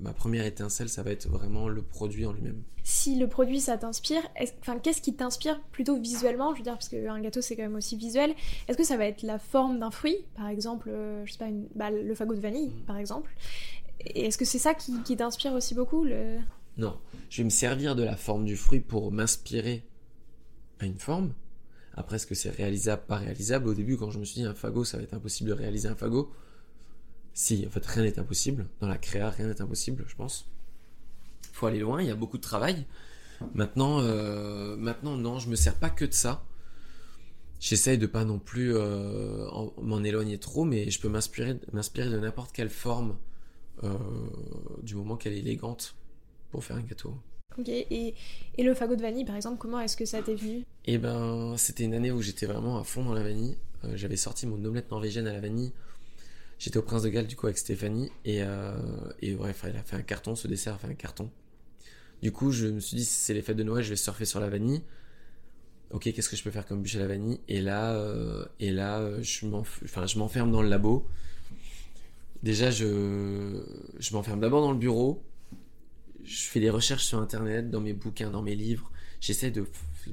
ma 0.00 0.12
première 0.12 0.44
étincelle, 0.44 0.88
ça 0.88 1.02
va 1.02 1.10
être 1.10 1.28
vraiment 1.28 1.68
le 1.68 1.82
produit 1.82 2.26
en 2.26 2.32
lui-même. 2.32 2.62
Si 2.82 3.16
le 3.16 3.28
produit 3.28 3.60
ça 3.60 3.76
t'inspire, 3.76 4.22
enfin 4.60 4.78
qu'est-ce 4.78 5.02
qui 5.02 5.14
t'inspire 5.14 5.60
plutôt 5.70 5.98
visuellement? 6.00 6.52
Je 6.54 6.58
veux 6.58 6.64
dire 6.64 6.72
parce 6.74 6.88
qu'un 6.88 7.20
gâteau 7.20 7.40
c'est 7.42 7.54
quand 7.56 7.62
même 7.62 7.74
aussi 7.76 7.96
visuel. 7.96 8.34
Est-ce 8.68 8.76
que 8.78 8.84
ça 8.84 8.96
va 8.96 9.04
être 9.06 9.22
la 9.22 9.38
forme 9.38 9.78
d'un 9.78 9.90
fruit, 9.90 10.16
par 10.34 10.48
exemple, 10.48 10.88
euh, 10.90 11.22
je 11.26 11.32
sais 11.32 11.38
pas, 11.38 11.48
une- 11.48 11.68
bah, 11.74 11.90
le 11.90 12.14
fagot 12.14 12.34
de 12.34 12.40
vanille, 12.40 12.68
Mm. 12.70 12.84
par 12.86 12.96
exemple 12.96 13.30
Et 14.00 14.26
est-ce 14.26 14.38
que 14.38 14.46
c'est 14.46 14.58
ça 14.58 14.72
qui, 14.74 15.02
qui 15.02 15.14
t'inspire 15.16 15.52
aussi 15.52 15.74
beaucoup 15.74 16.04
le... 16.04 16.38
Non, 16.78 16.96
je 17.28 17.38
vais 17.38 17.44
me 17.44 17.50
servir 17.50 17.94
de 17.96 18.02
la 18.02 18.16
forme 18.16 18.46
du 18.46 18.56
fruit 18.56 18.80
pour 18.80 19.12
m'inspirer 19.12 19.84
à 20.78 20.86
une 20.86 20.98
forme. 20.98 21.34
Après, 21.94 22.16
est-ce 22.16 22.26
que 22.26 22.34
c'est 22.34 22.48
réalisable, 22.50 23.02
pas 23.06 23.16
réalisable? 23.16 23.68
Au 23.68 23.74
début, 23.74 23.98
quand 23.98 24.10
je 24.10 24.18
me 24.18 24.24
suis 24.24 24.40
dit 24.40 24.46
un 24.46 24.54
fagot, 24.54 24.84
ça 24.84 24.96
va 24.96 25.02
être 25.02 25.12
impossible 25.12 25.50
de 25.50 25.54
réaliser 25.54 25.88
un 25.88 25.94
fagot. 25.96 26.32
Si, 27.42 27.64
en 27.66 27.70
fait, 27.70 27.86
rien 27.86 28.02
n'est 28.02 28.18
impossible. 28.18 28.66
Dans 28.80 28.86
la 28.88 28.98
créa, 28.98 29.30
rien 29.30 29.46
n'est 29.46 29.62
impossible, 29.62 30.04
je 30.06 30.14
pense. 30.14 30.44
Il 31.44 31.54
faut 31.54 31.64
aller 31.66 31.78
loin, 31.78 32.02
il 32.02 32.06
y 32.06 32.10
a 32.10 32.14
beaucoup 32.14 32.36
de 32.36 32.42
travail. 32.42 32.84
Maintenant, 33.54 34.00
euh, 34.00 34.76
maintenant, 34.76 35.16
non, 35.16 35.38
je 35.38 35.48
me 35.48 35.56
sers 35.56 35.74
pas 35.74 35.88
que 35.88 36.04
de 36.04 36.12
ça. 36.12 36.44
J'essaye 37.58 37.96
de 37.96 38.06
pas 38.06 38.26
non 38.26 38.38
plus 38.38 38.76
euh, 38.76 39.48
en- 39.52 39.72
m'en 39.80 40.02
éloigner 40.04 40.36
trop, 40.36 40.64
mais 40.64 40.90
je 40.90 41.00
peux 41.00 41.08
m'inspirer, 41.08 41.58
m'inspirer 41.72 42.10
de 42.10 42.18
n'importe 42.18 42.52
quelle 42.52 42.68
forme 42.68 43.16
euh, 43.84 43.96
du 44.82 44.94
moment 44.94 45.16
qu'elle 45.16 45.32
est 45.32 45.38
élégante 45.38 45.94
pour 46.50 46.62
faire 46.62 46.76
un 46.76 46.82
gâteau. 46.82 47.14
Ok, 47.58 47.68
et, 47.70 48.14
et 48.58 48.62
le 48.62 48.74
fagot 48.74 48.96
de 48.96 49.02
vanille, 49.02 49.24
par 49.24 49.36
exemple, 49.36 49.56
comment 49.56 49.80
est-ce 49.80 49.96
que 49.96 50.04
ça 50.04 50.20
t'est 50.20 50.34
venu? 50.34 50.62
Et 50.84 50.98
ben, 50.98 51.54
c'était 51.56 51.84
une 51.84 51.94
année 51.94 52.12
où 52.12 52.20
j'étais 52.20 52.44
vraiment 52.44 52.78
à 52.78 52.84
fond 52.84 53.02
dans 53.02 53.14
la 53.14 53.22
vanille. 53.22 53.56
J'avais 53.94 54.16
sorti 54.18 54.46
mon 54.46 54.62
omelette 54.62 54.90
norvégienne 54.90 55.26
à 55.26 55.32
la 55.32 55.40
vanille. 55.40 55.72
J'étais 56.60 56.76
au 56.76 56.82
Prince 56.82 57.02
de 57.02 57.08
Galles 57.08 57.26
du 57.26 57.36
coup 57.36 57.46
avec 57.46 57.56
Stéphanie 57.56 58.12
et, 58.26 58.42
euh, 58.42 58.76
et 59.22 59.34
bref, 59.34 59.62
elle 59.64 59.78
a 59.78 59.82
fait 59.82 59.96
un 59.96 60.02
carton, 60.02 60.36
ce 60.36 60.46
dessert 60.46 60.74
a 60.74 60.78
fait 60.78 60.88
un 60.88 60.94
carton. 60.94 61.30
Du 62.20 62.32
coup, 62.32 62.52
je 62.52 62.66
me 62.66 62.80
suis 62.80 62.98
dit, 62.98 63.04
c'est 63.06 63.32
les 63.32 63.40
fêtes 63.40 63.56
de 63.56 63.62
Noël, 63.62 63.82
je 63.82 63.88
vais 63.88 63.96
surfer 63.96 64.26
sur 64.26 64.40
la 64.40 64.50
vanille. 64.50 64.82
Ok, 65.90 66.02
qu'est-ce 66.12 66.28
que 66.28 66.36
je 66.36 66.44
peux 66.44 66.50
faire 66.50 66.66
comme 66.66 66.82
bûche 66.82 66.96
à 66.96 66.98
la 66.98 67.06
vanille? 67.06 67.40
Et 67.48 67.62
là, 67.62 67.94
euh, 67.94 68.44
et 68.60 68.72
là, 68.72 69.22
je 69.22 70.18
m'enferme 70.18 70.52
dans 70.52 70.60
le 70.60 70.68
labo. 70.68 71.08
Déjà, 72.42 72.70
je, 72.70 73.64
je 73.98 74.12
m'enferme 74.12 74.40
d'abord 74.40 74.60
dans 74.60 74.72
le 74.72 74.78
bureau. 74.78 75.22
Je 76.24 76.42
fais 76.42 76.60
des 76.60 76.68
recherches 76.68 77.06
sur 77.06 77.20
Internet, 77.20 77.70
dans 77.70 77.80
mes 77.80 77.94
bouquins, 77.94 78.30
dans 78.30 78.42
mes 78.42 78.54
livres. 78.54 78.92
J'essaie 79.22 79.50
de 79.50 79.64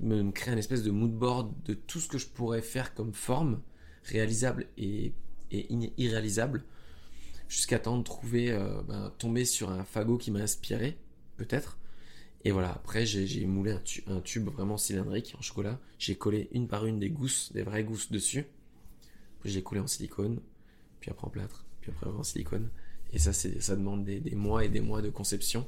me 0.01 0.23
me 0.23 0.31
créer 0.31 0.53
un 0.53 0.57
espèce 0.57 0.81
de 0.81 0.91
mood 0.91 1.11
board 1.11 1.51
de 1.65 1.73
tout 1.73 1.99
ce 1.99 2.07
que 2.07 2.17
je 2.17 2.27
pourrais 2.27 2.61
faire 2.61 2.93
comme 2.93 3.13
forme, 3.13 3.59
réalisable 4.05 4.67
et, 4.77 5.11
et 5.51 5.67
irréalisable, 5.97 6.63
jusqu'à 7.47 7.79
temps 7.79 7.97
de 7.97 8.03
trouver, 8.03 8.51
euh, 8.51 8.81
ben, 8.83 9.11
tomber 9.17 9.45
sur 9.45 9.69
un 9.69 9.83
fagot 9.83 10.17
qui 10.17 10.31
m'a 10.31 10.39
inspiré, 10.39 10.97
peut-être. 11.37 11.77
Et 12.43 12.51
voilà, 12.51 12.71
après 12.71 13.05
j'ai 13.05 13.25
j'ai 13.27 13.45
moulé 13.45 13.71
un, 13.71 13.81
un 14.07 14.21
tube 14.21 14.47
vraiment 14.49 14.77
cylindrique 14.77 15.35
en 15.37 15.41
chocolat. 15.41 15.79
J'ai 15.99 16.15
collé 16.15 16.49
une 16.51 16.67
par 16.67 16.85
une 16.85 16.99
des 16.99 17.09
gousses, 17.09 17.51
des 17.53 17.63
vraies 17.63 17.83
gousses 17.83 18.11
dessus. 18.11 18.45
Après, 19.37 19.49
je 19.49 19.55
l'ai 19.55 19.63
collé 19.63 19.81
en 19.81 19.87
silicone, 19.87 20.39
puis 20.99 21.11
après 21.11 21.25
en 21.27 21.29
plâtre, 21.29 21.65
puis 21.81 21.91
après 21.91 22.09
en 22.09 22.23
silicone. 22.23 22.69
Et 23.13 23.19
ça, 23.19 23.31
ça 23.33 23.75
demande 23.75 24.03
des, 24.03 24.19
des 24.19 24.35
mois 24.35 24.65
et 24.65 24.69
des 24.69 24.81
mois 24.81 25.01
de 25.01 25.09
conception. 25.09 25.67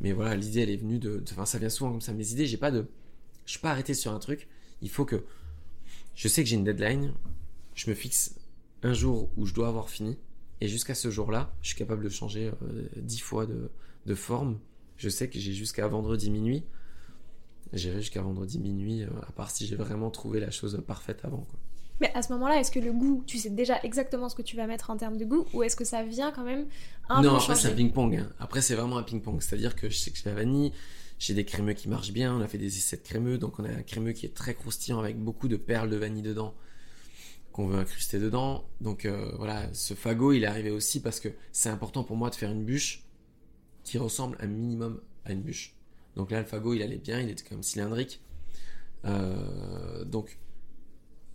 Mais 0.00 0.12
voilà, 0.12 0.34
l'idée, 0.34 0.60
elle 0.60 0.70
est 0.70 0.76
venue 0.76 0.98
de- 0.98 1.22
Enfin, 1.30 1.44
ça 1.44 1.58
vient 1.58 1.68
souvent 1.68 1.90
comme 1.90 2.00
ça. 2.00 2.12
Mes 2.12 2.32
idées, 2.32 2.46
j'ai 2.46 2.56
pas 2.56 2.70
de. 2.70 2.86
Je 3.44 3.52
suis 3.52 3.60
pas 3.60 3.70
arrêté 3.70 3.92
sur 3.94 4.12
un 4.12 4.18
truc. 4.18 4.48
Il 4.80 4.88
faut 4.90 5.04
que. 5.04 5.24
Je 6.14 6.26
sais 6.28 6.42
que 6.42 6.48
j'ai 6.48 6.56
une 6.56 6.64
deadline. 6.64 7.12
Je 7.74 7.90
me 7.90 7.94
fixe 7.94 8.34
un 8.82 8.92
jour 8.92 9.30
où 9.36 9.46
je 9.46 9.54
dois 9.54 9.68
avoir 9.68 9.88
fini. 9.88 10.18
Et 10.60 10.68
jusqu'à 10.68 10.94
ce 10.94 11.10
jour-là, 11.10 11.52
je 11.62 11.68
suis 11.68 11.76
capable 11.78 12.04
de 12.04 12.08
changer 12.10 12.50
euh, 12.62 12.88
dix 12.96 13.20
fois 13.20 13.46
de, 13.46 13.70
de 14.06 14.14
forme. 14.14 14.58
Je 14.96 15.08
sais 15.08 15.28
que 15.28 15.38
j'ai 15.38 15.52
jusqu'à 15.52 15.86
vendredi 15.88 16.30
minuit. 16.30 16.64
J'irai 17.72 18.00
jusqu'à 18.00 18.20
vendredi 18.20 18.58
minuit, 18.58 19.02
euh, 19.02 19.08
à 19.26 19.32
part 19.32 19.50
si 19.50 19.66
j'ai 19.66 19.76
vraiment 19.76 20.10
trouvé 20.10 20.40
la 20.40 20.50
chose 20.50 20.82
parfaite 20.86 21.20
avant. 21.24 21.46
Quoi. 21.48 21.58
Mais 22.00 22.10
à 22.14 22.22
ce 22.22 22.32
moment-là, 22.32 22.58
est-ce 22.58 22.70
que 22.70 22.80
le 22.80 22.92
goût, 22.92 23.22
tu 23.26 23.38
sais 23.38 23.50
déjà 23.50 23.78
exactement 23.82 24.28
ce 24.28 24.34
que 24.34 24.42
tu 24.42 24.56
vas 24.56 24.66
mettre 24.66 24.90
en 24.90 24.96
termes 24.96 25.18
de 25.18 25.24
goût, 25.24 25.46
ou 25.54 25.62
est-ce 25.62 25.76
que 25.76 25.84
ça 25.84 26.02
vient 26.02 26.32
quand 26.32 26.44
même 26.44 26.66
un 27.08 27.22
non, 27.22 27.30
peu 27.30 27.36
après 27.36 27.54
c'est 27.54 27.68
un 27.68 27.74
ping-pong. 27.74 28.16
hein. 28.16 28.28
Après 28.38 28.60
c'est 28.62 28.74
vraiment 28.74 28.96
un 28.98 29.02
ping-pong. 29.02 29.40
C'est-à-dire 29.40 29.76
que 29.76 29.88
je 29.88 29.96
sais 29.96 30.10
que 30.10 30.16
j'ai 30.18 30.24
la 30.28 30.34
vanille, 30.34 30.72
j'ai 31.18 31.34
des 31.34 31.44
crémeux 31.44 31.74
qui 31.74 31.88
marchent 31.88 32.12
bien, 32.12 32.34
on 32.34 32.40
a 32.40 32.48
fait 32.48 32.58
des 32.58 32.76
essais 32.76 32.96
de 32.96 33.02
crémeux, 33.02 33.38
donc 33.38 33.58
on 33.58 33.64
a 33.64 33.68
un 33.68 33.82
crémeux 33.82 34.12
qui 34.12 34.26
est 34.26 34.34
très 34.34 34.54
croustillant 34.54 34.98
avec 34.98 35.18
beaucoup 35.18 35.46
de 35.46 35.56
perles 35.56 35.90
de 35.90 35.96
vanille 35.96 36.22
dedans 36.22 36.54
qu'on 37.60 37.66
veut 37.66 37.78
incruster 37.78 38.18
dedans. 38.18 38.64
Donc 38.80 39.04
euh, 39.04 39.32
voilà, 39.36 39.72
ce 39.74 39.94
fagot 39.94 40.32
il 40.32 40.44
est 40.44 40.46
arrivé 40.46 40.70
aussi 40.70 41.00
parce 41.00 41.20
que 41.20 41.28
c'est 41.52 41.68
important 41.68 42.04
pour 42.04 42.16
moi 42.16 42.30
de 42.30 42.34
faire 42.34 42.50
une 42.50 42.64
bûche 42.64 43.04
qui 43.84 43.98
ressemble 43.98 44.36
un 44.40 44.46
minimum 44.46 45.00
à 45.24 45.32
une 45.32 45.42
bûche. 45.42 45.74
Donc 46.16 46.30
là 46.30 46.40
le 46.40 46.46
fagot 46.46 46.74
il 46.74 46.82
allait 46.82 46.96
bien, 46.96 47.20
il 47.20 47.28
était 47.28 47.44
quand 47.46 47.54
même 47.54 47.62
cylindrique. 47.62 48.20
Euh, 49.04 50.04
donc 50.04 50.38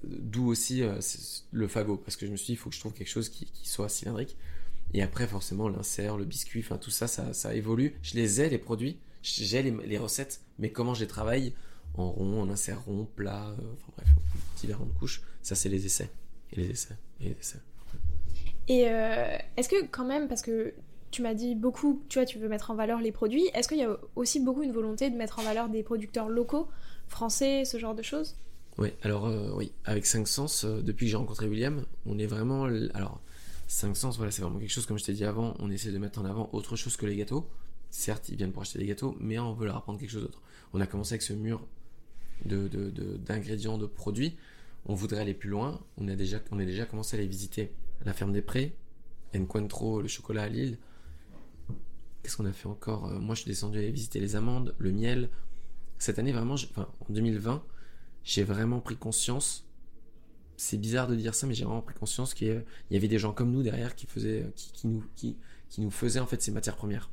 d'où 0.04 0.48
aussi 0.48 0.84
euh, 0.84 1.00
le 1.52 1.68
fagot, 1.68 1.98
parce 1.98 2.16
que 2.16 2.26
je 2.26 2.32
me 2.32 2.38
suis 2.38 2.48
dit, 2.48 2.54
il 2.54 2.58
faut 2.58 2.70
que 2.70 2.76
je 2.76 2.80
trouve 2.80 2.94
quelque 2.94 3.10
chose 3.10 3.30
qui, 3.30 3.48
soit 3.64 3.90
cylindrique. 3.90 4.36
Et 4.94 5.02
après, 5.02 5.28
forcément, 5.28 5.68
l'insert, 5.68 6.16
le 6.16 6.26
biscuit, 6.26 6.60
enfin 6.60 6.78
tout 6.78 6.92
ça, 6.92 7.08
ça, 7.08 7.56
évolue. 7.56 7.96
Je 8.04 8.14
les 8.16 8.40
ai, 8.40 8.50
les 8.50 8.60
produits, 8.60 9.00
j'ai 9.24 9.64
les, 9.64 9.98
recettes, 9.98 10.42
mais 10.60 10.72
comment 10.72 10.94
je 10.94 11.02
les 11.02 11.08
travaille? 11.08 11.54
En 11.96 12.12
rond, 12.12 12.42
en 12.42 12.50
insert 12.50 12.84
rond, 12.84 13.08
plat, 13.16 13.56
enfin 13.74 13.94
bref, 13.96 14.10
différentes 14.58 14.94
couches, 15.00 15.22
ça 15.46 15.54
c'est 15.54 15.70
les 15.70 15.86
essais. 15.86 16.10
Et 16.52 16.56
les 16.58 16.72
essais, 16.72 16.96
et 17.22 17.26
les 17.26 17.38
essais. 17.40 17.60
Et 18.68 18.90
euh, 18.90 19.38
est-ce 19.58 19.70
que 19.70 19.86
quand 19.86 20.06
même, 20.06 20.28
parce 20.28 20.42
que 20.42 20.74
tu 21.12 21.22
m'as 21.22 21.36
dit 21.36 21.54
beaucoup, 21.54 22.04
tu 22.10 22.18
vois, 22.18 22.26
tu 22.26 22.40
veux 22.40 22.50
mettre 22.50 22.72
en 22.72 22.76
valeur 22.76 23.00
les 23.00 23.12
produits, 23.12 23.48
est-ce 23.54 23.68
qu'il 23.68 23.78
y 23.78 23.84
a 23.84 23.96
aussi 24.16 24.40
beaucoup 24.40 24.64
une 24.64 24.72
volonté 24.72 25.12
de 25.12 25.16
mettre 25.16 25.38
en 25.38 25.44
valeur 25.44 25.70
des 25.70 25.84
producteurs 25.84 26.30
locaux, 26.30 26.68
français, 27.08 27.64
ce 27.64 27.78
genre 27.78 27.94
de 27.94 28.02
choses? 28.02 28.36
Oui, 28.80 28.90
alors 29.04 29.28
euh, 29.28 29.52
oui, 29.56 29.72
avec 29.86 30.08
5 30.08 30.28
Sens, 30.28 30.66
euh, 30.66 30.82
depuis 30.82 31.06
que 31.06 31.12
j'ai 31.12 31.18
rencontré 31.18 31.48
William, 31.48 31.86
on 32.08 32.18
est 32.18 32.26
vraiment... 32.26 32.64
Alors, 32.96 33.22
5 33.68 33.96
Sens, 33.96 34.18
voilà, 34.18 34.32
c'est 34.32 34.42
vraiment 34.42 34.60
quelque 34.60 34.72
chose, 34.72 34.88
comme 34.88 34.98
je 34.98 35.06
t'ai 35.06 35.14
dit 35.14 35.26
avant, 35.26 35.54
on 35.60 35.70
essaie 35.70 35.92
de 35.92 35.98
mettre 36.00 36.20
en 36.20 36.26
avant 36.26 36.50
autre 36.54 36.76
chose 36.76 36.98
que 36.98 37.06
les 37.06 37.16
gâteaux. 37.16 37.48
Certes, 37.92 38.30
ils 38.30 38.36
viennent 38.36 38.52
pour 38.52 38.64
acheter 38.64 38.80
des 38.80 38.88
gâteaux, 38.88 39.16
mais 39.20 39.38
on 39.38 39.54
veut 39.54 39.68
leur 39.68 39.78
apprendre 39.78 40.00
quelque 40.00 40.10
chose 40.10 40.24
d'autre. 40.24 40.42
On 40.74 40.82
a 40.82 40.88
commencé 40.88 41.14
avec 41.14 41.22
ce 41.22 41.34
mur 41.34 41.68
d'ingrédients, 42.44 43.78
de, 43.78 43.84
de, 43.84 43.88
de 43.88 43.94
produits. 43.94 44.38
On 44.86 44.94
voudrait 44.94 45.20
aller 45.20 45.34
plus 45.34 45.50
loin. 45.50 45.82
On 45.98 46.08
a 46.08 46.16
déjà, 46.16 46.40
on 46.52 46.60
a 46.60 46.66
déjà 46.66 46.86
commencé 46.86 47.16
à 47.16 47.20
aller 47.20 47.28
visiter 47.28 47.74
la 48.04 48.14
ferme 48.14 48.32
des 48.32 48.42
Prés, 48.42 48.76
Encuentro, 49.36 50.02
le 50.02 50.08
chocolat 50.08 50.44
à 50.44 50.50
Lille. 50.50 50.78
Qu'est-ce 52.22 52.38
qu'on 52.38 52.46
a 52.46 52.54
fait 52.54 52.68
encore? 52.68 53.08
Euh, 53.08 53.20
Moi, 53.20 53.36
je 53.36 53.42
suis 53.42 53.50
descendu 53.50 53.78
aller 53.78 53.92
visiter 53.92 54.20
les 54.20 54.36
amandes, 54.36 54.76
le 54.78 54.92
miel. 54.92 55.30
Cette 55.98 56.20
année, 56.20 56.32
vraiment, 56.32 56.56
en 56.76 57.14
2020, 57.14 57.64
j'ai 58.24 58.44
vraiment 58.44 58.80
pris 58.80 58.96
conscience. 58.96 59.68
C'est 60.58 60.78
bizarre 60.78 61.08
de 61.08 61.16
dire 61.16 61.36
ça, 61.36 61.48
mais 61.48 61.54
j'ai 61.54 61.66
vraiment 61.66 61.82
pris 61.82 61.96
conscience 61.96 62.34
qu'il 62.34 62.64
y 62.92 62.96
avait 62.96 63.08
des 63.08 63.20
gens 63.20 63.34
comme 63.34 63.52
nous 63.52 63.64
derrière 63.64 63.96
qui 63.96 64.08
faisaient, 64.08 64.52
qui, 64.56 64.88
nous, 64.88 65.04
qui, 65.16 65.38
qui 65.70 65.82
nous 65.82 65.92
faisaient 65.92 66.20
en 66.20 66.26
fait 66.28 66.42
ces 66.42 66.52
matières 66.52 66.78
premières. 66.78 67.10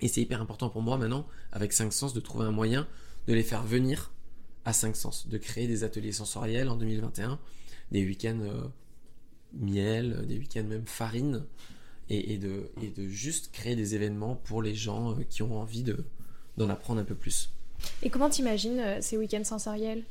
Et 0.00 0.08
c'est 0.08 0.20
hyper 0.20 0.40
important 0.40 0.70
pour 0.70 0.82
moi 0.82 0.98
maintenant, 0.98 1.26
avec 1.52 1.72
5 1.72 1.92
sens, 1.92 2.14
de 2.14 2.20
trouver 2.20 2.44
un 2.44 2.50
moyen 2.50 2.86
de 3.26 3.34
les 3.34 3.42
faire 3.42 3.62
venir 3.62 4.12
à 4.64 4.72
5 4.72 4.96
sens, 4.96 5.28
de 5.28 5.38
créer 5.38 5.66
des 5.66 5.84
ateliers 5.84 6.12
sensoriels 6.12 6.68
en 6.68 6.76
2021, 6.76 7.38
des 7.92 8.04
week-ends 8.04 8.40
euh, 8.42 8.68
miel, 9.52 10.26
des 10.26 10.38
week-ends 10.38 10.64
même 10.64 10.86
farine, 10.86 11.44
et, 12.10 12.38
de, 12.38 12.70
et 12.82 12.88
de 12.88 13.08
juste 13.08 13.52
créer 13.52 13.76
des 13.76 13.94
événements 13.94 14.34
pour 14.34 14.62
les 14.62 14.74
gens 14.74 15.12
euh, 15.12 15.22
qui 15.28 15.42
ont 15.42 15.60
envie 15.60 15.82
de, 15.82 16.04
d'en 16.56 16.68
apprendre 16.68 17.00
un 17.00 17.04
peu 17.04 17.14
plus. 17.14 17.50
Et 18.02 18.10
comment 18.10 18.28
t'imagines 18.28 18.80
euh, 18.80 18.98
ces 19.00 19.16
week-ends 19.16 19.44
sensoriels? 19.44 20.02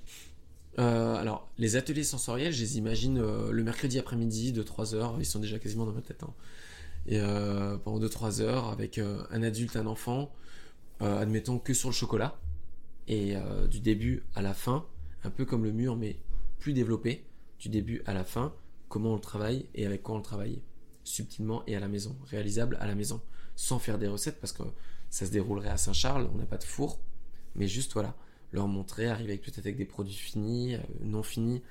Euh, 0.77 1.15
alors, 1.15 1.49
les 1.57 1.75
ateliers 1.75 2.05
sensoriels, 2.05 2.53
je 2.53 2.61
les 2.61 2.77
imagine 2.77 3.19
le 3.19 3.63
mercredi 3.63 3.99
après-midi 3.99 4.53
de 4.53 4.63
3 4.63 4.95
heures, 4.95 5.15
ils 5.19 5.25
sont 5.25 5.39
déjà 5.39 5.59
quasiment 5.59 5.85
dans 5.85 5.91
ma 5.91 6.01
tête. 6.01 6.23
Hein. 6.23 6.33
Et 7.07 7.19
pendant 7.83 7.99
2-3 8.05 8.41
heures, 8.41 8.69
avec 8.69 8.99
un 8.99 9.43
adulte, 9.43 9.75
un 9.75 9.87
enfant, 9.87 10.31
admettons 10.99 11.57
que 11.57 11.73
sur 11.73 11.89
le 11.89 11.93
chocolat, 11.93 12.39
et 13.09 13.35
du 13.69 13.79
début 13.79 14.23
à 14.35 14.41
la 14.41 14.53
fin, 14.53 14.85
un 15.23 15.29
peu 15.29 15.43
comme 15.43 15.65
le 15.65 15.71
mur, 15.71 15.97
mais 15.97 16.17
plus 16.59 16.73
développé, 16.73 17.25
du 17.59 17.67
début 17.69 18.01
à 18.05 18.13
la 18.13 18.23
fin, 18.23 18.53
comment 18.87 19.11
on 19.11 19.15
le 19.15 19.21
travaille 19.21 19.65
et 19.75 19.85
avec 19.85 20.03
quoi 20.03 20.15
on 20.15 20.19
le 20.19 20.23
travaille. 20.23 20.61
Subtilement 21.03 21.63
et 21.65 21.75
à 21.75 21.79
la 21.79 21.87
maison, 21.87 22.15
réalisable 22.25 22.77
à 22.79 22.85
la 22.85 22.93
maison, 22.93 23.19
sans 23.55 23.79
faire 23.79 23.97
des 23.97 24.07
recettes 24.07 24.39
parce 24.39 24.53
que 24.53 24.63
ça 25.09 25.25
se 25.25 25.31
déroulerait 25.31 25.69
à 25.69 25.77
Saint-Charles, 25.77 26.29
on 26.33 26.37
n'a 26.37 26.45
pas 26.45 26.57
de 26.57 26.63
four, 26.63 26.99
mais 27.55 27.67
juste 27.67 27.93
voilà, 27.93 28.15
leur 28.51 28.67
montrer, 28.67 29.07
arriver 29.07 29.37
peut-être 29.37 29.59
avec 29.59 29.77
des 29.77 29.85
produits 29.85 30.13
finis, 30.13 30.75
euh, 30.75 30.79
non 31.01 31.23
finis, 31.23 31.61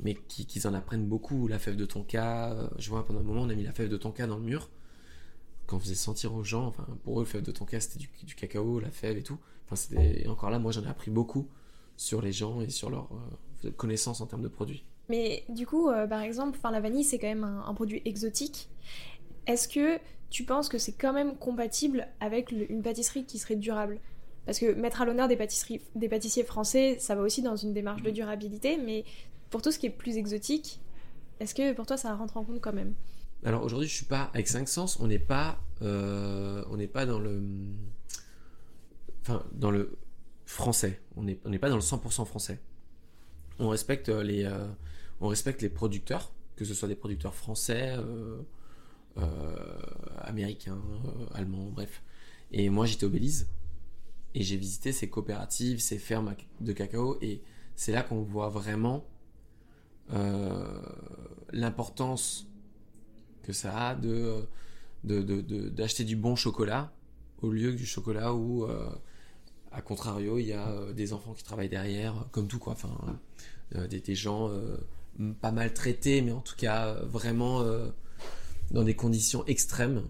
mais 0.00 0.14
qu'ils 0.14 0.66
en 0.66 0.74
apprennent 0.74 1.06
beaucoup. 1.06 1.46
La 1.46 1.58
fève 1.58 1.76
de 1.76 1.86
tonka, 1.86 2.52
euh, 2.52 2.68
je 2.78 2.90
vois 2.90 3.06
pendant 3.06 3.20
un 3.20 3.22
moment 3.22 3.42
on 3.42 3.48
a 3.48 3.54
mis 3.54 3.62
la 3.62 3.72
fève 3.72 3.88
de 3.88 3.96
tonka 3.96 4.26
dans 4.26 4.38
le 4.38 4.42
mur, 4.42 4.68
quand 5.66 5.76
on 5.76 5.80
faisait 5.80 5.94
sentir 5.94 6.34
aux 6.34 6.44
gens, 6.44 6.66
enfin 6.66 6.86
pour 7.04 7.20
eux, 7.20 7.24
fève 7.24 7.42
de 7.42 7.50
tonka 7.50 7.80
c'était 7.80 7.98
du, 7.98 8.34
cacao, 8.34 8.80
la 8.80 8.90
fève 8.90 9.16
et 9.16 9.22
tout. 9.22 9.38
Enfin, 9.64 9.76
c'était, 9.76 10.26
encore 10.28 10.50
là, 10.50 10.58
moi 10.58 10.72
j'en 10.72 10.84
ai 10.84 10.88
appris 10.88 11.10
beaucoup 11.10 11.48
sur 11.96 12.20
les 12.20 12.32
gens 12.32 12.60
et 12.60 12.68
sur 12.70 12.90
leur 12.90 13.08
euh, 13.64 13.70
connaissance 13.70 14.20
en 14.20 14.26
termes 14.26 14.42
de 14.42 14.48
produits. 14.48 14.84
Mais 15.08 15.44
du 15.48 15.66
coup, 15.66 15.90
euh, 15.90 16.06
par 16.06 16.20
exemple, 16.20 16.58
la 16.62 16.80
vanille, 16.80 17.04
c'est 17.04 17.18
quand 17.18 17.28
même 17.28 17.44
un, 17.44 17.74
produit 17.74 18.02
exotique. 18.04 18.68
Est-ce 19.46 19.68
que 19.68 19.98
tu 20.30 20.44
penses 20.44 20.68
que 20.68 20.78
c'est 20.78 20.92
quand 20.92 21.12
même 21.12 21.36
compatible 21.36 22.08
avec 22.20 22.50
une 22.50 22.82
pâtisserie 22.82 23.24
qui 23.24 23.38
serait 23.38 23.56
durable? 23.56 24.00
Parce 24.46 24.58
que 24.58 24.74
mettre 24.74 25.02
à 25.02 25.04
l'honneur 25.04 25.28
des, 25.28 25.38
des 25.94 26.08
pâtissiers 26.08 26.44
français, 26.44 26.96
ça 26.98 27.14
va 27.14 27.22
aussi 27.22 27.42
dans 27.42 27.56
une 27.56 27.72
démarche 27.72 28.02
de 28.02 28.10
durabilité, 28.10 28.76
mais 28.76 29.04
pour 29.50 29.62
tout 29.62 29.70
ce 29.70 29.78
qui 29.78 29.86
est 29.86 29.90
plus 29.90 30.16
exotique, 30.16 30.80
est-ce 31.40 31.54
que 31.54 31.72
pour 31.72 31.86
toi 31.86 31.96
ça 31.96 32.14
rentre 32.14 32.36
en 32.36 32.44
compte 32.44 32.60
quand 32.60 32.72
même? 32.72 32.94
Alors 33.44 33.62
aujourd'hui, 33.62 33.88
je 33.88 33.94
suis 33.94 34.06
pas 34.06 34.30
avec 34.32 34.48
5 34.48 34.66
sens, 34.66 34.98
on 35.00 35.06
n'est 35.06 35.18
pas, 35.18 35.60
euh, 35.82 36.64
on 36.70 36.78
n'est 36.78 36.88
pas 36.88 37.04
dans 37.04 37.18
le, 37.18 37.42
enfin 39.20 39.44
dans 39.52 39.70
le 39.70 39.98
français. 40.46 41.02
On 41.16 41.24
n'est 41.24 41.38
on 41.44 41.52
pas 41.58 41.68
dans 41.68 41.76
le 41.76 41.82
100% 41.82 42.24
français. 42.24 42.58
On 43.58 43.68
respecte 43.68 44.08
les, 44.08 44.44
euh, 44.44 44.66
on 45.20 45.28
respecte 45.28 45.60
les 45.60 45.68
producteurs, 45.68 46.32
que 46.56 46.64
ce 46.64 46.72
soit 46.72 46.88
des 46.88 46.96
producteurs 46.96 47.34
français, 47.34 47.94
euh, 47.98 48.42
américains, 50.22 50.80
allemands, 51.34 51.70
bref. 51.70 52.02
Et 52.50 52.70
moi, 52.70 52.86
j'étais 52.86 53.04
au 53.04 53.10
Belize 53.10 53.48
et 54.34 54.42
j'ai 54.42 54.56
visité 54.56 54.90
ces 54.90 55.10
coopératives, 55.10 55.80
ces 55.80 55.98
fermes 55.98 56.34
de 56.60 56.72
cacao, 56.72 57.18
et 57.20 57.42
c'est 57.76 57.92
là 57.92 58.02
qu'on 58.02 58.22
voit 58.22 58.48
vraiment 58.48 59.04
l'importance 61.52 62.48
que 63.44 63.52
ça 63.52 63.90
a 63.90 63.94
de 63.94 64.46
d'acheter 65.04 66.04
du 66.04 66.16
bon 66.16 66.34
chocolat 66.34 66.90
au 67.42 67.50
lieu 67.50 67.74
du 67.74 67.84
chocolat 67.84 68.32
où 68.34 68.66
à 69.70 69.82
contrario 69.82 70.38
il 70.38 70.46
y 70.46 70.54
a 70.54 70.92
des 70.94 71.12
enfants 71.12 71.34
qui 71.34 71.44
travaillent 71.44 71.68
derrière 71.68 72.26
comme 72.32 72.48
tout 72.48 72.58
quoi 72.58 72.72
enfin 72.72 72.90
des, 73.74 74.14
gens 74.14 74.50
pas 75.40 75.52
maltraité, 75.52 76.22
mais 76.22 76.32
en 76.32 76.40
tout 76.40 76.56
cas 76.56 76.88
euh, 76.88 77.04
vraiment 77.06 77.62
euh, 77.62 77.88
dans 78.70 78.82
des 78.82 78.94
conditions 78.94 79.44
extrêmes. 79.46 80.02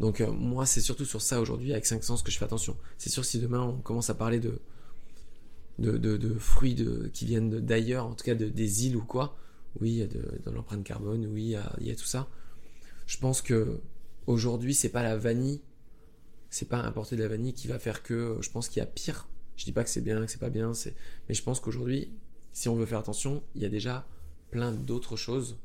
Donc 0.00 0.20
euh, 0.20 0.30
moi, 0.30 0.66
c'est 0.66 0.80
surtout 0.80 1.04
sur 1.04 1.22
ça 1.22 1.40
aujourd'hui, 1.40 1.72
avec 1.72 1.86
5 1.86 2.02
sens, 2.02 2.22
que 2.22 2.30
je 2.30 2.38
fais 2.38 2.44
attention. 2.44 2.76
C'est 2.98 3.10
sûr 3.10 3.24
si 3.24 3.38
demain 3.38 3.62
on 3.62 3.78
commence 3.78 4.10
à 4.10 4.14
parler 4.14 4.40
de, 4.40 4.60
de, 5.78 6.34
fruits 6.38 6.74
de, 6.74 7.10
qui 7.12 7.26
viennent 7.26 7.60
d'ailleurs, 7.60 8.06
en 8.06 8.14
tout 8.14 8.24
cas 8.24 8.34
de, 8.34 8.48
des 8.48 8.86
îles 8.86 8.96
ou 8.96 9.02
quoi, 9.02 9.36
oui, 9.80 9.90
il 9.90 9.96
y 9.96 10.02
a 10.02 10.06
de, 10.06 10.22
l'empreinte 10.50 10.84
carbone, 10.84 11.26
oui, 11.26 11.56
il 11.78 11.86
y, 11.86 11.90
a, 11.90 11.96
tout 11.96 12.04
ça. 12.04 12.28
Je 13.08 13.16
pense 13.16 13.40
que 13.40 13.80
aujourd'hui, 14.26 14.74
c'est 14.74 14.90
pas 14.90 15.02
la 15.02 15.16
vanille, 15.16 15.62
c'est 16.50 16.68
pas 16.68 16.78
importer 16.78 17.16
de 17.16 17.22
la 17.22 17.28
vanille 17.28 17.54
qui 17.54 17.66
va 17.66 17.78
faire 17.78 18.02
que 18.02 18.36
je 18.42 18.50
pense 18.50 18.68
qu'il 18.68 18.80
y 18.80 18.82
a 18.82 18.86
pire. 18.86 19.28
Je 19.56 19.64
dis 19.64 19.72
pas 19.72 19.82
que 19.82 19.88
c'est 19.88 20.02
bien, 20.02 20.26
que 20.26 20.30
c'est 20.30 20.38
pas 20.38 20.50
bien, 20.50 20.72
mais 21.28 21.34
je 21.34 21.42
pense 21.42 21.58
qu'aujourd'hui, 21.58 22.12
si 22.52 22.68
on 22.68 22.76
veut 22.76 22.84
faire 22.84 22.98
attention, 22.98 23.42
il 23.54 23.62
y 23.62 23.64
a 23.64 23.70
déjà 23.70 24.06
plein 24.50 24.72
d'autres 24.72 25.16
choses 25.16 25.56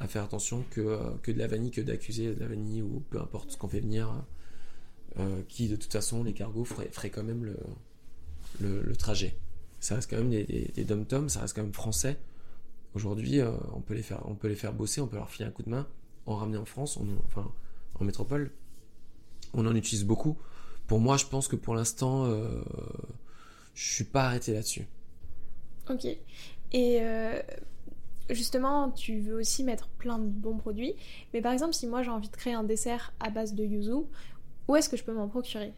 à 0.00 0.08
faire 0.08 0.24
attention 0.24 0.64
que, 0.70 0.80
euh, 0.80 1.10
que 1.22 1.30
de 1.30 1.38
la 1.38 1.46
vanille, 1.46 1.70
que 1.70 1.80
d'accuser 1.80 2.34
de 2.34 2.40
la 2.40 2.48
vanille 2.48 2.82
ou 2.82 3.04
peu 3.08 3.20
importe 3.20 3.52
ce 3.52 3.56
qu'on 3.56 3.68
fait 3.68 3.80
venir, 3.80 4.24
euh, 5.20 5.42
qui 5.48 5.68
de 5.68 5.76
toute 5.76 5.92
façon, 5.92 6.24
les 6.24 6.32
cargos 6.32 6.64
feraient, 6.64 7.10
quand 7.10 7.22
même 7.22 7.44
le, 7.44 8.82
le, 8.82 8.96
trajet. 8.96 9.36
Ça 9.78 9.94
reste 9.94 10.10
quand 10.10 10.16
même 10.16 10.30
des, 10.30 10.72
des, 10.74 10.84
dom-toms, 10.84 11.28
ça 11.28 11.40
reste 11.40 11.54
quand 11.54 11.62
même 11.62 11.72
français. 11.72 12.18
Aujourd'hui, 12.94 13.40
euh, 13.40 13.52
on, 13.72 13.80
peut 13.80 13.94
les 13.94 14.02
faire, 14.02 14.28
on 14.28 14.34
peut 14.34 14.48
les 14.48 14.56
faire 14.56 14.72
bosser, 14.72 15.00
on 15.00 15.06
peut 15.06 15.16
leur 15.16 15.30
filer 15.30 15.46
un 15.46 15.52
coup 15.52 15.62
de 15.62 15.70
main, 15.70 15.86
en 16.26 16.36
ramener 16.36 16.58
en 16.58 16.64
France, 16.64 16.98
enfin 17.26 17.50
en 17.98 18.04
métropole. 18.04 18.50
On 19.52 19.66
en 19.66 19.74
utilise 19.74 20.04
beaucoup. 20.04 20.36
Pour 20.86 21.00
moi, 21.00 21.16
je 21.16 21.26
pense 21.26 21.48
que 21.48 21.56
pour 21.56 21.74
l'instant, 21.74 22.26
je 23.74 23.94
suis 23.94 24.04
pas 24.04 24.26
arrêté 24.26 24.52
là-dessus. 24.52 24.86
Ok. 25.88 26.06
Et 26.72 27.00
justement, 28.30 28.90
tu 28.90 29.20
veux 29.20 29.34
aussi 29.36 29.64
mettre 29.64 29.88
plein 29.88 30.18
de 30.18 30.28
bons 30.28 30.56
produits. 30.56 30.94
Mais 31.32 31.40
par 31.40 31.52
exemple, 31.52 31.74
si 31.74 31.86
moi 31.86 32.02
j'ai 32.02 32.10
envie 32.10 32.28
de 32.28 32.36
créer 32.36 32.54
un 32.54 32.64
dessert 32.64 33.12
à 33.20 33.30
base 33.30 33.54
de 33.54 33.64
yuzu, 33.64 34.06
où 34.66 34.76
est-ce 34.76 34.88
que 34.88 34.96
je 34.96 35.04
peux 35.04 35.14
m'en 35.14 35.28
procurer? 35.28 35.72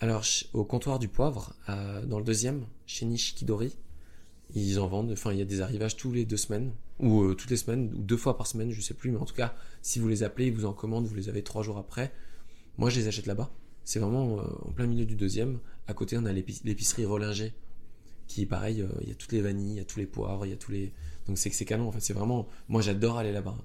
Alors, 0.00 0.24
au 0.54 0.64
comptoir 0.64 0.98
du 0.98 1.08
poivre, 1.08 1.54
dans 1.66 2.18
le 2.18 2.24
deuxième, 2.24 2.66
chez 2.86 3.04
Nishikidori, 3.04 3.76
ils 4.54 4.78
en 4.78 4.86
vendent. 4.86 5.12
Enfin, 5.12 5.32
il 5.32 5.38
y 5.38 5.42
a 5.42 5.44
des 5.44 5.60
arrivages 5.60 5.96
tous 5.96 6.12
les 6.12 6.24
deux 6.24 6.36
semaines, 6.36 6.72
ou 7.00 7.22
euh, 7.22 7.34
toutes 7.34 7.50
les 7.50 7.56
semaines, 7.56 7.92
ou 7.94 8.02
deux 8.02 8.16
fois 8.16 8.36
par 8.36 8.46
semaine, 8.46 8.70
je 8.70 8.80
sais 8.80 8.94
plus. 8.94 9.10
Mais 9.10 9.18
en 9.18 9.24
tout 9.24 9.34
cas, 9.34 9.54
si 9.82 9.98
vous 9.98 10.08
les 10.08 10.22
appelez, 10.22 10.46
ils 10.46 10.54
vous 10.54 10.64
en 10.64 10.72
commandent, 10.72 11.06
vous 11.06 11.14
les 11.14 11.28
avez 11.28 11.42
trois 11.42 11.62
jours 11.62 11.78
après. 11.78 12.12
Moi, 12.78 12.90
je 12.90 13.00
les 13.00 13.08
achète 13.08 13.26
là-bas. 13.26 13.50
C'est 13.84 13.98
vraiment 13.98 14.38
euh, 14.38 14.42
en 14.62 14.72
plein 14.72 14.86
milieu 14.86 15.06
du 15.06 15.16
deuxième. 15.16 15.58
À 15.88 15.94
côté, 15.94 16.16
on 16.16 16.24
a 16.24 16.32
l'épicerie 16.32 17.04
Rollinger, 17.04 17.52
qui 18.26 18.46
pareil. 18.46 18.82
Euh, 18.82 18.88
il 19.02 19.08
y 19.08 19.12
a 19.12 19.14
toutes 19.14 19.32
les 19.32 19.40
vanilles, 19.40 19.72
il 19.72 19.78
y 19.78 19.80
a 19.80 19.84
tous 19.84 19.98
les 19.98 20.06
poivres, 20.06 20.46
il 20.46 20.50
y 20.50 20.52
a 20.52 20.56
tous 20.56 20.72
les 20.72 20.92
donc 21.26 21.38
c'est 21.38 21.50
que 21.50 21.56
c'est 21.56 21.64
canon. 21.64 21.88
En 21.88 21.92
fait, 21.92 22.00
c'est 22.00 22.12
vraiment. 22.12 22.48
Moi, 22.68 22.82
j'adore 22.82 23.18
aller 23.18 23.32
là-bas. 23.32 23.56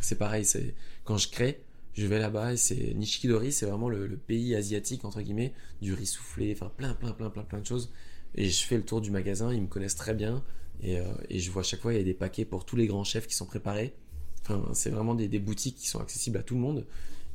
C'est 0.00 0.18
pareil. 0.18 0.44
C'est 0.44 0.74
quand 1.04 1.18
je 1.18 1.28
crée, 1.28 1.62
je 1.94 2.06
vais 2.06 2.18
là-bas 2.18 2.54
et 2.54 2.56
c'est 2.56 2.94
Nishikidori, 2.94 3.52
c'est 3.52 3.66
vraiment 3.66 3.88
le, 3.88 4.16
pays 4.16 4.54
asiatique 4.54 5.04
entre 5.04 5.20
guillemets 5.20 5.52
du 5.80 5.94
riz 5.94 6.06
soufflé, 6.06 6.52
enfin 6.52 6.72
plein, 6.76 6.94
plein, 6.94 7.12
plein, 7.12 7.30
plein, 7.30 7.44
plein 7.44 7.60
de 7.60 7.66
choses. 7.66 7.92
Et 8.34 8.48
je 8.48 8.64
fais 8.64 8.76
le 8.76 8.84
tour 8.84 9.00
du 9.00 9.10
magasin. 9.10 9.52
Ils 9.52 9.62
me 9.62 9.66
connaissent 9.66 9.94
très 9.94 10.14
bien 10.14 10.42
Et, 10.82 10.98
et, 11.30 11.38
je 11.38 11.50
vois 11.50 11.60
à 11.60 11.64
chaque 11.64 11.80
fois, 11.80 11.92
il 11.92 11.98
y 11.98 12.00
a 12.00 12.04
des 12.04 12.14
paquets 12.14 12.44
pour 12.44 12.64
tous 12.64 12.76
les 12.76 12.86
grands 12.86 13.04
chefs 13.04 13.26
qui 13.26 13.34
sont 13.34 13.46
préparés. 13.46 13.92
Enfin, 14.40 14.62
c'est 14.74 14.90
vraiment 14.90 15.14
des, 15.14 15.28
des, 15.28 15.38
boutiques 15.38 15.76
qui 15.76 15.88
sont 15.88 16.00
accessibles 16.00 16.38
à 16.38 16.42
tout 16.42 16.54
le 16.54 16.60
monde 16.60 16.84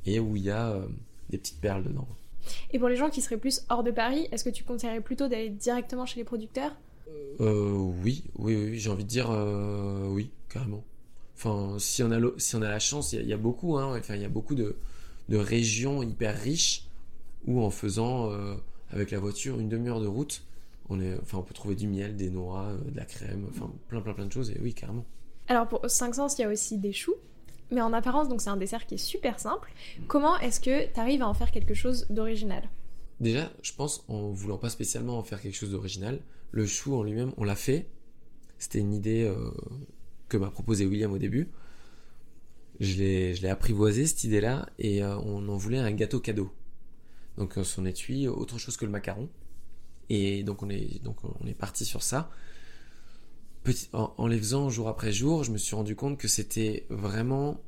et 0.05 0.19
où 0.19 0.35
il 0.35 0.43
y 0.43 0.51
a 0.51 0.81
des 1.29 1.37
petites 1.37 1.61
perles 1.61 1.83
dedans. 1.83 2.07
Et 2.71 2.79
pour 2.79 2.89
les 2.89 2.95
gens 2.95 3.09
qui 3.09 3.21
seraient 3.21 3.37
plus 3.37 3.63
hors 3.69 3.83
de 3.83 3.91
Paris, 3.91 4.27
est-ce 4.31 4.43
que 4.43 4.49
tu 4.49 4.63
conseillerais 4.63 5.01
plutôt 5.01 5.27
d'aller 5.27 5.49
directement 5.49 6.05
chez 6.05 6.19
les 6.19 6.23
producteurs? 6.23 6.75
Euh, 7.39 7.71
oui, 8.03 8.23
oui, 8.37 8.55
oui, 8.55 8.79
j'ai 8.79 8.89
envie 8.89 9.03
de 9.03 9.09
dire 9.09 9.29
euh, 9.31 10.07
oui, 10.09 10.29
carrément. 10.49 10.83
Enfin, 11.35 11.77
si 11.79 12.01
on 12.03 12.11
a, 12.11 12.19
si 12.37 12.55
on 12.55 12.61
a 12.61 12.69
la 12.69 12.79
chance, 12.79 13.13
il 13.13 13.27
y, 13.27 13.33
a 13.33 13.37
beaucoup, 13.37 13.77
hein, 13.77 13.97
enfin, 13.97 14.15
il 14.15 14.21
y 14.21 14.25
a 14.25 14.29
beaucoup 14.29 14.55
de, 14.55 14.75
de, 15.29 15.37
régions 15.37 16.01
hyper 16.01 16.35
riches 16.35 16.87
où 17.45 17.61
en 17.61 17.69
faisant 17.69 18.31
euh, 18.31 18.55
avec 18.89 19.11
la 19.11 19.19
voiture 19.19 19.59
une 19.59 19.69
demi-heure 19.69 20.01
de 20.01 20.07
route, 20.07 20.43
on, 20.89 20.99
est, 20.99 21.17
enfin, 21.21 21.37
on 21.39 21.43
peut 21.43 21.53
trouver 21.53 21.75
du 21.75 21.87
miel, 21.87 22.15
des 22.15 22.29
noix, 22.29 22.73
de 22.85 22.95
la 22.95 23.05
crème, 23.05 23.45
enfin 23.49 23.71
plein, 23.87 24.01
plein, 24.01 24.13
plein 24.13 24.25
de 24.25 24.31
choses, 24.31 24.51
et 24.51 24.59
oui, 24.61 24.73
carrément. 24.73 25.05
Alors 25.47 25.67
pour 25.67 25.89
500, 25.89 26.27
il 26.37 26.41
y 26.41 26.45
a 26.45 26.49
aussi 26.49 26.77
des 26.77 26.93
choux. 26.93 27.15
Mais 27.71 27.81
en 27.81 27.91
apparence, 27.91 28.29
donc 28.29 28.41
c'est 28.41 28.49
un 28.49 28.57
dessert 28.57 28.85
qui 28.85 28.95
est 28.95 28.97
super 28.97 29.39
simple. 29.39 29.73
Comment 30.07 30.37
est-ce 30.39 30.59
que 30.59 30.91
tu 30.91 30.99
arrives 30.99 31.21
à 31.21 31.27
en 31.27 31.33
faire 31.33 31.51
quelque 31.51 31.73
chose 31.73 32.05
d'original? 32.09 32.69
Déjà, 33.19 33.51
je 33.61 33.73
pense 33.73 34.05
en 34.07 34.29
voulant 34.29 34.57
pas 34.57 34.69
spécialement 34.69 35.17
en 35.17 35.23
faire 35.23 35.41
quelque 35.41 35.55
chose 35.55 35.71
d'original, 35.71 36.21
le 36.51 36.65
chou 36.65 36.95
en 36.95 37.03
lui-même, 37.03 37.33
on 37.37 37.43
l'a 37.43 37.55
fait. 37.55 37.87
C'était 38.57 38.79
une 38.79 38.93
idée 38.93 39.23
euh, 39.23 39.51
que 40.29 40.37
m'a 40.37 40.49
proposé 40.49 40.85
William 40.85 41.11
au 41.11 41.17
début. 41.17 41.49
Je 42.79 42.95
l'ai 42.95 43.49
apprivoisé 43.49 44.05
cette 44.05 44.23
idée-là 44.23 44.69
et 44.77 45.03
euh, 45.03 45.17
on 45.17 45.49
en 45.49 45.57
voulait 45.57 45.79
un 45.79 45.91
gâteau 45.91 46.19
cadeau. 46.19 46.51
Donc 47.37 47.55
son 47.63 47.85
étui, 47.85 48.27
autre 48.27 48.57
chose 48.57 48.77
que 48.77 48.85
le 48.85 48.91
macaron. 48.91 49.29
Et 50.09 50.43
donc 50.43 50.63
on 50.63 50.69
est 50.69 51.03
donc 51.03 51.17
on 51.23 51.45
est 51.47 51.53
parti 51.53 51.85
sur 51.85 52.03
ça 52.03 52.29
en, 53.93 54.27
les 54.27 54.37
faisant 54.37 54.69
jour 54.69 54.87
après 54.87 55.11
jour, 55.11 55.43
je 55.43 55.51
me 55.51 55.57
suis 55.57 55.75
rendu 55.75 55.95
compte 55.95 56.17
que 56.17 56.27
c'était 56.27 56.85
vraiment 56.89 57.59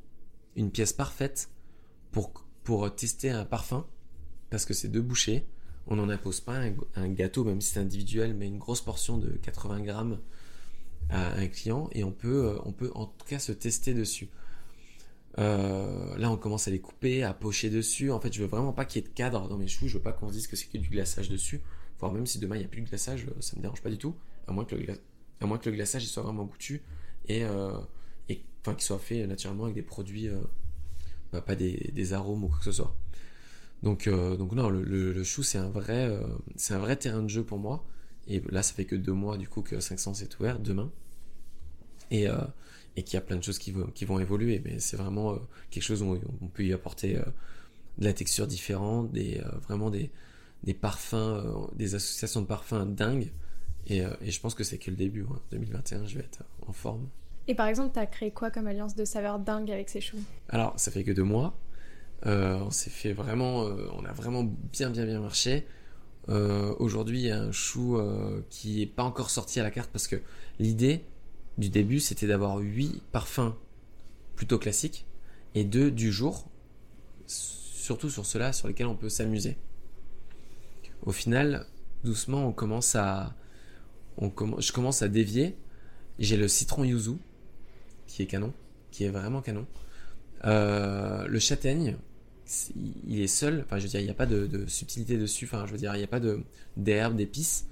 une 0.56 0.70
pièce 0.70 0.92
parfaite 0.92 1.50
pour, 2.12 2.32
pour 2.64 2.94
tester 2.94 3.30
un 3.30 3.44
parfum, 3.44 3.86
parce 4.50 4.64
que 4.64 4.74
c'est 4.74 4.88
deux 4.88 5.02
bouchées. 5.02 5.46
On 5.86 5.96
n'en 5.96 6.08
impose 6.08 6.40
pas 6.40 6.60
un, 6.94 7.08
gâteau, 7.08 7.44
même 7.44 7.60
si 7.60 7.72
c'est 7.72 7.80
individuel, 7.80 8.34
mais 8.34 8.46
une 8.46 8.58
grosse 8.58 8.80
portion 8.80 9.18
de 9.18 9.30
80 9.30 9.80
grammes 9.80 10.18
à 11.08 11.34
un 11.34 11.48
client, 11.48 11.88
et 11.92 12.04
on 12.04 12.12
peut, 12.12 12.46
euh, 12.46 12.58
on 12.64 12.72
peut 12.72 12.90
en 12.94 13.06
tout 13.06 13.26
cas 13.26 13.38
se 13.38 13.52
tester 13.52 13.94
dessus. 13.94 14.28
Euh, 15.38 16.16
là, 16.18 16.30
on 16.30 16.36
commence 16.36 16.68
à 16.68 16.70
les 16.70 16.80
couper, 16.80 17.22
à 17.22 17.32
pocher 17.32 17.70
dessus. 17.70 18.10
En 18.10 18.20
fait, 18.20 18.32
je 18.32 18.42
veux 18.42 18.48
vraiment 18.48 18.72
pas 18.72 18.84
qu'il 18.84 19.02
y 19.02 19.04
ait 19.04 19.08
de 19.08 19.14
cadre 19.14 19.48
dans 19.48 19.56
mes 19.56 19.68
choux. 19.68 19.88
Je 19.88 19.96
veux 19.96 20.02
pas 20.02 20.12
qu'on 20.12 20.28
se 20.28 20.34
dise 20.34 20.46
que 20.46 20.56
c'est 20.56 20.66
que 20.66 20.78
du 20.78 20.88
glaçage 20.88 21.28
dessus. 21.28 21.60
Voire 22.00 22.12
même 22.12 22.26
si 22.26 22.38
demain 22.38 22.56
il 22.56 22.60
n'y 22.60 22.64
a 22.64 22.68
plus 22.68 22.80
de 22.80 22.88
glaçage, 22.88 23.26
ça 23.40 23.56
me 23.56 23.62
dérange 23.62 23.82
pas 23.82 23.90
du 23.90 23.98
tout. 23.98 24.14
À 24.48 24.52
moins 24.52 24.64
que 24.64 24.74
le, 24.74 24.86
à 25.40 25.46
moins 25.46 25.58
que 25.58 25.68
le 25.68 25.76
glaçage 25.76 26.06
soit 26.06 26.22
vraiment 26.22 26.44
goûtu 26.44 26.82
et, 27.28 27.44
euh, 27.44 27.78
et 28.28 28.42
enfin 28.60 28.74
qu'il 28.74 28.84
soit 28.84 28.98
fait 28.98 29.26
naturellement 29.26 29.64
avec 29.64 29.74
des 29.74 29.82
produits 29.82 30.28
euh, 30.28 30.40
bah, 31.32 31.42
pas 31.42 31.54
des, 31.54 31.90
des, 31.94 32.12
arômes 32.14 32.44
ou 32.44 32.48
quoi 32.48 32.58
que 32.58 32.64
ce 32.64 32.72
soit. 32.72 32.96
Donc 33.82 34.06
euh, 34.06 34.36
donc 34.36 34.52
non 34.52 34.70
le, 34.70 35.22
chou 35.24 35.42
c'est 35.42 35.58
un 35.58 35.68
vrai 35.68 36.10
c'est 36.56 36.74
un 36.74 36.78
vrai 36.78 36.96
terrain 36.96 37.22
de 37.22 37.28
jeu 37.28 37.44
pour 37.44 37.58
moi. 37.58 37.84
Et 38.26 38.42
là 38.50 38.62
ça 38.62 38.72
fait 38.72 38.86
que 38.86 38.96
deux 38.96 39.12
mois 39.12 39.36
du 39.36 39.48
coup 39.48 39.60
que 39.60 39.78
500 39.78 40.14
est 40.22 40.40
ouvert 40.40 40.58
demain. 40.58 40.90
Et 42.10 42.26
et 42.96 43.04
qu'il 43.04 43.14
y 43.14 43.18
a 43.18 43.20
plein 43.20 43.36
de 43.36 43.42
choses 43.44 43.58
qui 43.58 43.72
vont 43.72 43.86
qui 43.88 44.06
vont 44.06 44.18
évoluer. 44.18 44.60
Mais 44.64 44.80
c'est 44.80 44.96
vraiment 44.96 45.38
quelque 45.70 45.82
chose 45.82 46.02
où 46.02 46.18
on 46.40 46.48
peut 46.48 46.64
y 46.64 46.72
apporter 46.72 47.14
de 47.98 48.04
la 48.04 48.12
texture 48.14 48.46
différente 48.46 49.12
des 49.12 49.40
vraiment 49.66 49.90
des 49.90 50.10
des 50.64 50.74
parfums 50.74 51.70
des 51.74 51.94
associations 51.94 52.42
de 52.42 52.46
parfums 52.46 52.86
dingues 52.86 53.32
euh, 53.90 54.14
et, 54.20 54.30
je 54.30 54.40
pense 54.40 54.54
que 54.54 54.64
c'est 54.64 54.78
que 54.78 54.90
le 54.90 54.96
début. 54.96 55.26
2021, 55.50 56.06
je 56.06 56.18
vais 56.18 56.24
être 56.24 56.44
en 56.66 56.72
forme. 56.72 57.08
Et 57.48 57.54
par 57.54 57.66
exemple, 57.66 57.92
tu 57.92 57.98
as 57.98 58.06
créé 58.06 58.30
quoi 58.30 58.50
comme 58.50 58.66
alliance 58.66 58.94
de 58.94 59.04
saveurs 59.04 59.38
dingue 59.38 59.70
avec 59.70 59.88
ces 59.88 60.00
choux? 60.00 60.18
Alors, 60.48 60.78
ça 60.78 60.90
fait 60.90 61.04
que 61.04 61.12
deux 61.12 61.24
mois. 61.24 61.58
Euh, 62.26 62.58
on 62.58 62.70
s'est 62.70 62.90
fait 62.90 63.12
vraiment, 63.12 63.64
euh, 63.64 63.88
on 63.96 64.04
a 64.04 64.12
vraiment 64.12 64.44
bien 64.44 64.90
bien 64.90 65.06
bien 65.06 65.20
marché. 65.20 65.66
Aujourd'hui, 66.78 67.18
il 67.18 67.26
y 67.26 67.30
a 67.30 67.40
un 67.40 67.50
chou 67.50 68.00
qui 68.50 68.78
n'est 68.78 68.86
pas 68.86 69.02
encore 69.02 69.30
sorti 69.30 69.58
à 69.58 69.64
la 69.64 69.72
carte 69.72 69.90
parce 69.90 70.06
que 70.06 70.14
l'idée 70.60 71.04
du 71.58 71.70
début, 71.70 71.98
c'était 71.98 72.28
d'avoir 72.28 72.58
huit 72.58 73.02
parfums 73.10 73.52
plutôt 74.36 74.56
classiques 74.56 75.06
et 75.56 75.64
deux 75.64 75.90
du 75.90 76.12
jour, 76.12 76.48
surtout 77.26 78.10
sur 78.10 78.26
ceux-là 78.26 78.52
sur 78.52 78.68
lesquels 78.68 78.86
on 78.86 78.94
peut 78.94 79.08
s'amuser. 79.08 79.56
Au 81.02 81.12
final, 81.12 81.66
doucement, 82.04 82.46
on 82.46 82.52
commence 82.52 82.94
à, 82.94 83.34
je 84.20 84.72
commence 84.72 85.02
à 85.02 85.08
dévier. 85.08 85.56
J'ai 86.18 86.36
le 86.36 86.48
citron 86.48 86.84
yuzu, 86.84 87.12
qui 88.06 88.22
est 88.22 88.26
canon, 88.26 88.52
qui 88.90 89.04
est 89.04 89.08
vraiment 89.08 89.40
canon. 89.40 89.66
Euh, 90.44 91.26
le 91.26 91.38
châtaigne, 91.38 91.96
il 93.06 93.20
est 93.20 93.26
seul. 93.26 93.62
Enfin, 93.64 93.78
je 93.78 93.84
veux 93.84 93.88
dire, 93.88 94.00
il 94.00 94.04
n'y 94.04 94.10
a 94.10 94.14
pas 94.14 94.26
de, 94.26 94.66
subtilité 94.66 95.16
dessus. 95.16 95.46
Enfin, 95.46 95.64
je 95.66 95.72
veux 95.72 95.78
dire, 95.78 95.94
il 95.94 95.98
n'y 95.98 96.04
a 96.04 96.08
pas 96.08 96.20
d'herbes, 96.76 97.16
d'épices. 97.16 97.66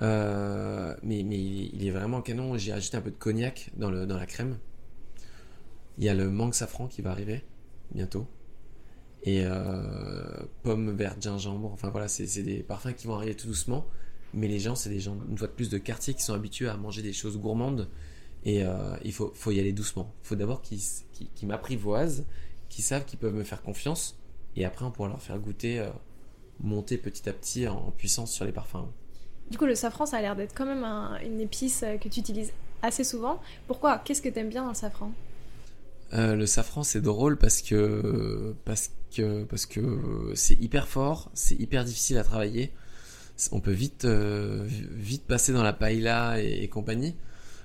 Euh, 0.00 0.94
mais, 1.02 1.22
mais 1.22 1.38
il, 1.38 1.86
est 1.86 1.90
vraiment 1.90 2.22
canon. 2.22 2.56
J'ai 2.56 2.72
ajouté 2.72 2.96
un 2.96 3.02
peu 3.02 3.10
de 3.10 3.16
cognac 3.16 3.70
dans, 3.76 3.90
le, 3.90 4.06
dans 4.06 4.16
la 4.16 4.26
crème. 4.26 4.58
Il 5.98 6.04
y 6.04 6.08
a 6.08 6.14
le 6.14 6.30
mangue 6.30 6.54
safran 6.54 6.86
qui 6.86 7.02
va 7.02 7.10
arriver 7.10 7.44
bientôt. 7.92 8.26
Et 9.24 9.42
euh, 9.44 10.24
pomme 10.62 10.92
verte 10.92 11.22
gingembre. 11.22 11.70
Enfin 11.72 11.90
voilà, 11.90 12.08
c'est 12.08 12.42
des 12.42 12.62
parfums 12.62 12.94
qui 12.96 13.06
vont 13.06 13.14
arriver 13.14 13.34
tout 13.34 13.46
doucement. 13.46 13.86
Mais 14.32 14.48
les 14.48 14.60
gens, 14.60 14.74
c'est 14.74 14.90
des 14.90 15.00
gens, 15.00 15.16
une 15.28 15.36
fois 15.36 15.48
de 15.48 15.52
plus, 15.52 15.70
de 15.70 15.78
quartier 15.78 16.14
qui 16.14 16.22
sont 16.22 16.34
habitués 16.34 16.68
à 16.68 16.76
manger 16.76 17.02
des 17.02 17.12
choses 17.12 17.38
gourmandes. 17.38 17.88
Et 18.44 18.64
euh, 18.64 18.96
il 19.04 19.12
faut, 19.12 19.32
faut, 19.34 19.50
y 19.50 19.60
aller 19.60 19.72
doucement. 19.72 20.14
Il 20.22 20.28
faut 20.28 20.36
d'abord 20.36 20.62
qu'ils 20.62 20.80
m'apprivoisent, 21.42 22.24
qu'ils 22.68 22.84
savent 22.84 23.04
qu'ils 23.04 23.18
peuvent 23.18 23.34
me 23.34 23.44
faire 23.44 23.62
confiance. 23.62 24.16
Et 24.56 24.64
après, 24.64 24.84
on 24.84 24.90
pourra 24.90 25.08
leur 25.08 25.20
faire 25.20 25.38
goûter, 25.38 25.80
euh, 25.80 25.88
monter 26.60 26.96
petit 26.96 27.28
à 27.28 27.32
petit 27.32 27.68
en, 27.68 27.90
puissance 27.90 28.32
sur 28.32 28.44
les 28.44 28.52
parfums. 28.52 28.88
Du 29.50 29.58
coup, 29.58 29.66
le 29.66 29.74
safran, 29.74 30.06
ça 30.06 30.18
a 30.18 30.20
l'air 30.20 30.36
d'être 30.36 30.54
quand 30.54 30.66
même 30.66 30.84
une 31.24 31.40
épice 31.40 31.82
euh, 31.82 31.96
que 31.96 32.08
tu 32.08 32.20
utilises 32.20 32.52
assez 32.82 33.04
souvent. 33.04 33.40
Pourquoi? 33.66 33.98
Qu'est-ce 33.98 34.22
que 34.22 34.28
tu 34.28 34.38
aimes 34.38 34.48
bien 34.48 34.62
dans 34.62 34.70
le 34.70 34.74
safran? 34.74 35.12
Le 36.12 36.44
safran, 36.46 36.82
c'est 36.82 37.00
drôle 37.00 37.36
parce 37.36 37.62
que 37.62 38.54
c'est 40.34 40.60
hyper 40.60 40.88
fort, 40.88 41.30
c'est 41.34 41.54
hyper 41.54 41.84
difficile 41.84 42.18
à 42.18 42.24
travailler 42.24 42.72
on 43.52 43.60
peut 43.60 43.72
vite, 43.72 44.04
euh, 44.04 44.66
vite 44.68 45.24
passer 45.26 45.52
dans 45.52 45.62
la 45.62 45.72
paella 45.72 46.40
et, 46.40 46.68
compagnie, 46.68 47.16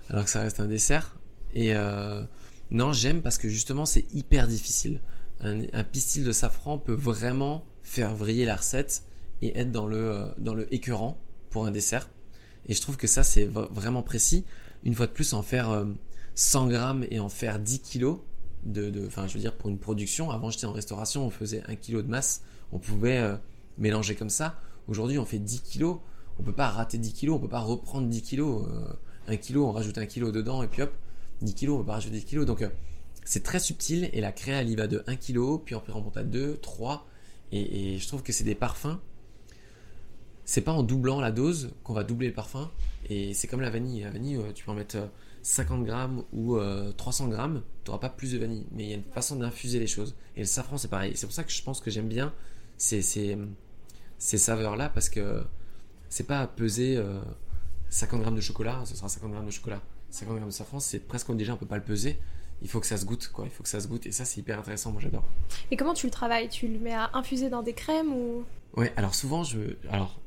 alors 0.09 0.25
que 0.25 0.29
ça 0.29 0.41
reste 0.41 0.59
un 0.59 0.67
dessert. 0.67 1.17
Et 1.53 1.75
euh, 1.75 2.23
non, 2.71 2.93
j'aime 2.93 3.21
parce 3.21 3.37
que 3.37 3.49
justement 3.49 3.85
c'est 3.85 4.05
hyper 4.13 4.47
difficile. 4.47 5.01
Un, 5.41 5.83
pistil 5.83 6.23
de 6.23 6.31
safran 6.31 6.77
peut 6.77 6.93
vraiment 6.93 7.65
faire 7.83 8.15
vriller 8.15 8.45
la 8.45 8.55
recette 8.55 9.03
et 9.41 9.57
être 9.59 9.71
dans 9.71 9.85
le, 9.85 9.97
euh, 9.97 10.25
dans 10.37 10.53
le 10.53 10.73
écœurant 10.73 11.19
pour 11.49 11.65
un 11.65 11.71
dessert. 11.71 12.09
Et 12.67 12.73
je 12.73 12.81
trouve 12.81 12.97
que 12.97 13.07
ça 13.07 13.23
c'est 13.23 13.45
vraiment 13.45 14.01
précis. 14.01 14.45
Une 14.83 14.95
fois 14.95 15.07
de 15.07 15.11
plus, 15.11 15.33
en 15.33 15.41
faire 15.41 15.85
100 16.35 16.67
grammes 16.67 17.05
et 17.09 17.19
en 17.19 17.29
faire 17.29 17.59
10 17.59 17.79
kilos, 17.79 18.19
de, 18.65 19.05
enfin, 19.07 19.27
je 19.27 19.33
veux 19.33 19.39
dire, 19.39 19.55
pour 19.55 19.69
une 19.69 19.77
production. 19.77 20.31
Avant, 20.31 20.49
j'étais 20.49 20.65
en 20.65 20.73
restauration, 20.73 21.25
on 21.25 21.29
faisait 21.29 21.63
1 21.67 21.75
kilo 21.75 22.01
de 22.01 22.07
masse, 22.07 22.41
on 22.71 22.79
pouvait 22.79 23.37
mélanger 23.77 24.15
comme 24.15 24.29
ça. 24.29 24.59
Aujourd'hui, 24.87 25.17
on 25.17 25.25
fait 25.25 25.39
10 25.39 25.61
kilos. 25.61 25.97
On 26.39 26.43
peut 26.43 26.53
pas 26.53 26.69
rater 26.69 26.97
10 26.97 27.13
kilos, 27.13 27.37
on 27.37 27.39
peut 27.39 27.47
pas 27.47 27.59
reprendre 27.59 28.07
10 28.07 28.21
kilos. 28.21 28.67
1 29.27 29.33
euh, 29.33 29.35
kilo, 29.37 29.65
on 29.65 29.71
rajoute 29.71 29.97
un 29.97 30.05
kilo 30.05 30.31
dedans 30.31 30.63
et 30.63 30.67
puis 30.67 30.81
hop, 30.81 30.91
10 31.41 31.53
kilos, 31.53 31.75
on 31.75 31.79
peut 31.79 31.87
pas 31.87 31.93
rajouter 31.93 32.17
10 32.17 32.25
kilos. 32.25 32.45
Donc, 32.45 32.61
euh, 32.61 32.69
c'est 33.23 33.43
très 33.43 33.59
subtil 33.59 34.09
et 34.13 34.21
la 34.21 34.31
créa, 34.31 34.61
elle 34.61 34.69
y 34.69 34.75
va 34.75 34.87
de 34.87 35.03
1 35.07 35.15
kilo, 35.15 35.59
puis 35.59 35.75
on 35.75 35.79
remonte 35.79 36.17
à 36.17 36.23
2, 36.23 36.57
3. 36.61 37.07
Et, 37.51 37.97
je 37.99 38.07
trouve 38.07 38.21
que 38.21 38.33
c'est 38.33 38.43
des 38.43 38.55
parfums. 38.55 38.99
C'est 40.43 40.61
pas 40.61 40.73
en 40.73 40.83
doublant 40.83 41.21
la 41.21 41.31
dose 41.31 41.71
qu'on 41.83 41.93
va 41.93 42.03
doubler 42.03 42.27
le 42.27 42.33
parfum. 42.33 42.69
Et 43.09 43.33
c'est 43.33 43.47
comme 43.47 43.61
la 43.61 43.69
vanille. 43.69 44.01
La 44.01 44.11
vanille, 44.11 44.35
euh, 44.35 44.51
tu 44.53 44.65
peux 44.65 44.71
en 44.71 44.75
mettre 44.75 44.97
50 45.45 45.83
grammes 45.83 46.23
ou 46.33 46.57
300 46.97 47.27
grammes, 47.27 47.61
tu 47.83 47.91
n'auras 47.91 47.99
pas 47.99 48.09
plus 48.09 48.31
de 48.33 48.39
vanille. 48.39 48.65
Mais 48.71 48.83
il 48.83 48.89
y 48.89 48.93
a 48.93 48.95
une 48.95 49.03
façon 49.03 49.35
d'infuser 49.35 49.77
les 49.77 49.85
choses. 49.85 50.15
Et 50.35 50.39
le 50.39 50.45
safran, 50.45 50.79
c'est 50.79 50.87
pareil. 50.87 51.13
C'est 51.15 51.27
pour 51.27 51.35
ça 51.35 51.43
que 51.43 51.51
je 51.51 51.61
pense 51.61 51.79
que 51.81 51.91
j'aime 51.91 52.07
bien. 52.07 52.33
C'est 52.77 53.03
ces 53.03 53.37
saveurs-là 54.37 54.89
parce 54.89 55.07
que 55.07 55.43
c'est 56.09 56.25
pas 56.25 56.47
peser 56.47 56.99
50 57.89 58.19
euh, 58.19 58.23
grammes 58.23 58.35
de 58.35 58.41
chocolat, 58.41 58.81
ce 58.85 58.95
sera 58.95 59.07
50 59.07 59.31
grammes 59.31 59.45
de 59.45 59.51
chocolat. 59.51 59.81
50 60.09 60.35
grammes 60.35 60.49
de 60.49 60.53
safran, 60.53 60.79
c'est 60.79 60.99
presque 60.99 61.31
déjà 61.35 61.53
on 61.53 61.57
peut 61.57 61.67
pas 61.67 61.77
le 61.77 61.83
peser. 61.83 62.19
Il 62.63 62.69
faut 62.69 62.79
que 62.79 62.87
ça 62.87 62.97
se 62.97 63.05
goûte, 63.05 63.29
quoi. 63.31 63.45
Il 63.45 63.51
faut 63.51 63.61
que 63.61 63.69
ça 63.69 63.79
se 63.81 63.87
goûte. 63.87 64.07
Et 64.07 64.11
ça, 64.11 64.25
c'est 64.25 64.39
hyper 64.39 64.57
intéressant. 64.57 64.91
Moi, 64.91 65.01
j'adore. 65.01 65.25
Et 65.71 65.77
comment 65.77 65.93
tu 65.93 66.07
le 66.07 66.11
travailles? 66.11 66.47
Tu 66.47 66.69
le 66.69 66.79
mets 66.79 66.93
à 66.93 67.11
infuser 67.13 67.49
dans 67.49 67.61
des 67.61 67.73
crèmes 67.73 68.13
ou? 68.13 68.45
Ouais. 68.77 68.93
Alors 68.95 69.13
souvent, 69.13 69.43
je, 69.43 69.75
alors, 69.89 70.19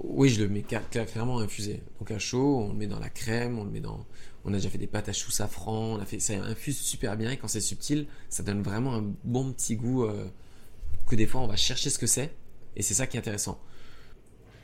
oui, 0.00 0.28
je 0.28 0.42
le 0.42 0.48
mets 0.48 0.62
clairement 0.62 1.38
infusé. 1.38 1.82
Donc 1.98 2.10
à 2.10 2.18
chaud, 2.18 2.58
on 2.58 2.68
le 2.68 2.74
met 2.74 2.86
dans 2.86 2.98
la 2.98 3.08
crème, 3.08 3.58
on 3.58 3.64
le 3.64 3.70
met 3.70 3.80
dans. 3.80 4.04
On 4.44 4.52
a 4.52 4.56
déjà 4.56 4.68
fait 4.68 4.78
des 4.78 4.86
pâtes 4.86 5.08
à 5.08 5.12
choux 5.12 5.30
safran. 5.30 5.94
On 5.94 5.98
a 6.00 6.04
fait 6.04 6.20
ça 6.20 6.34
infuse 6.34 6.78
super 6.78 7.16
bien. 7.16 7.30
Et 7.30 7.36
quand 7.36 7.48
c'est 7.48 7.60
subtil, 7.60 8.06
ça 8.28 8.42
donne 8.42 8.62
vraiment 8.62 8.94
un 8.94 9.14
bon 9.24 9.52
petit 9.52 9.76
goût 9.76 10.04
euh, 10.04 10.28
que 11.06 11.16
des 11.16 11.26
fois 11.26 11.40
on 11.40 11.46
va 11.46 11.56
chercher 11.56 11.90
ce 11.90 11.98
que 11.98 12.06
c'est 12.06 12.34
et 12.76 12.82
c'est 12.82 12.94
ça 12.94 13.06
qui 13.06 13.16
est 13.16 13.20
intéressant. 13.20 13.60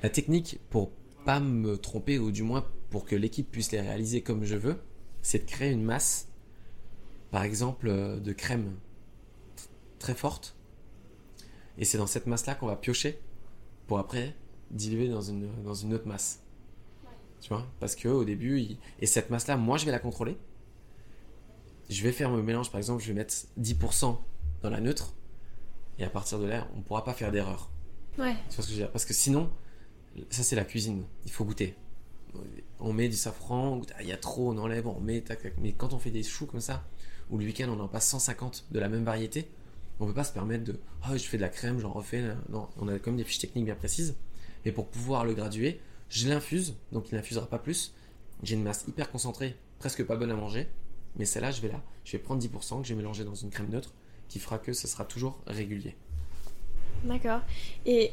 La 0.03 0.11
technique, 0.11 0.59
pour 0.70 0.91
pas 1.24 1.41
me 1.41 1.76
tromper, 1.76 2.18
ou 2.18 2.31
du 2.31 2.43
moins 2.43 2.66
pour 2.91 3.05
que 3.05 3.14
l'équipe 3.14 3.51
puisse 3.51 3.72
les 3.72 3.81
réaliser 3.81 4.22
comme 4.22 4.45
je 4.45 4.57
veux, 4.57 4.81
c'est 5.22 5.41
de 5.41 5.51
créer 5.51 5.70
une 5.70 5.83
masse, 5.83 6.28
par 7.31 7.43
exemple, 7.45 7.89
euh, 7.89 8.18
de 8.18 8.33
crème 8.33 8.76
très 9.99 10.14
forte. 10.14 10.57
Et 11.78 11.85
c'est 11.85 11.99
dans 11.99 12.07
cette 12.07 12.26
masse-là 12.26 12.55
qu'on 12.55 12.66
va 12.66 12.76
piocher 12.76 13.20
pour 13.87 13.99
après 13.99 14.35
diluer 14.70 15.09
dans 15.09 15.20
une, 15.20 15.51
dans 15.62 15.74
une 15.74 15.95
autre 15.95 16.07
masse. 16.07 16.43
Tu 17.41 17.49
vois 17.49 17.66
Parce 17.80 17.97
que 17.97 18.09
au 18.09 18.24
début, 18.24 18.78
et 19.01 19.07
cette 19.07 19.30
masse-là, 19.30 19.57
moi, 19.57 19.78
je 19.78 19.86
vais 19.86 19.93
la 19.93 19.99
contrôler. 19.99 20.36
Je 21.88 22.03
vais 22.03 22.12
faire 22.12 22.30
mon 22.30 22.43
mélange, 22.43 22.70
par 22.70 22.78
exemple, 22.78 23.03
je 23.03 23.09
vais 23.09 23.14
mettre 23.14 23.34
10% 23.59 24.18
dans 24.62 24.70
la 24.70 24.80
neutre. 24.80 25.14
Et 25.99 26.05
à 26.05 26.11
partir 26.11 26.38
de 26.38 26.47
là, 26.47 26.68
on 26.74 26.78
ne 26.78 26.82
pourra 26.82 27.05
pas 27.05 27.14
faire 27.14 27.32
d'erreur. 27.32 27.70
Ouais. 28.18 28.34
Tu 28.49 28.57
vois 28.57 28.62
ce 28.64 28.68
que 28.68 28.68
je 28.68 28.70
veux 28.70 28.76
dire? 28.84 28.91
Parce 28.91 29.05
que 29.05 29.14
sinon, 29.14 29.51
ça 30.30 30.43
c'est 30.43 30.57
la 30.57 30.64
cuisine. 30.64 31.05
Il 31.24 31.32
faut 31.32 31.45
goûter. 31.45 31.76
On 32.78 32.93
met 32.93 33.09
du 33.09 33.16
safran, 33.16 33.80
il 34.01 34.07
y 34.07 34.12
a 34.12 34.16
trop, 34.16 34.53
on 34.53 34.59
enlève, 34.59 34.86
on 34.86 35.01
met, 35.01 35.24
Mais 35.59 35.72
quand 35.72 35.93
on 35.93 35.99
fait 35.99 36.11
des 36.11 36.22
choux 36.22 36.47
comme 36.47 36.61
ça, 36.61 36.84
ou 37.28 37.38
le 37.38 37.45
week-end 37.45 37.68
on 37.68 37.80
en 37.80 37.88
passe 37.88 38.09
150 38.09 38.66
de 38.70 38.78
la 38.78 38.88
même 38.88 39.05
variété, 39.05 39.49
on 39.99 40.07
peut 40.07 40.14
pas 40.14 40.24
se 40.24 40.32
permettre 40.32 40.64
de 40.64 40.80
oh, 41.09 41.12
je 41.12 41.22
fais 41.24 41.36
de 41.36 41.43
la 41.43 41.49
crème, 41.49 41.80
j'en 41.80 41.93
refais. 41.93 42.22
Non, 42.49 42.68
on 42.78 42.88
a 42.88 42.99
comme 42.99 43.16
des 43.16 43.24
fiches 43.24 43.41
techniques 43.41 43.66
bien 43.66 43.74
précises. 43.74 44.16
Mais 44.64 44.72
pour 44.72 44.88
pouvoir 44.88 45.24
le 45.24 45.34
graduer, 45.34 45.80
je 46.11 46.28
l'infuse, 46.28 46.74
donc 46.92 47.11
il 47.11 47.14
n'infusera 47.14 47.46
pas 47.46 47.58
plus. 47.58 47.94
J'ai 48.42 48.56
une 48.56 48.62
masse 48.62 48.84
hyper 48.86 49.11
concentrée, 49.11 49.56
presque 49.78 50.04
pas 50.04 50.16
bonne 50.16 50.30
à 50.30 50.34
manger. 50.34 50.68
Mais 51.16 51.24
celle-là, 51.24 51.50
je 51.50 51.61
vais 51.61 51.68
là, 51.68 51.82
je 52.04 52.12
vais 52.12 52.18
prendre 52.18 52.42
10% 52.42 52.82
que 52.82 52.86
j'ai 52.86 52.94
mélangé 52.94 53.24
dans 53.24 53.34
une 53.34 53.50
crème 53.50 53.68
neutre, 53.70 53.92
qui 54.28 54.38
fera 54.38 54.58
que 54.58 54.72
ce 54.72 54.86
sera 54.86 55.04
toujours 55.04 55.40
régulier. 55.46 55.96
D'accord. 57.04 57.40
Et 57.86 58.12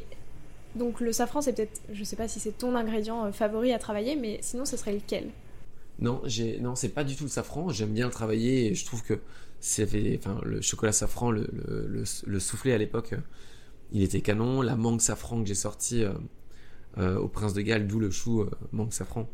donc 0.76 1.00
le 1.00 1.12
safran, 1.12 1.42
c'est 1.42 1.54
peut-être, 1.54 1.82
je 1.92 2.04
sais 2.04 2.16
pas 2.16 2.28
si 2.28 2.40
c'est 2.40 2.58
ton 2.58 2.76
ingrédient 2.76 3.26
euh, 3.26 3.32
favori 3.32 3.74
à 3.74 3.80
travailler, 3.80 4.16
mais 4.16 4.40
sinon, 4.42 4.66
ce 4.66 4.78
serait 4.78 4.94
lequel? 4.94 5.30
Non, 6.00 6.22
j'ai, 6.26 6.60
non, 6.60 6.76
c'est 6.76 6.90
pas 6.90 7.04
du 7.04 7.16
tout 7.16 7.24
le 7.24 7.30
safran. 7.30 7.70
J'aime 7.70 7.94
bien 7.94 8.06
le 8.06 8.12
travailler 8.12 8.68
et 8.68 8.76
je 8.76 8.86
trouve 8.86 9.04
que 9.04 9.20
c'est, 9.60 10.18
enfin, 10.18 10.40
le 10.44 10.62
chocolat 10.62 10.92
safran, 10.92 11.32
le, 11.32 11.48
le, 12.26 12.40
soufflé 12.40 12.74
à 12.74 12.78
l'époque, 12.78 13.16
il 13.92 14.04
était 14.04 14.22
canon. 14.22 14.62
La 14.62 14.76
mangue 14.76 15.02
safran 15.02 15.42
que 15.42 15.48
j'ai 15.48 15.56
sorti 15.56 16.04
euh, 16.04 16.14
au 16.98 17.28
Prince 17.28 17.54
de 17.54 17.62
Galles, 17.62 17.88
d'où 17.88 18.00
le 18.00 18.10
chou 18.10 18.46
mangue 18.72 18.92
safran. 18.92 19.30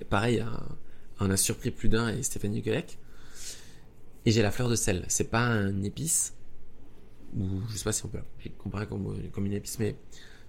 Et 0.00 0.04
pareil, 0.04 0.44
on 1.18 1.30
a 1.30 1.36
surpris 1.36 1.70
plus 1.70 1.88
d'un 1.88 2.08
et 2.08 2.22
Stéphanie 2.22 2.60
Guelec. 2.60 2.98
Et 4.26 4.30
j'ai 4.30 4.42
la 4.42 4.50
fleur 4.50 4.68
de 4.68 4.74
sel. 4.74 5.04
C'est 5.08 5.30
pas 5.30 5.40
un 5.40 5.82
épice, 5.82 6.34
ou 7.36 7.62
je 7.70 7.76
sais 7.76 7.84
pas 7.84 7.92
si 7.92 8.04
on 8.04 8.08
peut 8.08 8.20
comparer 8.58 8.86
comme, 8.86 9.30
comme 9.32 9.46
une 9.46 9.54
épice, 9.54 9.78
mais 9.78 9.96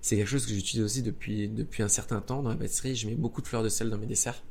c'est 0.02 0.18
quelque 0.18 0.28
chose 0.28 0.46
que 0.46 0.54
j'utilise 0.54 0.84
aussi 0.84 1.04
depuis, 1.04 1.52
un 1.80 1.88
certain 1.88 2.22
temps 2.22 2.42
dans 2.42 2.50
la 2.50 2.56
pâtisserie. 2.56 2.96
Je 2.96 3.08
mets 3.08 3.16
beaucoup 3.16 3.42
de 3.42 3.48
fleurs 3.48 3.64
de 3.64 3.70
sel 3.70 3.90
dans 3.90 4.00
mes 4.00 4.08
desserts 4.08 4.44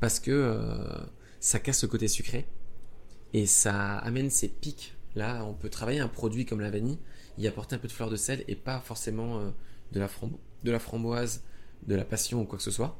parce 0.00 0.20
que 0.20 0.30
euh, 0.30 1.04
ça 1.40 1.58
casse 1.58 1.82
le 1.82 1.88
côté 1.88 2.06
sucré 2.06 2.46
et 3.32 3.46
ça 3.46 3.98
amène 3.98 4.30
ces 4.30 4.48
pics. 4.48 4.94
Là, 5.16 5.44
on 5.44 5.52
peut 5.52 5.68
travailler 5.68 5.98
un 5.98 6.08
produit 6.08 6.46
comme 6.46 6.60
la 6.60 6.70
vanille, 6.70 6.98
y 7.38 7.48
apporter 7.48 7.74
un 7.74 7.78
peu 7.78 7.88
de 7.88 7.92
fleurs 7.92 8.10
de 8.10 8.16
sel 8.16 8.44
et 8.46 8.54
pas 8.54 8.78
forcément 8.78 9.40
euh, 9.40 9.50
de, 9.90 9.98
la 9.98 10.06
de 10.64 10.70
la 10.70 10.78
framboise, 10.78 11.42
de 11.86 11.94
la 11.94 12.04
passion 12.04 12.42
ou 12.42 12.44
quoi 12.44 12.58
que 12.58 12.64
ce 12.64 12.70
soit. 12.70 12.98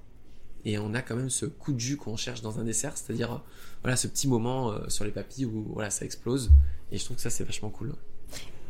Et 0.65 0.79
on 0.79 0.93
a 0.95 1.03
quand 1.03 1.17
même 1.17 1.31
ce 1.31 1.47
coup 1.47 1.73
de 1.73 1.79
jus 1.79 1.97
qu'on 1.97 2.17
cherche 2.17 2.43
dans 2.43 2.59
un 2.59 2.65
dessert, 2.65 2.97
c'est-à-dire 2.97 3.43
voilà 3.83 3.97
ce 3.97 4.09
petit 4.09 4.29
moment 4.29 4.73
euh, 4.73 4.89
sur 4.89 5.05
les 5.05 5.13
papilles 5.13 5.47
où 5.47 5.73
voilà 5.73 5.91
ça 5.91 6.05
explose. 6.05 6.51
Et 6.91 6.99
je 6.99 7.05
trouve 7.05 7.17
que 7.17 7.23
ça 7.23 7.31
c'est 7.31 7.45
vachement 7.45 7.71
cool. 7.71 7.95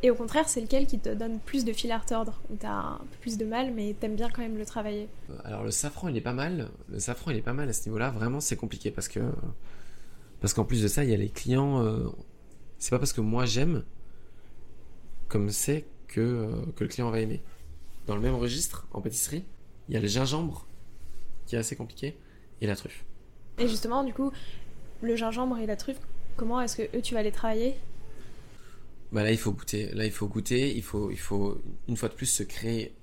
Et 0.03 0.11
au 0.11 0.15
contraire, 0.15 0.49
c'est 0.49 0.61
lequel 0.61 0.87
qui 0.87 0.99
te 0.99 1.13
donne 1.13 1.41
plus 1.41 1.65
de 1.65 1.73
fil 1.73 1.91
à 1.91 1.99
retordre? 1.99 2.41
Où 2.51 2.57
t'as 2.57 2.71
un 2.71 2.99
peu 2.99 3.17
plus 3.21 3.37
de 3.37 3.45
mal, 3.45 3.73
mais 3.75 3.97
t'aimes 3.99 4.15
bien 4.15 4.31
quand 4.31 4.43
même 4.43 4.57
le 4.57 4.65
travailler? 4.65 5.09
Euh, 5.31 5.35
Alors 5.45 5.65
le 5.65 5.73
safran, 5.73 6.09
il 6.09 6.17
est 6.17 6.21
pas 6.21 6.33
mal. 6.33 6.69
Le 6.89 7.01
safran, 7.01 7.33
il 7.33 7.37
est 7.37 7.43
pas 7.43 7.53
mal 7.53 7.69
à 7.69 7.73
ce 7.73 7.89
niveau-là. 7.89 8.11
Vraiment, 8.11 8.41
c'est 8.41 8.57
compliqué 8.57 8.91
parce 8.91 9.09
que 9.09 9.21
parce 10.41 10.55
qu'en 10.55 10.65
plus 10.65 10.83
de 10.83 10.89
ça, 10.89 11.03
il 11.03 11.11
y 11.11 11.15
a 11.15 11.17
les 11.17 11.31
clients. 11.31 11.85
Euh, 11.85 12.07
c'est 12.79 12.91
pas 12.91 12.99
parce 13.01 13.13
que 13.13 13.21
moi 13.21 13.45
j'aime 13.45 13.83
comme 15.27 15.51
c'est 15.51 15.85
que 16.07 16.21
euh, 16.21 16.51
que 16.77 16.85
le 16.85 16.91
client 16.91 17.11
va 17.11 17.21
aimer. 17.21 17.43
Dans 18.09 18.17
le 18.17 18.23
même 18.23 18.37
registre, 18.37 18.89
en 18.93 19.03
pâtisserie, 19.03 19.45
il 19.89 19.95
y 19.95 19.99
a 19.99 20.01
le 20.01 20.09
gingembre 20.09 20.67
qui 21.45 21.57
est 21.57 21.59
assez 21.59 21.77
compliqué 21.77 22.17
et 22.63 22.67
la 22.67 22.75
truffe. 22.75 23.05
Et 23.59 23.69
justement, 23.69 24.03
du 24.03 24.15
coup, 24.15 24.33
le 25.03 25.15
gingembre 25.15 25.59
et 25.59 25.67
la 25.67 25.77
truffe, 25.77 26.01
comment 26.37 26.59
est-ce 26.59 26.77
que 26.77 26.97
eux 26.97 27.03
tu 27.03 27.13
vas 27.13 27.23
les 27.23 27.33
travailler? 27.33 27.77
Bah 29.13 29.23
là 29.23 29.31
il 29.31 29.37
faut 29.37 29.53
goûter. 29.53 29.93
Là 29.93 30.07
il 30.07 30.11
faut 30.11 30.27
goûter. 30.27 30.75
Il 30.75 30.83
faut, 30.83 31.11
il 31.11 31.19
faut 31.19 31.61
une 31.87 31.99
fois 31.99 32.09
de 32.09 32.15
plus 32.15 32.27
se 32.27 32.43
créer 32.43 32.95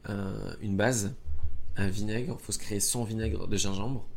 une 0.61 0.75
base, 0.75 1.13
un 1.77 1.87
vinaigre. 1.87 2.37
Il 2.39 2.43
faut 2.43 2.51
se 2.51 2.59
créer 2.59 2.79
son 2.79 3.03
vinaigre 3.03 3.47
de 3.47 3.57
gingembre, 3.57 4.07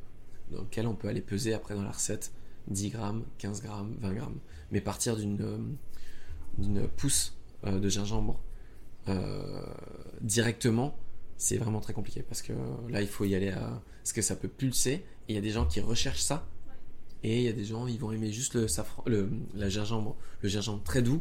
dans 0.50 0.62
lequel 0.62 0.86
on 0.86 0.94
peut 0.94 1.08
aller 1.08 1.20
peser 1.20 1.52
après 1.52 1.74
dans 1.74 1.82
la 1.82 1.92
recette 1.92 2.32
10 2.68 2.88
grammes, 2.88 3.24
15 3.36 3.60
grammes, 3.60 3.94
20 4.00 4.12
grammes. 4.14 4.38
Mais 4.70 4.80
partir 4.80 5.16
d'une 5.16 5.38
euh, 5.42 5.58
d'une 6.56 6.88
pousse 6.88 7.36
euh, 7.64 7.78
de 7.78 7.88
gingembre 7.90 8.40
euh, 9.08 9.62
directement, 10.20 10.96
c'est 11.36 11.56
vraiment 11.56 11.80
très 11.80 11.92
compliqué 11.92 12.22
parce 12.22 12.42
que 12.42 12.52
là 12.88 13.00
il 13.00 13.08
faut 13.08 13.24
y 13.24 13.34
aller 13.34 13.50
à 13.50 13.82
parce 14.02 14.12
que 14.12 14.22
ça 14.22 14.36
peut 14.36 14.48
pulser. 14.48 15.04
Il 15.28 15.34
y 15.34 15.38
a 15.38 15.42
des 15.42 15.50
gens 15.50 15.66
qui 15.66 15.80
recherchent 15.80 16.22
ça. 16.22 16.46
Et 17.22 17.38
il 17.38 17.42
y 17.42 17.48
a 17.48 17.52
des 17.52 17.64
gens, 17.64 17.86
ils 17.88 17.98
vont 17.98 18.12
aimer 18.12 18.30
juste 18.30 18.54
le 18.54 18.68
safran, 18.68 19.02
le, 19.06 19.28
la 19.54 19.68
gingembre, 19.68 20.16
le 20.40 20.48
gingembre 20.48 20.82
très 20.84 21.02
doux 21.02 21.20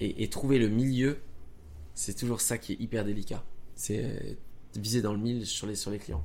et, 0.00 0.28
trouver 0.28 0.58
le 0.58 0.68
milieu, 0.68 1.18
c'est 1.94 2.14
toujours 2.16 2.40
ça 2.40 2.58
qui 2.58 2.72
est 2.72 2.80
hyper 2.80 3.04
délicat. 3.04 3.44
C'est 3.74 4.04
euh, 4.04 4.34
viser 4.76 5.02
dans 5.02 5.12
le 5.12 5.18
mille 5.18 5.46
sur 5.46 5.66
les, 5.66 5.74
sur 5.74 5.90
les 5.90 5.98
clients. 5.98 6.24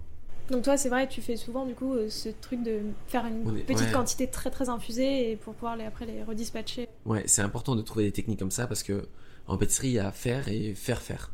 Donc 0.49 0.64
toi, 0.64 0.78
c'est 0.78 0.89
vrai, 0.89 1.07
tu 1.07 1.22
fais 1.22 1.36
souvent 1.36 1.66
du 1.66 1.76
coup 1.76 1.93
euh, 1.93 2.10
ce 2.10 2.30
truc 2.30 2.64
de 2.64 2.82
faire 3.07 3.26
une 3.26 3.64
petite 3.64 3.91
quantité 3.91 4.28
très 4.28 4.49
très 4.49 4.70
infusée 4.70 5.32
et 5.32 5.36
pour 5.36 5.53
pouvoir 5.53 5.76
les, 5.76 5.86
après 5.86 6.05
les 6.05 6.24
redispatcher. 6.24 6.88
Ouais, 7.05 7.24
c'est 7.28 7.41
important 7.41 7.76
de 7.76 7.82
trouver 7.82 8.05
des 8.05 8.12
techniques 8.12 8.39
comme 8.39 8.51
ça 8.51 8.66
parce 8.66 8.84
que 8.84 9.07
en 9.47 9.57
pâtisserie, 9.57 9.89
il 9.89 9.93
y 9.93 9.99
a 9.99 10.12
faire 10.12 10.47
et 10.47 10.74
faire 10.74 11.01
faire. 11.01 11.32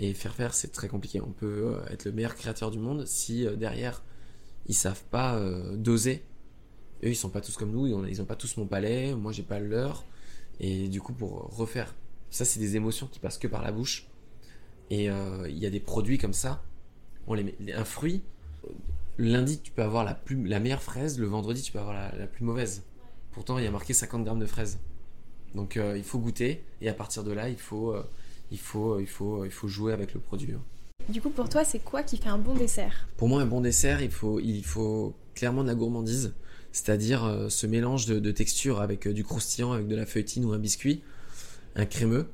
Et 0.00 0.12
faire 0.14 0.34
faire, 0.34 0.54
c'est 0.54 0.72
très 0.72 0.88
compliqué. 0.88 1.20
On 1.20 1.30
peut 1.30 1.74
euh, 1.74 1.92
être 1.92 2.04
le 2.06 2.12
meilleur 2.12 2.34
créateur 2.34 2.72
du 2.72 2.78
monde 2.78 3.06
si 3.06 3.46
derrière 3.56 4.02
ils 4.66 4.74
savent 4.74 5.04
pas 5.04 5.40
doser. 5.74 6.24
Eux, 7.02 7.08
ils 7.08 7.16
sont 7.16 7.30
pas 7.30 7.40
tous 7.40 7.56
comme 7.56 7.70
nous, 7.70 7.86
ils 8.06 8.20
ont 8.20 8.26
pas 8.26 8.36
tous 8.36 8.56
mon 8.56 8.66
palais, 8.66 9.14
moi 9.14 9.32
j'ai 9.32 9.42
pas 9.42 9.58
le 9.58 9.66
leur. 9.68 10.04
Et 10.60 10.88
du 10.88 11.00
coup, 11.00 11.14
pour 11.14 11.56
refaire, 11.56 11.94
ça, 12.30 12.44
c'est 12.44 12.60
des 12.60 12.76
émotions 12.76 13.08
qui 13.08 13.18
passent 13.18 13.38
que 13.38 13.48
par 13.48 13.62
la 13.62 13.72
bouche. 13.72 14.06
Et 14.90 15.10
euh, 15.10 15.48
il 15.48 15.58
y 15.58 15.66
a 15.66 15.70
des 15.70 15.80
produits 15.80 16.18
comme 16.18 16.32
ça. 16.32 16.62
Un 17.28 17.84
fruit, 17.84 18.22
lundi, 19.18 19.60
tu 19.60 19.70
peux 19.72 19.82
avoir 19.82 20.04
la, 20.04 20.60
meilleure 20.60 20.82
fraise, 20.82 21.18
le 21.18 21.26
vendredi, 21.26 21.62
tu 21.62 21.72
peux 21.72 21.78
avoir 21.78 21.94
la, 21.94 22.26
plus 22.26 22.44
mauvaise. 22.44 22.84
Pourtant, 23.32 23.58
il 23.58 23.64
y 23.64 23.68
a 23.68 23.70
marqué 23.70 23.92
50 23.94 24.24
grammes 24.24 24.40
de 24.40 24.46
fraises. 24.46 24.80
Donc, 25.54 25.76
euh, 25.76 25.96
il 25.96 26.04
faut 26.04 26.18
goûter. 26.18 26.64
Et 26.80 26.88
à 26.88 26.94
partir 26.94 27.24
de 27.24 27.32
là, 27.32 27.48
il 27.48 27.58
faut, 27.58 27.94
euh, 27.94 28.02
il 28.50 28.58
faut, 28.58 28.98
il 28.98 29.06
faut, 29.06 29.44
il 29.44 29.50
faut 29.50 29.68
jouer 29.68 29.92
avec 29.92 30.14
le 30.14 30.20
produit. 30.20 30.52
Hein. 30.52 30.62
Du 31.08 31.20
coup, 31.20 31.30
pour 31.30 31.48
toi, 31.48 31.64
c'est 31.64 31.80
quoi 31.80 32.02
qui 32.02 32.16
fait 32.16 32.28
un 32.28 32.38
bon 32.38 32.54
dessert? 32.54 33.08
Pour 33.16 33.28
moi, 33.28 33.42
un 33.42 33.46
bon 33.46 33.60
dessert, 33.60 34.02
il 34.02 34.10
faut, 34.10 34.38
il 34.40 34.64
faut 34.64 35.14
clairement 35.34 35.62
de 35.62 35.68
la 35.68 35.74
gourmandise 35.74 36.32
c'est-à-dire 36.72 37.24
euh, 37.24 37.48
ce 37.48 37.66
mélange 37.66 38.06
de, 38.06 38.30
textures 38.30 38.80
avec 38.80 39.06
euh, 39.06 39.12
du 39.12 39.24
croustillant, 39.24 39.72
avec 39.72 39.88
de 39.88 39.96
la 39.96 40.06
feuilletine 40.06 40.44
ou 40.44 40.52
un 40.52 40.58
biscuit, 40.58 41.02
un 41.74 41.86
crémeux, 41.86 42.26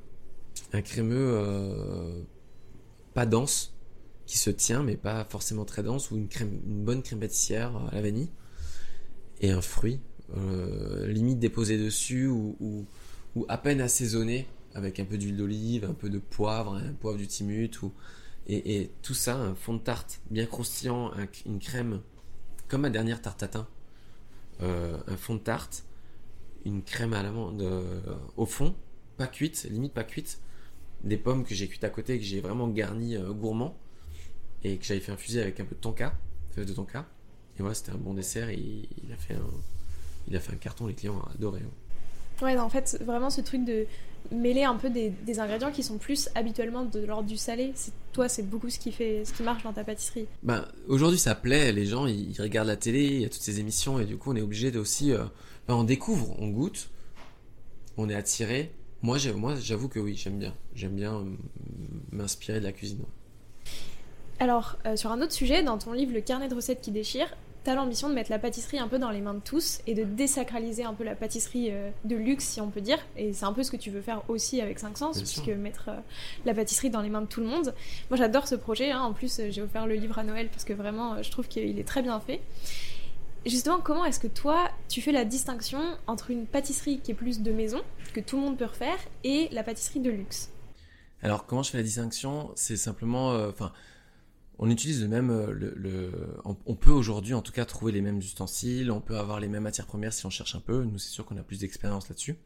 un 0.72 0.82
crémeux 0.82 1.34
euh, 1.34 2.22
pas 3.14 3.26
dense, 3.26 3.74
qui 4.26 4.38
se 4.38 4.50
tient 4.50 4.82
mais 4.82 4.96
pas 4.96 5.24
forcément 5.24 5.64
très 5.64 5.82
dense, 5.82 6.10
ou 6.10 6.16
une, 6.16 6.28
crème, 6.28 6.60
une 6.66 6.84
bonne 6.84 7.02
crème 7.02 7.20
pâtissière 7.20 7.76
à 7.90 7.94
la 7.94 8.02
vanille, 8.02 8.30
et 9.40 9.50
un 9.50 9.60
fruit, 9.60 10.00
limite 11.06 11.38
déposé 11.38 11.78
dessus 11.78 12.26
ou, 12.26 12.56
ou, 13.36 13.46
à 13.48 13.58
peine 13.58 13.80
assaisonné 13.80 14.48
avec 14.76 15.00
un 15.00 15.04
peu 15.04 15.16
d'huile 15.16 15.36
d'olive, 15.36 15.84
un 15.84 15.94
peu 15.94 16.10
de 16.10 16.18
poivre, 16.18 16.74
un 16.74 16.92
poivre 16.92 17.16
du 17.16 17.26
timut, 17.26 17.80
et, 18.48 18.90
tout 19.02 19.14
ça, 19.14 19.36
un 19.36 19.54
fond 19.54 19.74
de 19.74 19.80
tarte 19.80 20.20
bien 20.30 20.46
croustillant, 20.46 21.10
une 21.46 21.58
crème 21.58 22.00
comme 22.68 22.82
ma 22.82 22.90
dernière 22.90 23.20
tarte 23.20 23.40
tatin 23.40 23.66
euh, 24.62 24.98
un 25.06 25.16
fond 25.16 25.34
de 25.34 25.40
tarte, 25.40 25.84
une 26.64 26.82
crème 26.82 27.12
à 27.12 27.22
l'amande 27.22 27.60
euh, 27.62 28.00
au 28.36 28.46
fond, 28.46 28.74
pas 29.16 29.26
cuite, 29.26 29.66
limite 29.70 29.92
pas 29.92 30.04
cuite, 30.04 30.40
des 31.04 31.16
pommes 31.16 31.44
que 31.44 31.54
j'ai 31.54 31.68
cuites 31.68 31.84
à 31.84 31.90
côté, 31.90 32.18
que 32.18 32.24
j'ai 32.24 32.40
vraiment 32.40 32.68
garni 32.68 33.16
euh, 33.16 33.32
gourmand, 33.32 33.76
et 34.64 34.76
que 34.78 34.84
j'avais 34.84 35.00
fait 35.00 35.12
infuser 35.12 35.42
avec 35.42 35.60
un 35.60 35.64
peu 35.64 35.74
de 35.74 35.80
tonka, 35.80 36.14
de 36.56 36.64
tonka. 36.64 37.06
Et 37.58 37.60
voilà, 37.60 37.74
c'était 37.74 37.92
un 37.92 37.98
bon 37.98 38.14
dessert, 38.14 38.48
et 38.48 38.58
il 38.58 39.12
a 39.12 39.16
fait 39.16 39.34
un, 39.34 39.50
il 40.28 40.36
a 40.36 40.40
fait 40.40 40.52
un 40.52 40.56
carton, 40.56 40.86
les 40.86 40.94
clients 40.94 41.16
ont 41.16 41.34
adoré. 41.34 41.60
Hein. 41.60 41.85
Ouais, 42.42 42.56
en 42.58 42.68
fait, 42.68 42.98
vraiment 43.04 43.30
ce 43.30 43.40
truc 43.40 43.64
de 43.64 43.86
mêler 44.30 44.64
un 44.64 44.74
peu 44.74 44.90
des, 44.90 45.12
ingrédients 45.38 45.70
qui 45.70 45.82
sont 45.82 45.98
plus 45.98 46.28
habituellement 46.34 46.84
de 46.84 47.00
l'ordre 47.00 47.28
du 47.28 47.36
salé. 47.36 47.72
Toi, 48.12 48.28
c'est 48.28 48.42
beaucoup 48.42 48.70
ce 48.70 48.78
qui 48.78 48.92
fait, 48.92 49.24
ce 49.24 49.32
qui 49.32 49.42
marche 49.42 49.62
dans 49.62 49.72
ta 49.72 49.84
pâtisserie. 49.84 50.26
Ben 50.42 50.66
aujourd'hui, 50.88 51.18
ça 51.18 51.34
plaît. 51.34 51.72
Les 51.72 51.86
gens, 51.86 52.06
ils, 52.06 52.34
regardent 52.40 52.68
la 52.68 52.76
télé, 52.76 53.04
il 53.04 53.20
y 53.20 53.24
a 53.24 53.28
toutes 53.28 53.42
ces 53.42 53.60
émissions, 53.60 53.98
et 53.98 54.04
du 54.04 54.16
coup, 54.16 54.32
on 54.32 54.36
est 54.36 54.42
obligé 54.42 54.70
de 54.70 54.78
aussi, 54.78 55.12
euh, 55.12 55.24
ben, 55.68 55.74
on 55.74 55.84
découvre, 55.84 56.34
on 56.38 56.48
goûte, 56.48 56.90
on 57.96 58.08
est 58.08 58.14
attiré. 58.14 58.72
Moi, 59.02 59.18
moi, 59.36 59.54
j'avoue 59.60 59.88
que 59.88 59.98
oui, 59.98 60.16
j'aime 60.16 60.38
bien. 60.38 60.54
J'aime 60.74 60.94
bien 60.94 61.14
euh, 61.14 61.24
m'inspirer 62.10 62.60
de 62.60 62.64
la 62.64 62.72
cuisine. 62.72 63.04
Alors, 64.38 64.76
euh, 64.86 64.96
sur 64.96 65.12
un 65.12 65.22
autre 65.22 65.32
sujet, 65.32 65.62
dans 65.62 65.78
ton 65.78 65.92
livre 65.92 66.12
Le 66.12 66.20
carnet 66.20 66.48
de 66.48 66.54
recettes 66.54 66.80
qui 66.80 66.90
déchire, 66.90 67.28
t'as 67.66 67.74
l'ambition 67.74 68.08
de 68.08 68.14
mettre 68.14 68.30
la 68.30 68.38
pâtisserie 68.38 68.78
un 68.78 68.86
peu 68.86 69.00
dans 69.00 69.10
les 69.10 69.20
mains 69.20 69.34
de 69.34 69.40
tous 69.40 69.80
et 69.88 69.94
de 69.94 70.04
désacraliser 70.04 70.84
un 70.84 70.94
peu 70.94 71.02
la 71.02 71.16
pâtisserie 71.16 71.72
euh, 71.72 71.90
de 72.04 72.14
luxe, 72.14 72.44
si 72.44 72.60
on 72.60 72.70
peut 72.70 72.80
dire. 72.80 72.98
Et 73.16 73.32
c'est 73.32 73.44
un 73.44 73.52
peu 73.52 73.64
ce 73.64 73.72
que 73.72 73.76
tu 73.76 73.90
veux 73.90 74.02
faire 74.02 74.22
aussi 74.28 74.60
avec 74.60 74.78
5 74.78 74.96
Sens, 74.96 75.18
puisque 75.18 75.48
mettre 75.48 75.88
euh, 75.88 75.98
la 76.44 76.54
pâtisserie 76.54 76.90
dans 76.90 77.00
les 77.00 77.08
mains 77.08 77.22
de 77.22 77.26
tout 77.26 77.40
le 77.40 77.48
monde. 77.48 77.74
Moi, 78.08 78.18
j'adore 78.18 78.46
ce 78.46 78.54
projet. 78.54 78.92
Hein. 78.92 79.00
En 79.00 79.12
plus, 79.12 79.40
j'ai 79.50 79.62
offert 79.62 79.88
le 79.88 79.96
livre 79.96 80.16
à 80.16 80.22
Noël 80.22 80.48
parce 80.48 80.62
que 80.62 80.74
vraiment, 80.74 81.20
je 81.24 81.28
trouve 81.32 81.48
qu'il 81.48 81.76
est 81.80 81.88
très 81.88 82.02
bien 82.02 82.20
fait. 82.20 82.40
Justement, 83.44 83.80
comment 83.80 84.04
est-ce 84.04 84.20
que 84.20 84.28
toi, 84.28 84.70
tu 84.88 85.02
fais 85.02 85.10
la 85.10 85.24
distinction 85.24 85.80
entre 86.06 86.30
une 86.30 86.46
pâtisserie 86.46 87.00
qui 87.00 87.10
est 87.10 87.14
plus 87.14 87.42
de 87.42 87.50
maison, 87.50 87.80
que 88.14 88.20
tout 88.20 88.36
le 88.36 88.42
monde 88.42 88.56
peut 88.56 88.66
refaire, 88.66 88.98
et 89.24 89.48
la 89.50 89.64
pâtisserie 89.64 90.00
de 90.00 90.10
luxe? 90.10 90.50
Alors, 91.20 91.46
comment 91.46 91.64
je 91.64 91.70
fais 91.70 91.78
la 91.78 91.84
distinction? 91.84 92.52
C'est 92.54 92.76
simplement, 92.76 93.30
enfin, 93.48 93.72
on 94.58 94.70
utilise 94.70 95.02
le 95.02 95.08
même, 95.08 95.30
euh, 95.30 96.10
on, 96.44 96.74
peut 96.74 96.90
aujourd'hui 96.90 97.34
en 97.34 97.42
tout 97.42 97.52
cas 97.52 97.64
trouver 97.66 97.92
les 97.92 98.00
mêmes 98.00 98.18
ustensiles, 98.18 98.90
on 98.90 99.00
peut 99.00 99.18
avoir 99.18 99.38
les 99.38 99.48
mêmes 99.48 99.64
matières 99.64 99.86
premières 99.86 100.12
si 100.12 100.24
on 100.24 100.30
cherche 100.30 100.54
un 100.54 100.60
peu. 100.60 100.82
Nous, 100.84 100.98
c'est 100.98 101.10
sûr 101.10 101.26
qu'on 101.26 101.36
a 101.36 101.42
plus 101.42 101.60
d'expérience 101.60 102.08
là-dessus. 102.08 102.36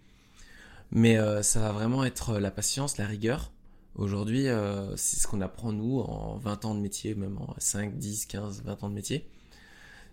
Mais 0.91 1.19
euh, 1.19 1.43
ça 1.43 1.61
va 1.61 1.71
vraiment 1.71 2.05
être 2.05 2.39
la 2.39 2.51
patience, 2.51 2.99
la 2.99 3.07
rigueur. 3.07 3.53
Aujourd'hui, 3.95 4.49
euh, 4.49 4.97
c'est 4.97 5.21
ce 5.21 5.29
qu'on 5.29 5.41
apprend 5.41 5.73
nous 5.73 6.01
en 6.01 6.37
20 6.37 6.65
ans 6.65 6.75
de 6.75 6.81
métier, 6.81 7.15
même 7.15 7.39
en 7.39 7.55
5, 7.59 7.97
10, 7.97 8.27
15, 8.27 8.63
20 8.65 8.83
ans 8.85 8.89
de 8.89 8.95
métier. 8.95 9.29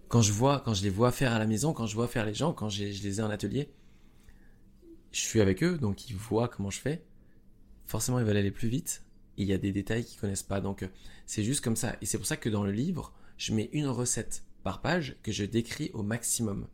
Quand 0.07 0.21
je 0.21 0.31
vois, 0.31 0.61
quand 0.63 0.75
je 0.75 0.83
les 0.83 0.89
vois 0.91 1.11
faire 1.11 1.33
à 1.33 1.39
la 1.39 1.47
maison, 1.47 1.73
quand 1.73 1.87
je 1.87 1.95
vois 1.95 2.07
faire 2.07 2.25
les 2.25 2.33
gens, 2.33 2.53
quand 2.53 2.69
je 2.69 2.83
les 2.83 3.19
ai 3.19 3.23
en 3.23 3.29
atelier, 3.29 3.69
je 5.11 5.19
suis 5.19 5.41
avec 5.41 5.63
eux, 5.63 5.77
donc 5.79 6.09
ils 6.09 6.15
voient 6.15 6.47
comment 6.47 6.69
je 6.69 6.79
fais. 6.79 7.03
Forcément, 7.87 8.19
ils 8.19 8.25
veulent 8.25 8.37
aller 8.37 8.51
plus 8.51 8.67
vite 8.67 9.03
il 9.37 9.47
y 9.47 9.53
a 9.53 9.57
des 9.57 9.71
détails 9.71 10.03
qu'ils 10.03 10.19
connaissent 10.19 10.43
pas. 10.43 10.61
Donc 10.61 10.83
euh, 10.83 10.87
c'est 11.25 11.43
juste 11.43 11.61
comme 11.61 11.75
ça. 11.75 11.95
Et 12.01 12.05
c'est 12.05 12.17
pour 12.17 12.27
ça 12.27 12.37
que 12.37 12.49
dans 12.49 12.63
le 12.63 12.71
livre, 12.71 13.13
je 13.37 13.53
mets 13.53 13.69
une 13.73 13.87
recette 13.87 14.43
par 14.63 14.81
page 14.81 15.15
que 15.23 15.31
je 15.31 15.45
décris 15.45 15.91
au 15.93 16.03
maximum. 16.03 16.67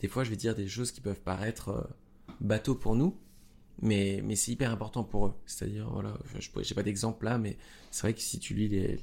Des 0.00 0.08
fois, 0.08 0.24
je 0.24 0.30
vais 0.30 0.36
dire 0.36 0.54
des 0.54 0.68
choses 0.68 0.92
qui 0.92 1.00
peuvent 1.00 1.20
paraître 1.20 1.68
euh, 1.70 1.82
bateaux 2.40 2.74
pour 2.74 2.94
nous, 2.94 3.16
mais, 3.80 4.20
mais 4.22 4.36
c'est 4.36 4.52
hyper 4.52 4.70
important 4.70 5.04
pour 5.04 5.26
eux. 5.26 5.34
C'est-à-dire, 5.46 5.88
voilà, 5.90 6.16
je 6.38 6.58
n'ai 6.58 6.74
pas 6.74 6.82
d'exemple 6.82 7.24
là, 7.24 7.38
mais 7.38 7.56
c'est 7.90 8.02
vrai 8.02 8.14
que 8.14 8.20
si 8.20 8.38
tu 8.38 8.54
lis 8.54 8.68
les, 8.68 8.98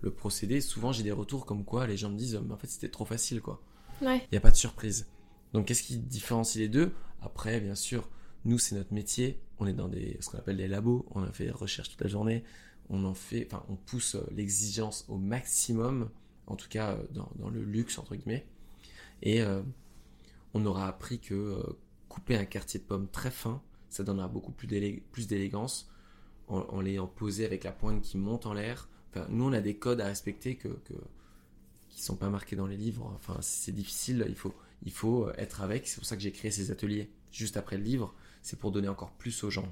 le, 0.00 0.10
procédé, 0.10 0.60
souvent 0.60 0.92
j'ai 0.92 1.02
des 1.02 1.12
retours 1.12 1.46
comme 1.46 1.64
quoi 1.64 1.86
les 1.86 1.96
gens 1.96 2.10
me 2.10 2.16
disent, 2.16 2.40
mais 2.44 2.52
en 2.52 2.56
fait 2.56 2.66
c'était 2.66 2.88
trop 2.88 3.04
facile, 3.04 3.40
quoi. 3.40 3.62
Il 4.02 4.28
n'y 4.32 4.38
a 4.38 4.40
pas 4.40 4.50
de 4.50 4.56
surprise. 4.56 5.06
Donc 5.52 5.66
qu'est-ce 5.66 5.82
qui 5.82 5.98
différencie 5.98 6.60
les 6.60 6.68
deux? 6.68 6.92
Après, 7.22 7.60
bien 7.60 7.74
sûr, 7.74 8.08
nous, 8.44 8.58
c'est 8.58 8.74
notre 8.74 8.92
métier. 8.92 9.40
On 9.58 9.66
est 9.66 9.72
dans 9.72 9.88
des, 9.88 10.16
ce 10.20 10.28
qu'on 10.28 10.38
appelle 10.38 10.56
des 10.56 10.68
labos. 10.68 11.06
On 11.12 11.22
a 11.22 11.32
fait 11.32 11.50
recherche 11.50 11.90
toute 11.90 12.00
la 12.02 12.08
journée. 12.08 12.44
On 12.90 13.04
en 13.04 13.14
fait, 13.14 13.46
enfin, 13.46 13.64
on 13.68 13.76
pousse 13.76 14.16
euh, 14.16 14.26
l'exigence 14.32 15.06
au 15.08 15.16
maximum, 15.16 16.10
en 16.46 16.56
tout 16.56 16.68
cas 16.68 16.92
euh, 16.92 17.02
dans, 17.12 17.48
le 17.48 17.62
luxe, 17.64 17.98
entre 17.98 18.14
guillemets. 18.14 18.46
Et 19.22 19.40
euh, 19.40 19.62
on 20.52 20.66
aura 20.66 20.88
appris 20.88 21.18
que 21.18 21.58
couper 22.08 22.36
un 22.36 22.44
quartier 22.44 22.78
de 22.80 22.84
pomme 22.84 23.08
très 23.08 23.30
fin, 23.30 23.62
ça 23.88 24.04
donnera 24.04 24.28
beaucoup 24.28 24.52
plus 24.52 24.66
d'élégance 25.26 25.90
en, 26.48 26.80
l'ayant 26.80 27.06
posé 27.06 27.46
avec 27.46 27.64
la 27.64 27.72
pointe 27.72 28.02
qui 28.02 28.18
monte 28.18 28.44
en 28.44 28.52
l'air. 28.52 28.88
Enfin, 29.10 29.26
nous, 29.30 29.44
on 29.44 29.52
a 29.52 29.60
des 29.60 29.76
codes 29.76 30.00
à 30.00 30.06
respecter 30.06 30.56
que, 30.56 30.68
que 30.68 30.94
qui 31.88 32.02
sont 32.02 32.16
pas 32.16 32.28
marqués 32.28 32.56
dans 32.56 32.66
les 32.66 32.76
livres. 32.76 33.10
Enfin, 33.16 33.38
c'est 33.40 33.72
difficile. 33.72 34.26
Il 34.28 34.34
faut, 34.34 34.54
il 34.82 34.92
faut 34.92 35.30
être 35.38 35.62
avec. 35.62 35.88
C'est 35.88 35.96
pour 35.96 36.04
ça 36.04 36.16
que 36.16 36.22
j'ai 36.22 36.32
créé 36.32 36.50
ces 36.50 36.70
ateliers 36.70 37.08
juste 37.30 37.56
après 37.56 37.78
le 37.78 37.84
livre 37.84 38.14
c'est 38.44 38.58
pour 38.58 38.70
donner 38.70 38.88
encore 38.88 39.10
plus 39.10 39.42
aux 39.42 39.50
gens. 39.50 39.66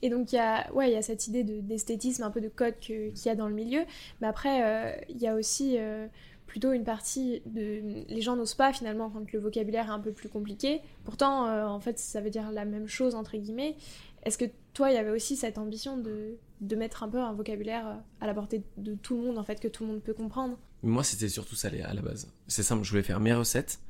Et 0.00 0.08
donc 0.08 0.32
il 0.32 0.36
y 0.36 0.38
a, 0.38 0.72
ouais, 0.72 0.88
il 0.88 0.94
y 0.94 0.96
a 0.96 1.02
cette 1.02 1.26
idée 1.26 1.42
d'esthétisme, 1.42 2.22
un 2.22 2.30
peu 2.30 2.40
de 2.40 2.48
code 2.48 2.78
qu'il 2.78 3.12
y 3.12 3.28
a 3.28 3.34
dans 3.34 3.48
le 3.48 3.54
milieu, 3.54 3.82
mais 4.20 4.28
après 4.28 4.62
euh, 4.62 4.96
il 5.10 5.18
y 5.18 5.26
a 5.26 5.34
aussi 5.34 5.74
euh, 5.76 6.06
plutôt 6.46 6.72
une 6.72 6.84
partie 6.84 7.42
de... 7.44 8.04
Les 8.08 8.20
gens 8.22 8.36
n'osent 8.36 8.54
pas 8.54 8.72
finalement 8.72 9.10
quand 9.10 9.30
le 9.30 9.38
vocabulaire 9.40 9.86
est 9.86 9.90
un 9.90 9.98
peu 9.98 10.12
plus 10.12 10.28
compliqué, 10.28 10.80
pourtant 11.04 11.48
euh, 11.48 11.66
en 11.66 11.80
fait 11.80 11.98
ça 11.98 12.20
veut 12.20 12.30
dire 12.30 12.50
la 12.52 12.64
même 12.64 12.86
chose 12.86 13.16
entre 13.16 13.36
guillemets. 13.36 13.76
Est-ce 14.22 14.38
que 14.38 14.46
toi 14.74 14.90
il 14.90 14.94
y 14.94 14.98
avait 14.98 15.10
aussi 15.10 15.36
cette 15.36 15.58
ambition 15.58 15.98
de, 15.98 16.36
de 16.60 16.76
mettre 16.76 17.02
un 17.02 17.08
peu 17.08 17.18
un 17.18 17.32
vocabulaire 17.32 18.00
à 18.20 18.26
la 18.26 18.34
portée 18.34 18.62
de 18.76 18.94
tout 18.94 19.16
le 19.16 19.26
monde 19.26 19.38
en 19.38 19.44
fait, 19.44 19.58
que 19.58 19.68
tout 19.68 19.84
le 19.84 19.90
monde 19.90 20.02
peut 20.02 20.14
comprendre? 20.14 20.56
Moi 20.84 21.02
c'était 21.02 21.28
surtout 21.28 21.56
ça 21.56 21.68
à 21.68 21.94
la 21.94 22.00
base. 22.00 22.32
C'est 22.46 22.62
simple, 22.62 22.84
je 22.84 22.90
voulais 22.90 23.02
faire 23.02 23.18
mes 23.18 23.34
recettes 23.34 23.80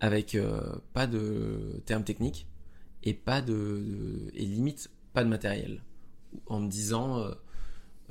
avec 0.00 0.36
pas 0.92 1.06
de 1.06 1.82
termes 1.84 2.04
techniques 2.04 2.46
et 3.04 3.14
pas 3.14 3.40
de, 3.40 4.30
et 4.34 4.44
limite 4.44 4.90
pas 5.12 5.22
de 5.22 5.28
matériel. 5.28 5.82
En 6.46 6.58
me 6.58 6.68
disant 6.68 7.18
euh, 7.18 7.34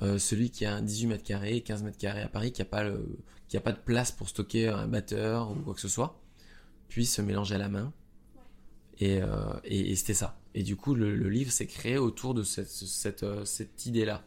euh, 0.02 0.18
celui 0.18 0.50
qui 0.50 0.66
a 0.66 0.80
18 0.80 1.08
mètres 1.08 1.24
carrés, 1.24 1.62
15 1.62 1.84
mètres 1.84 1.98
carrés 1.98 2.22
à 2.22 2.30
Paris, 2.30 2.52
qui 2.52 2.62
a 2.62 2.66
pas 2.66 2.84
le, 2.84 3.20
qui 3.50 3.58
a 3.58 3.62
pas 3.62 3.74
de 3.74 3.80
place 3.80 4.12
pour 4.12 4.30
stocker 4.30 4.70
un 4.70 4.88
batteur 4.88 5.52
ou 5.52 5.56
quoi 5.56 5.74
que 5.74 5.82
ce 5.82 5.90
soit, 5.90 6.22
puisse 6.88 7.14
se 7.14 7.22
mélanger 7.22 7.56
à 7.56 7.58
la 7.58 7.70
main. 7.70 7.92
Et, 9.00 9.22
euh, 9.22 9.54
et, 9.66 9.96
c'était 9.96 10.14
ça. 10.14 10.40
Et 10.54 10.62
du 10.62 10.76
coup, 10.76 10.94
le, 10.94 11.28
livre 11.28 11.52
s'est 11.52 11.66
créé 11.66 11.98
autour 11.98 12.36
de 12.36 12.44
cette, 12.44 12.70
cette, 12.70 13.26
cette 13.46 13.86
idée-là. 13.88 14.24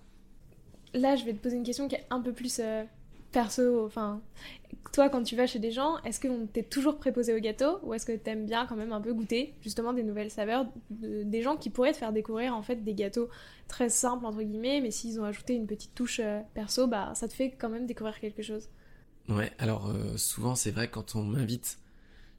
Là, 0.93 1.15
je 1.15 1.25
vais 1.25 1.33
te 1.33 1.39
poser 1.39 1.57
une 1.57 1.63
question 1.63 1.87
qui 1.87 1.95
est 1.95 2.07
un 2.11 2.21
peu 2.21 2.33
plus 2.33 2.61
perso, 3.37 3.85
enfin, 3.85 4.23
toi 4.95 5.11
quand 5.11 5.23
tu 5.23 5.37
vas 5.37 5.47
chez 5.47 5.59
des 5.59 5.71
gens, 5.71 5.99
est-ce 6.05 6.21
que 6.21 6.47
t'es 6.47 6.63
toujours 6.63 6.97
préposé 6.97 7.35
au 7.35 7.39
gâteau 7.39 7.81
ou 7.83 7.93
est-ce 7.93 8.07
que 8.07 8.17
t'aimes 8.17 8.47
bien 8.47 8.65
quand 8.65 8.77
même 8.77 8.95
un 8.95 9.01
peu 9.03 9.13
goûter 9.13 9.53
justement 9.61 9.93
des 9.93 10.03
nouvelles 10.03 10.31
saveurs 10.31 10.65
des 10.89 11.43
gens 11.43 11.59
qui 11.59 11.69
pourraient 11.69 11.93
te 11.93 11.99
faire 11.99 12.15
découvrir 12.15 12.55
en 12.55 12.63
fait 12.63 12.77
des 12.77 12.95
gâteaux 12.95 13.29
très 13.69 13.91
simples 13.91 14.25
entre 14.25 14.41
guillemets, 14.43 14.81
mais 14.81 14.91
s'ils 14.91 15.21
ont 15.21 15.25
ajouté 15.25 15.53
une 15.53 15.67
petite 15.67 15.95
touche 15.95 16.19
euh, 16.25 16.41
perso, 16.55 16.87
bah 16.87 17.13
ça 17.15 17.29
te 17.29 17.35
fait 17.35 17.51
quand 17.51 17.69
même 17.69 17.87
découvrir 17.87 18.19
quelque 18.21 18.41
chose. 18.41 18.71
Ouais, 19.29 19.53
alors 19.59 19.87
euh, 19.89 20.17
souvent 20.17 20.55
c'est 20.55 20.71
vrai 20.71 20.89
quand 20.89 21.15
on 21.15 21.23
m'invite, 21.23 21.79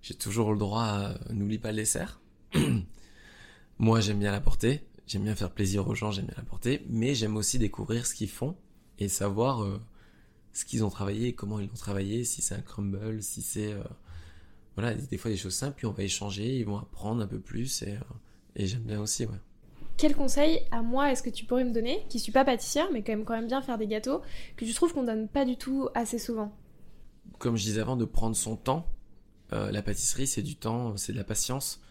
j'ai 0.01 0.15
toujours 0.15 0.51
le 0.51 0.57
droit 0.57 0.81
à 0.81 1.13
n'oublie 1.31 1.59
pas 1.59 1.69
le 1.69 1.77
dessert. 1.77 2.19
Moi 3.77 3.99
j'aime 3.99 4.17
bien 4.17 4.31
l'apporter, 4.31 4.81
j'aime 5.05 5.25
bien 5.25 5.35
faire 5.35 5.51
plaisir 5.51 5.87
aux 5.87 5.93
gens, 5.93 6.09
j'aime 6.09 6.25
bien 6.25 6.37
l'apporter, 6.37 6.83
mais 6.89 7.13
j'aime 7.13 7.37
aussi 7.37 7.59
découvrir 7.59 8.07
ce 8.07 8.15
qu'ils 8.15 8.31
font 8.31 8.55
et 8.97 9.09
savoir 9.09 9.63
euh, 9.63 9.79
ce 10.57 10.65
qu'ils 10.65 10.83
ont 10.83 10.89
travaillé, 10.89 11.33
comment 11.33 11.59
ils 11.59 11.67
l'ont 11.67 11.75
travaillé, 11.75 12.23
si 12.23 12.41
c'est 12.41 12.55
un 12.55 12.61
crumble, 12.61 13.21
si 13.21 13.43
c'est 13.43 13.73
euh, 13.73 13.83
voilà 14.75 14.95
des 14.95 15.17
fois 15.19 15.29
des 15.29 15.37
choses 15.37 15.53
simples, 15.53 15.75
puis 15.77 15.85
on 15.85 15.91
va 15.91 16.01
échanger, 16.01 16.57
ils 16.57 16.65
vont 16.65 16.79
apprendre 16.79 17.21
un 17.21 17.27
peu 17.27 17.39
plus 17.39 17.83
et, 17.83 17.91
euh, 17.91 17.99
et 18.55 18.65
j'aime 18.65 18.81
bien 18.81 18.99
aussi 18.99 19.25
ouais. 19.25 19.37
Quel 19.97 20.15
conseil 20.15 20.61
à 20.71 20.81
moi 20.81 21.11
est-ce 21.11 21.21
que 21.21 21.29
tu 21.29 21.45
pourrais 21.45 21.63
me 21.63 21.71
donner, 21.71 22.03
qui 22.09 22.19
suis 22.19 22.31
pas 22.31 22.43
pâtissière 22.43 22.87
mais 22.91 23.03
quand 23.03 23.11
même 23.11 23.23
quand 23.23 23.35
même 23.35 23.45
bien 23.45 23.61
faire 23.61 23.77
des 23.77 23.85
gâteaux, 23.85 24.23
que 24.55 24.65
tu 24.65 24.73
trouves 24.73 24.93
qu'on 24.93 25.03
donne 25.03 25.27
pas 25.27 25.45
du 25.45 25.57
tout 25.57 25.89
assez 25.93 26.17
souvent? 26.17 26.51
Comme 27.37 27.55
je 27.55 27.63
disais 27.63 27.81
avant, 27.81 27.95
de 27.95 28.05
prendre 28.05 28.35
son 28.35 28.55
temps. 28.55 28.87
Euh, 29.53 29.71
la 29.71 29.83
pâtisserie, 29.83 30.25
c'est 30.25 30.41
du 30.41 30.55
temps, 30.55 30.97
c'est 30.97 31.13
de 31.13 31.17
la 31.17 31.23
patience 31.23 31.81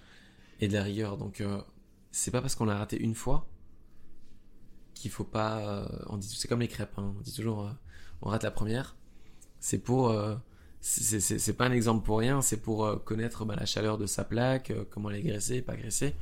et 0.61 0.67
de 0.67 0.73
la 0.73 0.83
rigueur. 0.83 1.19
Donc 1.19 1.41
c'est 2.11 2.33
pas 2.33 2.43
parce 2.43 2.57
qu'on 2.57 2.65
l'a 2.65 2.77
raté 2.77 3.01
une 3.01 3.15
fois 3.15 3.49
qu'il 4.95 5.13
faut 5.13 5.25
pas. 5.25 5.89
on 6.09 6.17
dit 6.17 6.29
c'est 6.37 6.49
comme 6.49 6.61
les 6.61 6.69
crêpes, 6.69 6.99
hein. 6.99 7.15
on 7.17 7.21
dit 7.21 7.33
toujours 7.33 7.71
on 8.23 8.31
rate 8.31 8.45
la 8.45 8.51
première, 8.51 8.97
c'est 9.61 9.79
pour 9.79 10.11
euh, 10.11 10.37
c'est 10.81 11.57
pas 11.57 11.67
un 11.67 11.73
exemple 11.73 12.05
pour 12.05 12.19
rien, 12.19 12.43
c'est 12.43 12.59
pour 12.59 12.85
euh, 12.85 12.97
connaître 12.97 13.45
bah, 13.45 13.57
la 13.59 13.67
chaleur 13.67 13.99
de 13.99 14.07
sa 14.07 14.25
plaque, 14.25 14.71
euh, 14.71 14.85
comment 14.91 15.11
elle 15.11 15.17
est 15.17 15.23
graissée, 15.23 15.63
pas 15.63 15.77
graissée. 15.77 16.15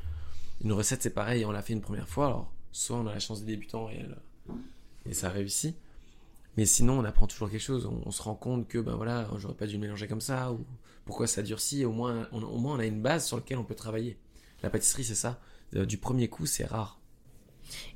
Une 0.63 0.73
recette 0.73 1.03
c'est 1.03 1.11
pareil, 1.11 1.45
on 1.45 1.51
l'a 1.51 1.61
fait 1.61 1.73
une 1.73 1.81
première 1.81 2.09
fois, 2.09 2.27
alors 2.27 2.51
soit 2.71 2.97
on 2.97 3.07
a 3.07 3.13
la 3.13 3.19
chance 3.19 3.41
des 3.41 3.53
débutants 3.53 3.89
et, 3.89 4.05
et 5.05 5.13
ça 5.13 5.29
réussit, 5.29 5.75
mais 6.57 6.65
sinon 6.65 6.99
on 6.99 7.03
apprend 7.03 7.27
toujours 7.27 7.49
quelque 7.49 7.61
chose, 7.61 7.85
on, 7.85 8.11
se 8.11 8.21
rend 8.21 8.35
compte 8.35 8.67
que 8.67 8.79
ben 8.79 8.95
voilà, 8.95 9.29
j'aurais 9.37 9.53
pas 9.53 9.67
dû 9.67 9.77
mélanger 9.77 10.07
comme 10.07 10.21
ça, 10.21 10.51
ou 10.51 10.65
pourquoi 11.05 11.27
ça 11.27 11.43
durcit, 11.43 11.85
au 11.85 11.91
moins 11.91 12.27
au 12.31 12.57
moins 12.57 12.75
on 12.75 12.79
a 12.79 12.85
une 12.85 13.01
base 13.01 13.27
sur 13.27 13.37
laquelle 13.37 13.57
on 13.57 13.63
peut 13.63 13.75
travailler. 13.75 14.17
La 14.63 14.69
pâtisserie 14.69 15.03
c'est 15.03 15.15
ça, 15.15 15.39
du 15.73 15.97
premier 15.97 16.29
coup 16.29 16.45
c'est 16.45 16.65
rare. 16.65 16.99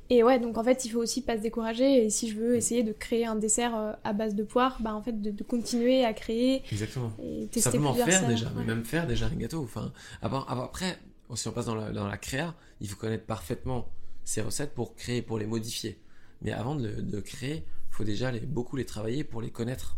Et 0.08 0.24
ouais, 0.24 0.40
donc 0.40 0.58
en 0.58 0.64
fait, 0.64 0.84
il 0.84 0.90
faut 0.90 0.98
aussi 0.98 1.22
pas 1.22 1.36
se 1.36 1.42
décourager. 1.42 2.04
Et 2.04 2.10
si 2.10 2.28
je 2.28 2.36
veux 2.36 2.56
essayer 2.56 2.82
de 2.82 2.92
créer 2.92 3.26
un 3.26 3.36
dessert 3.36 3.76
euh, 3.76 3.92
à 4.02 4.12
base 4.12 4.34
de 4.34 4.42
poire, 4.42 4.78
bah 4.80 4.94
en 4.94 5.02
fait, 5.02 5.20
de, 5.20 5.42
continuer 5.44 6.04
à 6.04 6.12
créer. 6.12 6.62
Exactement. 6.72 7.12
Et 7.22 7.46
tester 7.46 7.60
Simplement 7.60 7.94
faire 7.94 8.26
déjà, 8.26 8.50
même 8.50 8.84
faire 8.84 9.06
déjà 9.06 9.26
un 9.26 9.36
gâteau. 9.36 9.62
Enfin, 9.62 9.92
après, 10.20 10.98
si 11.34 11.46
on 11.46 11.52
passe 11.52 11.66
dans 11.66 11.76
la, 11.76 11.90
dans 11.92 12.08
la 12.08 12.18
créa, 12.18 12.54
il 12.80 12.88
faut 12.88 12.96
connaître 12.96 13.24
parfaitement 13.24 13.88
ces 14.24 14.40
recettes 14.40 14.74
pour 14.74 14.96
créer, 14.96 15.22
pour 15.22 15.38
les 15.38 15.46
modifier. 15.46 15.98
Mais 16.42 16.52
avant 16.52 16.74
de, 16.74 16.88
de 16.88 17.20
créer, 17.20 17.64
il 17.90 17.94
faut 17.94 18.04
déjà 18.04 18.32
les, 18.32 18.40
beaucoup 18.40 18.76
les 18.76 18.86
travailler 18.86 19.22
pour 19.22 19.42
les 19.42 19.50
connaître, 19.50 19.96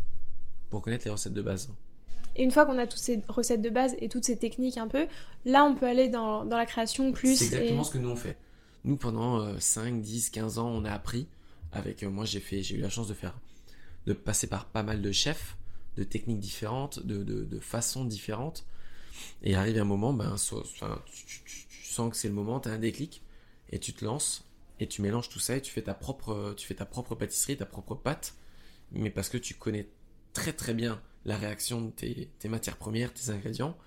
pour 0.69 0.83
connaître 0.83 1.05
les 1.05 1.11
recettes 1.11 1.33
de 1.33 1.41
base. 1.41 1.69
Et 2.35 2.43
une 2.43 2.51
fois 2.51 2.65
qu'on 2.65 2.77
a 2.77 2.87
toutes 2.87 2.99
ces 2.99 3.21
recettes 3.27 3.61
de 3.61 3.69
base 3.69 3.95
et 3.99 4.09
toutes 4.09 4.25
ces 4.25 4.37
techniques 4.37 4.77
un 4.77 4.87
peu, 4.87 5.07
là 5.45 5.63
on 5.65 5.75
peut 5.75 5.85
aller 5.85 6.09
dans, 6.09 6.45
dans 6.45 6.57
la 6.57 6.65
création 6.65 7.11
plus. 7.11 7.35
C'est 7.35 7.45
exactement 7.45 7.83
ce 7.83 7.91
que 7.91 7.97
nous 7.99 8.09
on 8.09 8.15
fait. 8.15 8.37
Nous, 8.85 8.97
pendant 8.97 9.59
5, 9.59 10.01
10, 10.01 10.29
15 10.29 10.59
ans, 10.59 10.67
on 10.69 10.85
a 10.85 10.91
appris. 10.91 11.27
Avec 11.73 12.03
euh, 12.03 12.09
moi, 12.09 12.25
j'ai 12.25 12.39
fait, 12.39 12.61
j'ai 12.61 12.75
eu 12.75 12.81
la 12.81 12.89
chance 12.89 13.07
de 13.07 13.13
faire, 13.13 13.37
de 14.05 14.13
passer 14.13 14.47
par 14.47 14.65
pas 14.65 14.83
mal 14.83 15.01
de 15.01 15.11
chefs, 15.11 15.57
de 15.97 16.03
techniques 16.03 16.39
différentes, 16.39 17.05
de, 17.05 17.23
de, 17.23 17.59
façons 17.59 18.05
différentes. 18.05 18.65
Et 19.43 19.55
arrive 19.55 19.77
un 19.79 19.85
moment, 19.85 20.13
ben, 20.13 20.35
tu, 20.35 21.83
sens 21.83 22.11
que 22.11 22.15
c'est 22.15 22.27
le 22.27 22.33
moment, 22.33 22.59
tu 22.59 22.69
as 22.69 22.73
un 22.73 22.79
déclic 22.79 23.21
et 23.71 23.79
tu 23.79 23.93
te 23.93 24.03
lances. 24.03 24.45
et 24.79 24.87
tu 24.87 25.01
mélanges 25.01 25.29
tout 25.29 25.39
ça 25.39 25.55
et 25.55 25.61
tu 25.61 25.71
fais 25.71 25.83
ta 25.83 25.93
propre, 25.93 26.53
tu 26.57 26.67
fais 26.67 26.75
ta 26.75 26.85
propre 26.85 27.15
pâtisserie, 27.15 27.57
ta 27.57 27.65
propre 27.65 27.95
pâte, 27.95 28.35
mais 28.91 29.09
parce 29.09 29.29
que 29.29 29.37
tu 29.37 29.53
connais 29.53 29.87
très 30.33 30.53
très 30.53 30.73
bien 30.73 31.01
la 31.25 31.37
réaction 31.37 31.81
de 31.81 31.91
tes, 31.91 32.29
tes 32.39 32.49
matières 32.49 32.77
premières, 32.77 33.13
tes 33.13 33.29
ingrédients, 33.29 33.77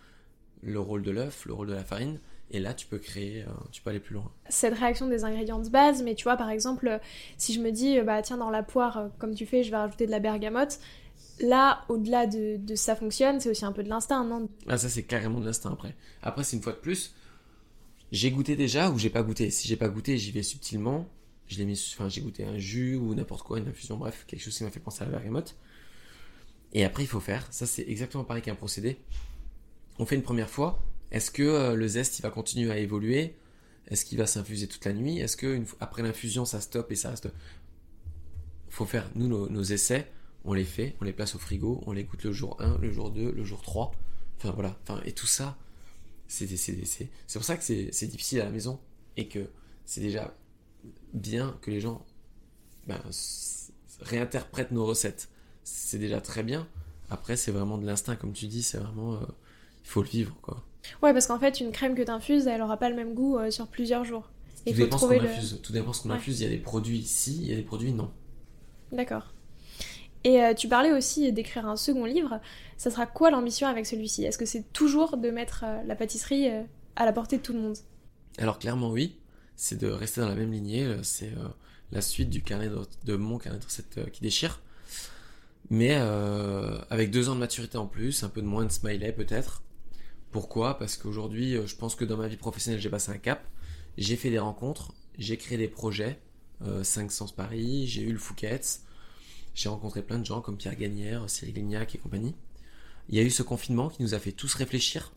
le 0.62 0.80
rôle 0.80 1.03
de 1.03 1.11
l'œuf, 1.11 1.44
le 1.44 1.53
rôle 1.53 1.68
de 1.68 1.74
la 1.74 1.84
farine, 1.84 2.20
et 2.51 2.61
là, 2.61 2.74
tu 2.74 2.86
peux 2.86 2.99
créer, 2.99 3.42
euh, 3.42 3.51
tu 3.72 3.82
peux 3.82 3.90
aller 3.90 4.01
plus 4.01 4.14
loin. 4.14 4.30
Cette 4.49 4.74
réaction 4.74 5.09
des 5.09 5.24
ingrédients 5.24 5.59
de 5.59 5.68
base, 5.68 6.03
mais 6.03 6.14
tu 6.14 6.24
vois, 6.24 6.36
par 6.36 6.51
exemple, 6.51 7.01
si 7.38 7.53
je 7.53 7.61
me 7.61 7.70
dis, 7.70 8.01
bah 8.03 8.22
tiens, 8.22 8.36
dans 8.36 8.51
la 8.51 8.62
poire, 8.62 8.99
euh, 8.99 9.09
comme 9.18 9.34
tu 9.34 9.47
fais, 9.47 9.64
je 9.64 9.70
vais 9.70 9.76
rajouter 9.76 10.07
de 10.07 10.12
la 10.12 10.20
bergamote, 10.20 10.78
là, 11.40 11.84
au-delà 11.88 12.26
de, 12.26 12.57
de, 12.57 12.74
ça 12.76 12.94
fonctionne, 12.94 13.40
c'est 13.40 13.51
aussi 13.51 13.64
un 13.64 13.72
peu 13.72 13.82
de 13.82 13.88
l'instinct, 13.88 14.24
non? 14.24 14.49
Ah, 14.68 14.78
ça, 14.78 14.88
c'est 14.88 15.03
carrément 15.03 15.40
de 15.40 15.47
l'instinct 15.47 15.72
après. 15.72 15.97
Après, 16.22 16.44
c'est 16.44 16.57
une 16.57 16.62
fois 16.62 16.72
de 16.72 16.78
plus, 16.78 17.14
j'ai 18.12 18.30
goûté 18.30 18.55
déjà 18.55 18.90
ou 18.90 18.99
j'ai 18.99 19.11
pas 19.11 19.22
goûté. 19.22 19.51
Si 19.51 19.66
j'ai 19.66 19.76
pas 19.76 19.88
goûté, 19.88 20.16
j'y 20.16 20.30
vais 20.30 20.44
subtilement. 20.44 21.09
Je 21.49 21.59
l'ai 21.59 21.64
mis, 21.64 21.80
enfin, 21.94 22.09
j'ai 22.09 22.20
goûté 22.20 22.44
un 22.44 22.59
jus 22.59 22.97
ou 22.97 23.14
n'importe 23.14 23.42
quoi, 23.42 23.59
une 23.59 23.68
infusion, 23.68 23.97
bref, 23.97 24.24
quelque 24.26 24.42
chose 24.42 24.57
qui 24.57 24.64
m'a 24.64 24.70
fait 24.70 24.80
penser 24.80 25.03
à 25.03 25.07
la 25.07 25.12
bergamote. 25.12 25.57
Et 26.72 26.84
après, 26.84 27.03
il 27.03 27.09
faut 27.09 27.20
faire. 27.20 27.47
Ça, 27.51 27.66
c'est 27.66 27.88
exactement 27.88 28.24
pareil 28.24 28.42
qu'un 28.42 28.55
procédé. 28.55 28.99
On 29.99 30.07
fait 30.07 30.16
une 30.16 30.22
première 30.22 30.51
fois, 30.51 30.78
est-ce 31.11 31.30
que 31.30 31.42
euh, 31.42 31.74
le 31.74 31.88
zeste 31.88 32.18
il 32.18 32.22
va 32.22 32.30
continuer 32.30 32.70
à 32.70 32.78
évoluer? 32.78 33.36
Est-ce 33.88 34.04
qu'il 34.04 34.18
va 34.18 34.26
s'infuser 34.26 34.66
toute 34.66 34.84
la 34.84 34.92
nuit? 34.92 35.18
Est-ce 35.18 35.36
que 35.36 35.62
après 35.80 36.02
l'infusion 36.02 36.44
ça 36.44 36.61
stoppe 36.61 36.90
et 36.90 36.96
ça 36.96 37.11
reste 37.11 37.28
Faut 38.68 38.86
faire 38.86 39.09
nous 39.14 39.28
nos, 39.28 39.62
essais, 39.62 40.11
on 40.44 40.54
les 40.54 40.64
fait, 40.64 40.96
on 41.00 41.04
les 41.04 41.12
place 41.12 41.34
au 41.34 41.38
frigo, 41.38 41.82
on 41.86 41.92
les 41.92 42.04
goûte 42.04 42.24
le 42.24 42.32
jour 42.32 42.61
1, 42.61 42.78
le 42.78 42.90
jour 42.90 43.11
2, 43.11 43.32
le 43.32 43.44
jour 43.44 43.62
3. 43.62 43.92
Enfin 44.38 44.50
voilà, 44.50 44.76
enfin 44.82 45.00
et 45.04 45.12
tout 45.12 45.26
ça 45.26 45.57
c'est 46.28 47.09
pour 47.34 47.44
ça 47.44 47.57
que 47.57 47.62
c'est 47.62 48.07
difficile 48.07 48.40
à 48.40 48.44
la 48.44 48.50
maison 48.50 48.80
et 49.16 49.28
que 49.28 49.48
c'est 49.84 50.00
déjà 50.00 50.36
bien 51.12 51.57
que 51.62 51.70
les 51.70 51.80
gens 51.80 52.04
ben, 52.86 53.00
réinterprètent 54.00 54.72
nos 54.72 54.84
recettes. 54.84 55.28
C'est 55.62 55.98
déjà 55.98 56.20
très 56.20 56.42
bien. 56.42 56.68
Après, 57.11 57.36
c'est 57.36 57.52
vraiment 57.52 57.78
de 57.78 57.86
l'instinct, 57.86 58.16
comme 58.16 58.32
tu 58.32 58.46
dis, 58.46 58.62
c'est 58.62 58.78
vraiment. 58.78 59.14
Euh, 59.14 59.26
il 59.84 59.88
faut 59.88 60.02
le 60.02 60.09
vivre, 60.09 60.36
quoi. 60.42 60.64
Ouais, 61.03 61.12
parce 61.12 61.26
qu'en 61.26 61.39
fait, 61.39 61.61
une 61.61 61.72
crème 61.72 61.95
que 61.95 62.03
tu 62.03 62.11
infuses, 62.11 62.47
elle 62.47 62.62
aura 62.62 62.76
pas 62.76 62.89
le 62.89 62.97
même 62.97 63.14
goût 63.14 63.39
euh, 63.39 63.51
sur 63.51 63.66
plusieurs 63.66 64.05
jours. 64.05 64.30
Tout, 64.64 64.72
dépend 64.72 64.99
ce 64.99 65.07
infuse. 65.07 65.61
Tout 65.62 65.72
dépend 65.72 65.93
ce 65.93 66.03
qu'on 66.03 66.11
infuse. 66.11 66.41
Il 66.41 66.45
y 66.45 66.47
a 66.47 66.51
des 66.51 66.59
produits 66.59 66.99
ici, 66.99 67.39
il 67.41 67.49
y 67.49 67.53
a 67.53 67.57
des 67.57 67.62
produits 67.62 67.93
non. 67.93 68.11
D'accord. 68.91 69.32
Et 70.24 70.43
euh, 70.43 70.55
tu 70.55 70.68
parlais 70.68 70.93
aussi 70.93 71.32
d'écrire 71.32 71.66
un 71.66 71.76
second 71.76 72.05
livre. 72.05 72.41
Ça 72.76 72.91
sera 72.91 73.07
quoi 73.07 73.30
l'ambition 73.30 73.68
avec 73.68 73.87
celui-ci? 73.87 74.24
Est-ce 74.24 74.39
que 74.39 74.47
c'est 74.47 74.72
toujours 74.72 75.18
de 75.18 75.30
mettre 75.30 75.64
euh, 75.64 75.82
la 75.87 75.95
pâtisserie 75.95 76.49
à 76.97 77.05
la 77.05 77.12
portée 77.12 77.37
de 77.37 77.43
tout 77.43 77.53
le 77.53 77.61
monde? 77.61 77.76
Alors 78.39 78.59
clairement 78.59 78.91
oui. 78.91 79.16
C'est 79.55 79.78
de 79.78 79.87
rester 79.87 80.20
dans 80.20 80.28
la 80.28 80.34
même 80.34 80.53
lignée. 80.53 80.97
C'est 81.03 81.30
la 81.93 82.03
suite 82.03 82.28
du 82.28 82.43
carnet 82.43 82.68
de, 83.05 83.16
mon 83.16 83.39
carnet 83.39 83.59
de 83.59 83.64
recettes 83.64 84.11
qui 84.11 84.20
déchire. 84.20 84.61
Mais 85.70 85.95
avec 86.91 87.11
deux 87.11 87.30
ans 87.30 87.34
de 87.34 87.41
maturité 87.41 87.78
en 87.78 87.87
plus, 87.87 88.22
un 88.22 88.28
peu 88.28 88.43
de 88.43 88.47
moins 88.47 88.66
de 88.66 88.72
smiley 88.72 89.12
peut-être. 89.12 89.62
Pourquoi? 90.37 90.76
Parce 90.76 90.99
qu'aujourd'hui, 90.99 91.57
euh, 91.57 91.66
je 91.66 91.74
pense 91.76 91.95
que 91.95 92.05
dans 92.05 92.18
ma 92.18 92.28
vie 92.28 92.37
professionnelle, 92.37 92.78
j'ai 92.78 92.91
passé 92.91 93.11
un 93.11 93.16
cap. 93.16 93.49
J'ai 93.97 94.16
fait 94.16 94.28
des 94.28 94.39
rencontres, 94.39 94.93
j'ai 95.16 95.39
créé 95.39 95.57
des 95.57 95.66
projets. 95.66 96.20
5 96.61 97.07
euh, 97.07 97.09
Sens 97.09 97.32
Paris, 97.34 97.87
j'ai 97.87 98.03
eu 98.03 98.12
le 98.12 98.18
Fouquet's. 98.18 98.84
J'ai 99.55 99.70
rencontré 99.70 100.03
plein 100.03 100.18
de 100.18 100.26
gens 100.26 100.43
comme 100.43 100.59
Pierre 100.59 100.76
Gagnère, 100.76 101.30
Cyril 101.30 101.55
Lignac 101.55 101.95
et 101.95 101.99
compagnie. 101.99 102.34
Il 103.09 103.14
y 103.14 103.18
a 103.18 103.22
eu 103.22 103.30
ce 103.30 103.43
confinement 103.43 103.89
qui 103.89 104.03
nous 104.03 104.12
a 104.12 104.18
fait 104.18 104.32
tous 104.32 104.53
réfléchir. 104.53 105.14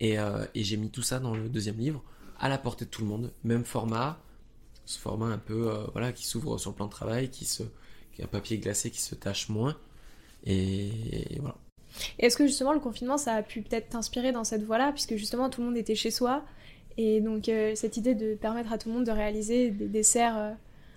Et, 0.00 0.18
euh, 0.18 0.44
j'ai 0.54 0.76
mis 0.76 0.90
tout 0.90 1.00
ça 1.00 1.18
dans 1.18 1.34
le 1.34 1.48
deuxième 1.48 1.78
livre, 1.78 2.04
à 2.38 2.50
la 2.50 2.58
portée 2.58 2.84
de 2.84 2.90
tout 2.90 3.00
le 3.00 3.08
monde. 3.08 3.32
Même 3.44 3.64
format, 3.64 4.22
ce 4.84 4.98
format 4.98 5.28
un 5.28 5.38
peu 5.38 5.72
voilà, 5.92 6.12
qui 6.12 6.26
s'ouvre 6.26 6.58
sur 6.58 6.72
le 6.72 6.76
plan 6.76 6.88
de 6.88 6.92
travail, 6.92 7.30
qui, 7.30 7.46
se, 7.46 7.62
un 8.22 8.26
papier 8.26 8.58
glacé 8.58 8.90
qui 8.90 9.00
se 9.00 9.14
tâche 9.14 9.48
moins. 9.48 9.78
et 10.44 11.38
voilà. 11.40 11.56
Est-ce 12.18 12.36
que 12.36 12.46
justement 12.46 12.72
le 12.72 12.80
confinement, 12.80 13.18
ça 13.18 13.34
a 13.34 13.42
pu 13.42 13.62
peut-être 13.62 13.90
t'inspirer 13.90 14.32
dans 14.32 14.44
cette 14.44 14.64
voie-là, 14.64 14.92
puisque 14.92 15.16
justement 15.16 15.48
tout 15.50 15.60
le 15.60 15.68
monde 15.68 15.76
était 15.76 15.94
chez 15.94 16.10
soi, 16.10 16.44
et 16.96 17.20
donc 17.20 17.48
euh, 17.48 17.72
cette 17.74 17.96
idée 17.96 18.14
de 18.14 18.34
permettre 18.34 18.72
à 18.72 18.78
tout 18.78 18.88
le 18.88 18.96
monde 18.96 19.06
de 19.06 19.12
réaliser 19.12 19.70
des 19.70 19.86
desserts 19.86 20.36
euh, 20.36 20.50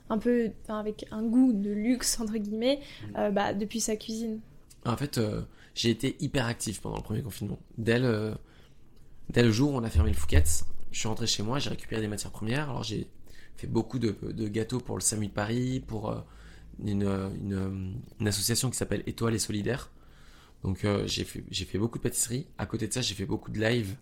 un 0.10 0.18
peu 0.18 0.52
avec 0.68 1.06
un 1.12 1.24
goût 1.24 1.54
de 1.54 1.70
luxe, 1.70 2.20
entre 2.20 2.38
guillemets, 2.38 2.80
mm. 2.80 3.16
euh, 3.18 3.32
bah, 3.32 3.54
depuis 3.54 3.80
sa 3.80 3.96
cuisine? 3.96 4.40
En 4.84 4.98
fait, 4.98 5.20
j'ai 5.76 5.92
été 5.92 6.18
hyper 6.20 6.48
actif 6.48 6.82
pendant 6.82 6.98
le 6.98 7.04
premier 7.04 7.22
confinement. 7.22 7.60
Dès 7.78 8.00
le, 8.00 8.34
dès 9.30 9.44
le 9.44 9.52
jour 9.52 9.74
où 9.74 9.78
on 9.78 9.84
a 9.84 9.90
fermé 9.92 10.10
le 10.10 10.16
Fouquet's, 10.16 10.66
je 10.92 11.00
suis 11.00 11.08
rentré 11.08 11.28
chez 11.28 11.44
moi, 11.44 11.60
j'ai 11.60 11.70
récupéré 11.70 12.02
des 12.02 12.08
matières 12.08 12.32
premières, 12.32 12.70
alors 12.72 12.84
j'ai 12.84 13.08
fait 13.58 13.68
beaucoup 13.68 14.00
de, 14.00 14.16
de, 14.24 14.48
gâteaux 14.48 14.80
pour 14.80 14.96
le 14.96 15.02
SAMU 15.02 15.28
de 15.28 15.32
Paris, 15.32 15.84
pour 15.86 16.20
une, 16.84 17.04
une, 17.04 17.94
une 18.20 18.28
association 18.28 18.72
qui 18.72 18.78
s'appelle 18.78 19.04
Étoile 19.06 19.36
et 19.36 19.40
Solidaire, 19.40 19.92
donc 20.64 20.86
euh, 20.86 21.06
j'ai 21.08 21.24
fait, 21.24 21.78
beaucoup 21.78 21.98
de 21.98 22.04
pâtisserie. 22.04 22.48
À 22.58 22.66
côté 22.66 22.88
de 22.88 22.94
ça, 22.94 23.02
j'ai 23.02 23.16
fait 23.16 23.26
beaucoup 23.26 23.52
de 23.52 23.60
live. 23.60 23.96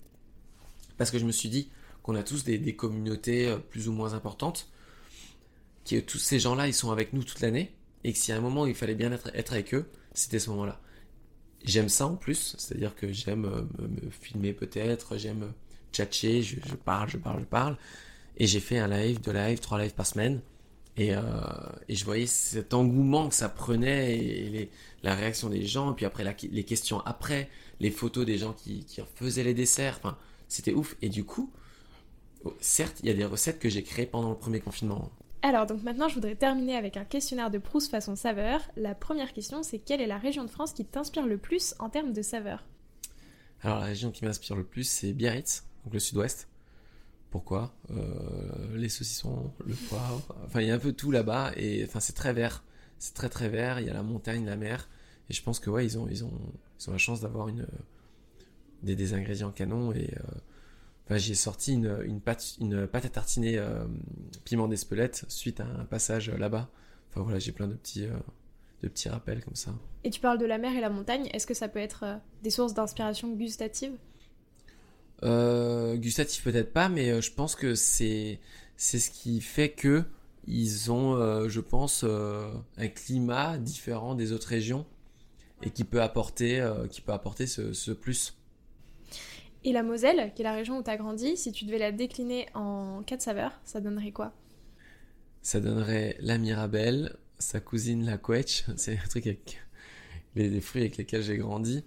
Parce 0.98 1.12
que 1.12 1.20
je 1.20 1.26
me 1.26 1.32
suis 1.32 1.50
dit 1.50 1.70
qu'on 2.04 2.16
a 2.16 2.24
tous 2.24 2.44
des, 2.44 2.76
communautés 2.76 3.48
euh, 3.48 3.58
plus 3.58 3.88
ou 3.88 3.94
moins 3.94 4.14
importantes. 4.14 4.70
Que 5.90 6.00
tous 6.00 6.18
ces 6.18 6.40
gens-là, 6.40 6.68
ils 6.68 6.74
sont 6.74 6.92
avec 6.92 7.14
nous 7.14 7.24
toute 7.24 7.40
l'année. 7.40 7.74
Et 8.04 8.14
que 8.14 8.28
y 8.28 8.32
a 8.32 8.38
un 8.38 8.42
moment 8.42 8.66
il 8.66 8.76
fallait 8.76 8.96
bien 8.96 9.12
être, 9.12 9.30
être 9.34 9.54
avec 9.54 9.74
eux, 9.74 9.90
c'était 10.14 10.40
ce 10.40 10.50
moment-là. 10.52 10.80
J'aime 11.66 11.90
ça 11.90 12.08
en 12.08 12.16
plus. 12.16 12.56
C'est-à-dire 12.58 12.96
que 12.96 13.12
j'aime 13.12 13.46
euh, 13.46 13.62
me, 13.88 14.10
filmer 14.10 14.54
peut-être. 14.54 15.18
J'aime 15.18 15.54
tchatcher. 15.94 16.42
Je, 16.44 16.58
je 16.66 16.76
parle, 16.76 17.10
je 17.10 17.18
parle, 17.18 17.40
je 17.40 17.46
parle. 17.46 17.78
Et 18.38 18.48
j'ai 18.48 18.60
fait 18.60 18.80
un 18.80 18.88
live, 18.88 19.22
deux 19.22 19.34
lives, 19.34 19.60
trois 19.60 19.82
lives 19.82 19.94
par 19.94 20.06
semaine. 20.06 20.42
Euh, 21.00 21.22
et, 21.88 21.96
je 21.96 22.04
voyais 22.04 22.26
cet 22.26 22.74
engouement 22.74 23.30
que 23.30 23.36
ça 23.36 23.48
prenait 23.48 24.18
et, 24.18 24.72
la 25.02 25.16
réaction 25.16 25.50
des 25.50 25.66
gens, 25.66 25.94
et 25.94 25.96
puis 25.96 26.06
après 26.06 26.26
les 26.52 26.64
questions 26.64 27.00
après, 27.02 27.50
les 27.80 27.92
photos 27.92 28.26
des 28.26 28.38
gens 28.38 28.52
qui, 28.52 28.84
qui 28.84 29.02
faisaient 29.16 29.44
les 29.44 29.54
desserts, 29.54 30.00
enfin, 30.00 30.18
c'était 30.50 30.74
ouf. 30.74 30.98
Et 31.02 31.08
du 31.08 31.24
coup, 31.24 31.52
oh, 32.44 32.54
certes, 32.60 32.98
il 33.02 33.08
y 33.08 33.12
a 33.12 33.14
des 33.14 33.24
recettes 33.24 33.60
que 33.60 33.70
j'ai 33.70 33.84
créées 33.84 34.08
pendant 34.08 34.30
le 34.30 34.36
premier 34.36 34.60
confinement. 34.60 35.10
Alors, 35.42 35.66
donc 35.66 35.84
maintenant, 35.84 36.10
je 36.10 36.16
voudrais 36.16 36.36
terminer 36.36 36.76
avec 36.76 36.98
un 36.98 37.06
questionnaire 37.06 37.50
de 37.50 37.60
Proust 37.60 37.90
façon 37.90 38.18
saveur. 38.18 38.60
La 38.76 38.94
première 38.94 39.32
question, 39.32 39.64
c'est 39.64 39.80
quelle 39.80 40.02
est 40.02 40.08
la 40.08 40.18
région 40.18 40.44
de 40.44 40.50
France 40.50 40.74
qui 40.74 40.84
t'inspire 40.84 41.26
le 41.26 41.38
plus 41.38 41.76
en 41.80 41.90
termes 41.90 42.12
de 42.12 42.22
saveur? 42.22 42.66
Alors, 43.62 43.80
la 43.80 43.86
région 43.86 44.12
qui 44.12 44.26
m'inspire 44.26 44.58
le 44.58 44.66
plus, 44.66 44.84
c'est 44.84 45.14
Biarritz, 45.14 45.64
donc 45.86 45.94
le 45.94 46.00
sud-ouest. 46.00 46.49
Pourquoi 47.30 47.76
euh, 47.92 48.76
Les 48.76 48.90
saucissons, 48.90 49.54
le 49.66 49.76
poivre, 49.76 50.36
enfin 50.46 50.62
il 50.62 50.68
y 50.68 50.72
a 50.72 50.74
un 50.74 50.80
peu 50.80 50.94
tout 50.94 51.12
là-bas 51.12 51.52
et 51.56 51.84
enfin 51.86 52.00
c'est 52.00 52.14
très 52.14 52.34
vert, 52.34 52.64
c'est 52.98 53.14
très 53.14 53.30
très 53.30 53.50
vert. 53.50 53.80
Il 53.80 53.86
y 53.86 53.90
a 53.90 53.94
la 53.94 54.02
montagne, 54.02 54.46
la 54.46 54.56
mer 54.56 54.90
et 55.30 55.34
je 55.34 55.44
pense 55.44 55.60
que 55.60 55.70
ouais 55.70 55.86
ils 55.86 55.98
ont 56.00 56.08
ils 56.10 56.24
ont 56.26 56.34
ils 56.80 56.90
ont 56.90 56.92
la 56.92 56.98
chance 56.98 57.22
d'avoir 57.22 57.48
une 57.48 57.68
des, 58.82 58.96
des, 58.96 59.14
ingrédients 59.14 59.52
canons 59.52 59.92
et 59.92 60.12
euh, 60.16 60.24
enfin 61.06 61.18
j'ai 61.18 61.36
sorti 61.36 61.74
une, 61.74 62.00
une 62.04 62.20
pâte 62.20 62.56
une 62.60 62.88
pâte 62.88 63.06
à 63.06 63.10
tartiner 63.10 63.60
euh, 63.60 63.86
piment 64.44 64.68
d'Espelette 64.68 65.26
suite 65.28 65.60
à 65.60 65.66
un 65.66 65.86
passage 65.86 66.32
là-bas. 66.32 66.70
Enfin 67.12 67.22
voilà 67.22 67.38
j'ai 67.38 67.52
plein 67.52 67.68
de 67.68 67.76
petits 67.76 68.08
de 68.82 68.88
petits 68.88 69.10
rappels 69.10 69.44
comme 69.44 69.56
ça. 69.56 69.72
Et 70.04 70.10
tu 70.10 70.20
parles 70.20 70.40
de 70.40 70.46
la 70.46 70.58
mer 70.58 70.76
et 70.76 70.82
la 70.82 70.90
montagne. 70.90 71.30
Est-ce 71.32 71.46
que 71.46 71.54
ça 71.54 71.68
peut 71.68 71.80
être 71.80 72.06
des 72.42 72.50
sources 72.50 72.74
d'inspiration 72.74 73.32
gustative? 73.36 73.92
Euh, 75.24 75.96
gustatif 75.98 76.44
peut-être 76.44 76.74
pas, 76.74 76.90
mais 76.90 77.10
euh, 77.10 77.22
je 77.22 77.32
pense 77.32 77.56
que 77.56 77.76
c'est 77.76 78.40
c'est 78.78 79.00
ce 79.00 79.12
qui 79.12 79.42
fait 79.42 79.70
que 79.70 80.04
ils 80.48 80.92
ont, 80.92 81.16
euh, 81.16 81.50
je 81.50 81.60
pense, 81.60 82.04
un 82.04 82.88
climat 82.88 83.58
différent 83.58 84.16
des 84.16 84.32
autres 84.32 84.48
régions 84.48 84.86
et 85.62 85.70
qui 85.70 85.84
peut 85.84 86.02
apporter, 86.02 86.66
qui 86.90 87.02
peut 87.02 87.12
apporter 87.12 87.46
ce, 87.46 87.74
ce, 87.74 87.92
plus. 87.92 88.38
Et 89.66 89.74
la 89.74 89.84
Moselle, 89.84 90.32
qui 90.34 90.42
est 90.42 90.46
la 90.46 90.54
région 90.54 90.80
où 90.80 90.84
tu 90.84 90.90
as 90.90 90.96
grandi, 90.96 91.36
si 91.36 91.52
tu 91.52 91.66
devais 91.66 91.78
la 91.78 91.92
décliner 91.92 92.48
en 92.56 93.04
quatre 93.04 93.22
saveurs, 93.22 93.60
ça 93.66 93.82
donnerait 93.82 94.14
quoi? 94.14 94.34
Ça 95.42 95.60
donnerait 95.60 96.16
la 96.22 96.38
Mirabelle, 96.38 97.18
sa 97.38 97.60
cousine 97.60 98.06
la 98.06 98.18
Quetch, 98.18 98.64
c'est 98.78 98.98
un 98.98 99.08
truc 99.10 99.28
avec 99.28 99.60
les 100.36 100.62
fruits 100.62 100.82
avec 100.82 100.98
lesquels 100.98 101.22
j'ai 101.22 101.38
grandi. 101.38 101.84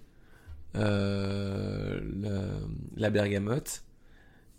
Euh, 0.75 1.99
la 2.95 3.09
bergamote 3.11 3.83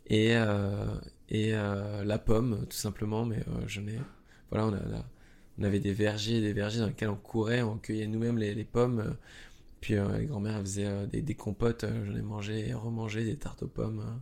et, 0.07 0.37
euh, 0.37 0.87
et 1.29 1.55
euh, 1.55 2.05
la 2.05 2.19
pomme, 2.19 2.67
tout 2.69 2.77
simplement. 2.77 3.25
Mais 3.25 3.43
je 3.67 3.81
n'ai. 3.81 3.99
Voilà, 4.51 4.67
on, 4.67 4.75
a, 4.75 5.05
on 5.59 5.65
avait 5.65 5.81
des 5.81 5.93
vergers, 5.93 6.41
des 6.41 6.53
vergers 6.53 6.81
dans 6.81 6.87
lesquels 6.87 7.09
on 7.09 7.17
courait, 7.17 7.63
on 7.63 7.79
cueillait 7.79 8.07
nous-mêmes 8.07 8.39
les, 8.39 8.65
pommes. 8.65 9.17
Puis 9.81 9.95
les 9.95 10.27
grand-mères 10.27 10.61
faisaient 10.61 11.07
des, 11.09 11.23
des, 11.23 11.35
compotes, 11.35 11.85
j'en 12.05 12.15
ai 12.15 12.23
mangé 12.23 12.69
et 12.69 12.75
remangé 12.75 13.25
des 13.25 13.37
tartes 13.37 13.65
aux 13.65 13.69
pommes. 13.69 14.21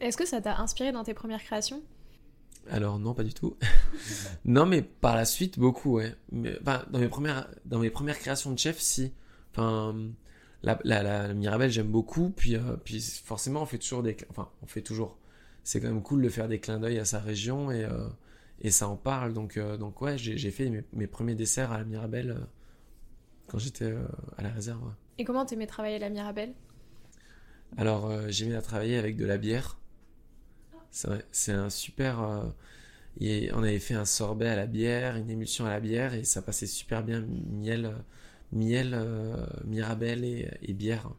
Est-ce 0.00 0.16
que 0.16 0.26
ça 0.26 0.40
t'a 0.40 0.58
inspiré 0.58 0.92
dans 0.92 1.04
tes 1.04 1.14
premières 1.14 1.42
créations? 1.42 1.82
Alors 2.68 2.98
non, 2.98 3.14
pas 3.14 3.22
du 3.22 3.32
tout. 3.32 3.56
non, 4.44 4.66
mais 4.66 4.82
par 4.82 5.14
la 5.14 5.24
suite, 5.24 5.58
beaucoup, 5.58 5.94
ouais. 5.94 6.14
Mais, 6.32 6.58
dans, 6.90 6.98
mes 6.98 7.08
premières, 7.08 7.48
dans 7.64 7.78
mes 7.78 7.90
premières 7.90 8.18
créations 8.18 8.52
de 8.52 8.58
chef, 8.58 8.78
si. 8.78 9.12
Enfin, 9.52 9.94
la, 10.62 10.78
la, 10.84 11.34
Mirabelle, 11.34 11.70
j'aime 11.70 11.90
beaucoup. 11.90 12.30
Puis, 12.30 12.56
euh, 12.56 12.76
puis 12.84 13.00
forcément, 13.00 13.62
on 13.62 13.66
fait 13.66 13.78
toujours 13.78 14.02
des. 14.02 14.16
Enfin, 14.30 14.48
on 14.62 14.66
fait 14.66 14.82
toujours. 14.82 15.16
C'est 15.64 15.80
quand 15.80 15.88
même 15.88 16.02
cool 16.02 16.22
de 16.22 16.28
faire 16.28 16.48
des 16.48 16.60
clins 16.60 16.78
d'œil 16.78 16.98
à 16.98 17.04
sa 17.04 17.18
région. 17.18 17.70
Et, 17.70 17.84
euh, 17.84 18.08
et 18.60 18.70
ça 18.70 18.88
en 18.88 18.96
parle. 18.96 19.32
Donc, 19.32 19.56
euh, 19.56 19.76
donc 19.76 20.00
ouais, 20.00 20.18
j'ai 20.18 20.50
fait 20.50 20.84
mes, 20.92 21.06
premiers 21.06 21.34
desserts 21.34 21.72
à 21.72 21.78
la 21.78 21.84
Mirabelle 21.84 22.30
euh, 22.30 22.44
quand 23.48 23.58
j'étais 23.58 23.94
à 24.38 24.42
la 24.42 24.50
réserve. 24.50 24.92
Et 25.18 25.24
comment 25.24 25.44
t'aimais 25.44 25.66
travailler 25.66 25.96
à 25.96 26.00
la 26.00 26.10
Mirabelle? 26.10 26.54
Alors, 27.76 28.12
j'aimais 28.28 28.54
à 28.54 28.62
travailler 28.62 28.96
avec 28.96 29.16
de 29.16 29.26
la 29.26 29.38
bière. 29.38 29.78
C'est 30.90 31.08
vrai, 31.08 31.24
c'est 31.30 31.52
un 31.52 31.68
super. 31.68 32.20
on 33.20 33.62
avait 33.62 33.78
fait 33.78 33.94
un 33.94 34.04
sorbet 34.04 34.48
à 34.48 34.56
la 34.56 34.66
bière, 34.66 35.16
une 35.16 35.30
émulsion 35.30 35.66
à 35.66 35.70
la 35.70 35.80
bière, 35.80 36.14
et 36.14 36.24
ça 36.24 36.42
passait 36.42 36.66
super 36.66 37.02
bien 37.02 37.24
miel, 37.50 37.92
miel, 38.56 38.98
Mirabelle 39.64 40.24
et, 40.24 40.48
et 40.62 40.72
bière. 40.72 41.10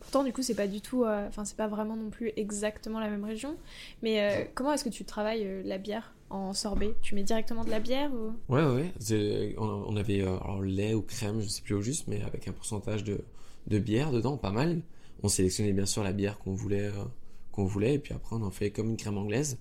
Pourtant, 0.00 0.24
du 0.24 0.32
coup, 0.32 0.42
c'est 0.42 0.54
pas 0.54 0.68
du 0.68 0.80
tout, 0.80 1.04
enfin, 1.04 1.44
c'est 1.44 1.56
pas 1.56 1.68
vraiment 1.68 1.96
non 1.96 2.08
plus 2.08 2.32
exactement 2.36 3.00
la 3.00 3.10
même 3.10 3.24
région. 3.24 3.56
Mais 4.02 4.50
comment 4.54 4.72
est-ce 4.72 4.84
que 4.84 4.88
tu 4.88 5.04
travailles 5.04 5.62
la 5.64 5.76
bière 5.76 6.14
en 6.30 6.54
sorbet? 6.54 6.94
Tu 7.02 7.14
mets 7.14 7.22
directement 7.22 7.64
de 7.64 7.70
la 7.70 7.80
bière 7.80 8.10
ou... 8.12 8.32
Ouais, 8.52 8.64
ouais. 8.64 9.54
On, 9.58 9.96
avait 9.96 10.22
euh, 10.22 10.38
alors, 10.38 10.62
lait 10.62 10.94
ou 10.94 11.02
crème, 11.02 11.40
je 11.40 11.48
sais 11.48 11.62
plus 11.62 11.74
au 11.74 11.80
juste, 11.80 12.06
mais 12.08 12.22
avec 12.22 12.48
un 12.48 12.52
pourcentage 12.52 13.04
de, 13.04 13.20
de 13.66 13.78
bière 13.78 14.10
dedans, 14.10 14.36
pas 14.36 14.50
mal. 14.50 14.80
On 15.22 15.28
sélectionnait 15.28 15.72
bien 15.72 15.86
sûr 15.86 16.02
la 16.02 16.12
bière 16.12 16.38
qu'on 16.38 16.52
voulait, 16.52 16.86
euh, 16.86 17.04
qu'on 17.52 17.64
voulait, 17.64 17.94
et 17.94 17.98
puis 17.98 18.14
après 18.14 18.36
on 18.36 18.42
en 18.42 18.50
fait 18.50 18.70
comme 18.70 18.90
une 18.90 18.96
crème 18.96 19.18
anglaise. 19.18 19.58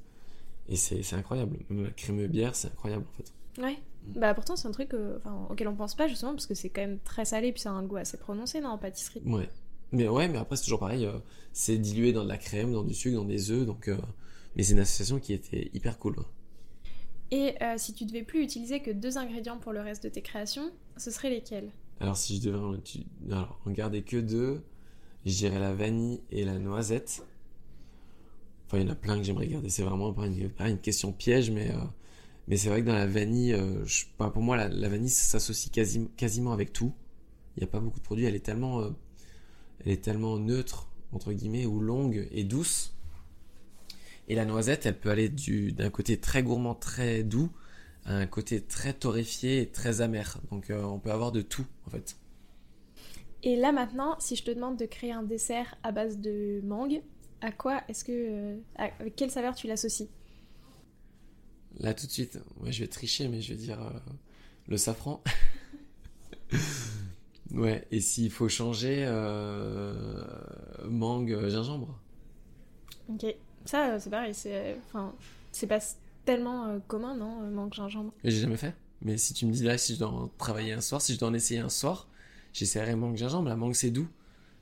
Et 0.70 0.76
c'est 0.76 1.02
incroyable. 1.14 1.58
Même 1.70 1.86
la 1.86 1.92
crème 1.92 2.28
bière, 2.28 2.56
c'est 2.56 2.68
incroyable 2.68 3.06
en 3.10 3.18
fait. 3.18 3.62
Ouais. 3.62 3.78
Bah 4.16 4.34
pourtant 4.34 4.56
c'est 4.56 4.68
un 4.68 4.72
truc 4.72 4.94
euh, 4.94 5.20
auquel 5.50 5.68
on 5.68 5.76
pense 5.76 5.96
pas 5.96 6.08
justement 6.08 6.32
parce 6.32 6.48
que 6.48 6.54
c'est 6.54 6.70
quand 6.70 6.82
même 6.82 7.00
très 7.00 7.26
salé 7.26 7.52
puis 7.52 7.62
ça 7.62 7.72
a 7.72 7.74
un 7.74 7.84
goût 7.84 7.98
assez 7.98 8.18
prononcé 8.18 8.62
non 8.62 8.70
en 8.70 8.78
pâtisserie. 8.78 9.22
Ouais. 9.26 9.50
Mais 9.92 10.08
ouais, 10.08 10.28
mais 10.28 10.38
après 10.38 10.56
c'est 10.56 10.64
toujours 10.64 10.80
pareil, 10.80 11.08
c'est 11.54 11.78
dilué 11.78 12.14
dans 12.14 12.24
de 12.24 12.30
la 12.30 12.38
crème, 12.38 12.74
dans 12.74 12.84
du 12.84 12.94
sucre, 12.94 13.16
dans 13.16 13.26
des 13.26 13.52
œufs, 13.52 13.66
donc 13.66 13.90
mais 14.58 14.64
c'est 14.64 14.74
une 14.74 14.80
association 14.80 15.20
qui 15.20 15.34
était 15.34 15.70
hyper 15.74 16.00
cool. 16.00 16.16
Et 17.30 17.62
euh, 17.62 17.76
si 17.78 17.94
tu 17.94 18.06
devais 18.06 18.24
plus 18.24 18.42
utiliser 18.42 18.82
que 18.82 18.90
deux 18.90 19.18
ingrédients 19.18 19.60
pour 19.60 19.72
le 19.72 19.82
reste 19.82 20.04
de 20.04 20.10
tes 20.10 20.22
créations, 20.22 20.72
ce 20.98 21.12
seraient 21.12 21.30
lesquels? 21.30 21.70
Alors 22.00 22.18
si 22.18 22.38
je 22.38 22.50
devais 22.50 22.58
en, 22.58 23.72
garder 23.72 24.02
que 24.02 24.18
deux, 24.18 24.64
je 25.26 25.36
dirais 25.36 25.60
la 25.60 25.74
vanille 25.74 26.22
et 26.32 26.44
la 26.44 26.58
noisette. 26.58 27.24
Enfin, 28.66 28.80
il 28.80 28.86
y 28.86 28.90
en 28.90 28.92
a 28.92 28.96
plein 28.96 29.18
que 29.18 29.24
j'aimerais 29.24 29.48
garder. 29.48 29.70
C'est 29.70 29.84
vraiment 29.84 30.14
pas 30.14 30.26
une, 30.26 30.80
question 30.80 31.12
piège, 31.12 31.52
mais, 31.52 31.72
euh, 31.72 31.80
mais 32.48 32.58
c'est 32.58 32.70
vrai 32.70 32.82
que 32.82 32.88
dans 32.88 32.94
la 32.94 33.08
vanille, 33.08 33.54
euh, 33.54 33.86
pour 34.18 34.42
moi, 34.42 34.56
la, 34.58 34.90
vanille 34.90 35.10
s'associe 35.10 35.72
quasiment 36.16 36.54
avec 36.54 36.74
tout. 36.74 36.94
Il 37.56 37.62
n'y 37.62 37.64
a 37.64 37.72
pas 37.72 37.80
beaucoup 37.80 38.00
de 38.00 38.04
produits. 38.04 38.26
Elle 38.26 38.36
est 38.36 38.46
tellement, 38.46 38.84
elle 39.84 39.92
est 39.92 40.04
tellement 40.04 40.38
neutre, 40.38 40.90
entre 41.12 41.34
guillemets, 41.34 41.66
ou 41.66 41.80
longue 41.80 42.28
et 42.32 42.44
douce 42.44 42.98
et 44.28 44.36
la 44.36 44.46
noisette, 44.46 44.86
elle 44.86 44.98
peut 44.98 45.10
aller 45.10 45.30
d'un 45.30 45.90
côté 45.90 46.18
très 46.18 46.44
gourmand, 46.44 46.76
très 46.76 47.24
doux, 47.24 47.50
à 48.06 48.16
un 48.16 48.28
côté 48.28 48.62
très 48.62 48.94
torréfié 48.94 49.62
et 49.62 49.68
très 49.68 50.02
amer. 50.02 50.40
Donc 50.52 50.70
euh, 50.70 50.84
on 50.84 51.00
peut 51.00 51.12
avoir 51.12 51.32
de 51.32 51.42
tout 51.42 51.66
en 51.86 51.90
fait. 51.90 52.18
Et 53.44 53.56
là 53.56 53.72
maintenant, 53.72 54.16
si 54.20 54.36
je 54.36 54.44
te 54.44 54.52
demande 54.52 54.78
de 54.78 54.86
créer 54.86 55.14
un 55.14 55.24
dessert 55.24 55.76
à 55.84 55.92
base 55.92 56.20
de 56.20 56.62
mangue, 56.64 57.02
à 57.42 57.52
quoi 57.52 57.84
est-ce 57.88 58.04
que. 58.04 58.12
Euh, 58.12 58.58
avec 58.76 59.16
quelle 59.16 59.32
saveur 59.32 59.56
tu 59.56 59.68
l'associes? 59.68 60.10
Là 61.80 61.94
tout 61.94 62.08
de 62.08 62.12
suite, 62.12 62.40
ouais, 62.60 62.72
je 62.72 62.82
vais 62.82 62.88
tricher, 62.88 63.28
mais 63.28 63.42
je 63.42 63.54
vais 63.54 63.60
dire 63.60 63.82
euh, 63.82 63.92
le 64.68 64.78
safran. 64.78 65.24
ouais, 67.52 67.88
et 67.92 68.02
s'il 68.02 68.32
faut 68.32 68.50
changer, 68.50 69.06
mangue, 70.86 71.50
gingembre. 71.50 72.00
Ok. 73.10 73.26
Ça, 73.68 73.92
euh, 73.92 74.00
c'est 74.00 74.10
pareil, 74.10 74.34
c'est 74.34 74.78
enfin, 74.88 75.14
c'est 75.52 75.68
pas 75.68 75.80
tellement 76.26 76.68
euh, 76.68 76.80
commun, 76.88 77.16
non, 77.16 77.44
euh, 77.44 77.50
manque 77.50 77.74
gingembre? 77.74 78.14
J'ai 78.24 78.40
jamais 78.40 78.58
fait. 78.58 78.74
Mais 79.02 79.18
si 79.18 79.34
tu 79.34 79.46
me 79.46 79.52
dis 79.52 79.64
là, 79.64 79.78
si 79.78 79.94
je 79.94 80.00
dois 80.00 80.08
en 80.08 80.28
travailler 80.38 80.74
un 80.74 80.82
soir, 80.82 81.02
si 81.02 81.14
je 81.14 81.20
dois 81.20 81.30
en 81.30 81.34
essayer 81.34 81.60
un 81.60 81.70
soir, 81.70 82.08
j'essaierai 82.54 82.96
mangue 82.96 83.18
gingembre. 83.18 83.50
La 83.50 83.58
mangue, 83.58 83.76
c'est 83.76 83.92
doux. 83.92 84.08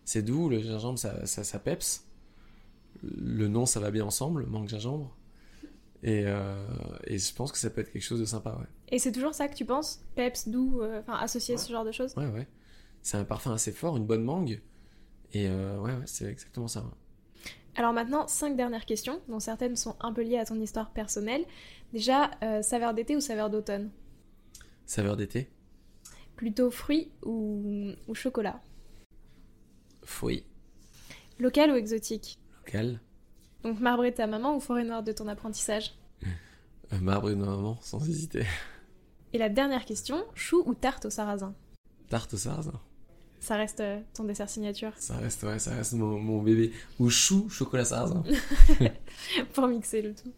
C'est 0.05 0.24
doux, 0.24 0.49
le 0.49 0.59
gingembre, 0.61 0.97
ça, 0.99 1.26
ça, 1.26 1.43
ça, 1.43 1.59
peps. 1.59 2.03
Le 3.03 3.47
nom, 3.47 3.66
ça 3.66 3.80
va 3.80 3.91
bien 3.91 4.05
ensemble, 4.05 4.45
mangue 4.47 4.70
gingembre. 4.70 5.16
Et, 6.06 6.24
et, 7.08 7.18
je 7.18 7.34
pense 7.34 7.51
que 7.51 7.58
ça 7.58 7.70
peut 7.70 7.82
être 7.82 7.91
quelque 7.91 8.03
chose 8.03 8.20
de 8.20 8.26
sympa, 8.26 8.51
ouais. 8.51 8.68
Et 8.89 8.99
c'est 8.99 9.12
toujours 9.12 9.34
ça 9.34 9.47
que 9.47 9.56
tu 9.56 9.66
penses? 9.66 10.01
Peps, 10.16 10.47
doux, 10.47 10.82
enfin, 10.99 11.16
associé 11.16 11.56
à 11.56 11.58
ce 11.58 11.72
genre 11.72 11.84
de 11.84 11.91
choses? 11.91 12.16
Ouais, 12.16 12.28
ouais. 12.28 12.47
C'est 13.01 13.18
un 13.18 13.26
parfum 13.26 13.53
assez 13.53 13.72
fort, 13.72 13.97
une 13.97 14.06
bonne 14.06 14.24
mangue. 14.24 14.62
Et 15.34 15.49
ouais, 15.49 15.80
ouais 15.80 16.03
c'est 16.06 16.26
exactement 16.26 16.68
ça. 16.68 16.86
Alors 17.78 17.91
maintenant, 17.91 18.26
cinq 18.28 18.56
dernières 18.56 18.86
questions, 18.86 19.22
dont 19.28 19.39
certaines 19.39 19.76
sont 19.76 19.97
un 19.99 20.14
peu 20.14 20.22
liées 20.22 20.38
à 20.38 20.45
ton 20.45 20.60
histoire 20.62 20.91
personnelle. 20.91 21.45
Déjà, 21.91 22.32
euh, 22.41 22.62
saveur 22.62 22.93
d'été 22.93 23.18
ou 23.18 23.20
saveur 23.20 23.49
d'automne? 23.49 23.91
Saveur 24.86 25.18
d'été. 25.18 25.49
Plutôt 26.38 26.72
fruits 26.72 27.12
ou, 27.24 27.93
chocolat? 28.14 28.62
Fruits. 30.03 30.45
Local 31.38 31.72
ou 31.72 31.76
exotique? 31.76 32.39
Local. 32.66 33.01
Donc 33.66 33.80
marbre 33.80 34.05
de 34.05 34.11
ta 34.11 34.28
maman 34.28 34.55
ou 34.55 34.59
forêt 34.59 34.84
noire 34.84 35.01
de 35.01 35.11
ton 35.11 35.28
apprentissage 35.28 35.95
euh, 36.24 36.99
Marbre 37.01 37.32
de 37.32 37.36
ma 37.36 37.47
maman, 37.47 37.80
sans 37.82 38.07
hésiter. 38.07 38.45
Et 39.34 39.39
la 39.39 39.49
dernière 39.49 39.86
question, 39.86 40.24
chou 40.36 40.61
ou 40.68 40.76
tarte 40.76 41.05
au 41.05 41.09
sarrasin 41.09 41.55
Tarte 42.07 42.36
au 42.36 42.38
sarrasin. 42.38 42.80
Ça 43.39 43.55
reste 43.55 43.80
euh, 43.80 43.99
ton 44.13 44.26
dessert 44.26 44.51
signature. 44.51 44.91
Ça 44.97 45.18
reste, 45.18 45.41
ouais, 45.41 45.57
ça 45.57 45.72
reste 45.72 45.93
mon, 45.93 46.43
bébé. 46.43 46.74
Ou 46.99 47.09
chou, 47.09 47.49
chocolat 47.49 47.86
sarrasin. 47.86 48.24
Pour 49.53 49.66
mixer 49.66 50.03
le 50.03 50.13
tout. 50.13 50.32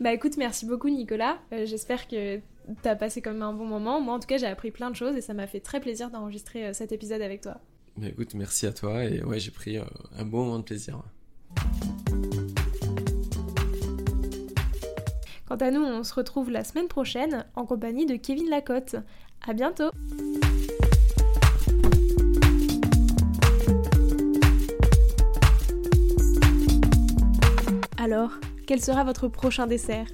Bah 0.00 0.14
écoute, 0.14 0.38
merci 0.38 0.64
beaucoup 0.64 0.88
Nicolas. 0.88 1.36
Euh, 1.52 1.66
j'espère 1.66 2.08
que 2.08 2.40
t'as 2.80 2.96
passé 2.96 3.20
comme 3.20 3.42
un 3.42 3.52
bon 3.52 3.66
moment. 3.66 4.00
Moi 4.00 4.14
en 4.14 4.20
tout 4.20 4.26
cas, 4.26 4.38
j'ai 4.38 4.46
appris 4.46 4.70
plein 4.70 4.90
de 4.90 4.96
choses 4.96 5.16
et 5.16 5.20
ça 5.20 5.34
m'a 5.34 5.46
fait 5.46 5.60
très 5.60 5.80
plaisir 5.80 6.08
d'enregistrer 6.08 6.68
euh, 6.68 6.72
cet 6.72 6.92
épisode 6.92 7.20
avec 7.20 7.42
toi. 7.42 7.60
Bah 7.98 8.06
écoute, 8.08 8.32
merci 8.32 8.64
à 8.64 8.72
toi 8.72 9.04
et 9.04 9.22
ouais, 9.22 9.38
j'ai 9.38 9.50
pris 9.50 9.76
un 9.76 10.24
bon 10.24 10.46
moment 10.46 10.60
de 10.60 10.64
plaisir. 10.64 11.02
Quant 15.52 15.66
à 15.66 15.70
nous, 15.70 15.82
on 15.82 16.02
se 16.02 16.14
retrouve 16.14 16.50
la 16.50 16.64
semaine 16.64 16.88
prochaine 16.88 17.44
en 17.56 17.66
compagnie 17.66 18.06
de 18.06 18.16
Kevin 18.16 18.48
Lacotte. 18.48 18.96
À 19.46 19.52
bientôt! 19.52 19.90
Alors, 27.98 28.30
quel 28.66 28.80
sera 28.80 29.04
votre 29.04 29.28
prochain 29.28 29.66
dessert? 29.66 30.06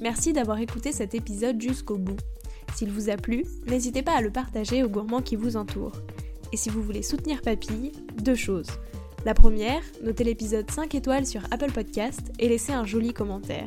Merci 0.00 0.32
d'avoir 0.32 0.60
écouté 0.60 0.92
cet 0.92 1.16
épisode 1.16 1.60
jusqu'au 1.60 1.96
bout. 1.96 2.20
S'il 2.76 2.92
vous 2.92 3.10
a 3.10 3.16
plu, 3.16 3.46
n'hésitez 3.66 4.02
pas 4.02 4.14
à 4.14 4.20
le 4.20 4.30
partager 4.30 4.84
aux 4.84 4.88
gourmands 4.88 5.22
qui 5.22 5.34
vous 5.34 5.56
entourent. 5.56 6.00
Et 6.52 6.56
si 6.56 6.70
vous 6.70 6.84
voulez 6.84 7.02
soutenir 7.02 7.42
Papille, 7.42 7.90
deux 8.22 8.36
choses. 8.36 8.70
La 9.24 9.34
première, 9.34 9.82
notez 10.04 10.22
l'épisode 10.22 10.70
5 10.70 10.94
étoiles 10.94 11.26
sur 11.26 11.42
Apple 11.50 11.72
Podcast 11.72 12.30
et 12.38 12.48
laissez 12.48 12.72
un 12.72 12.84
joli 12.84 13.12
commentaire. 13.12 13.66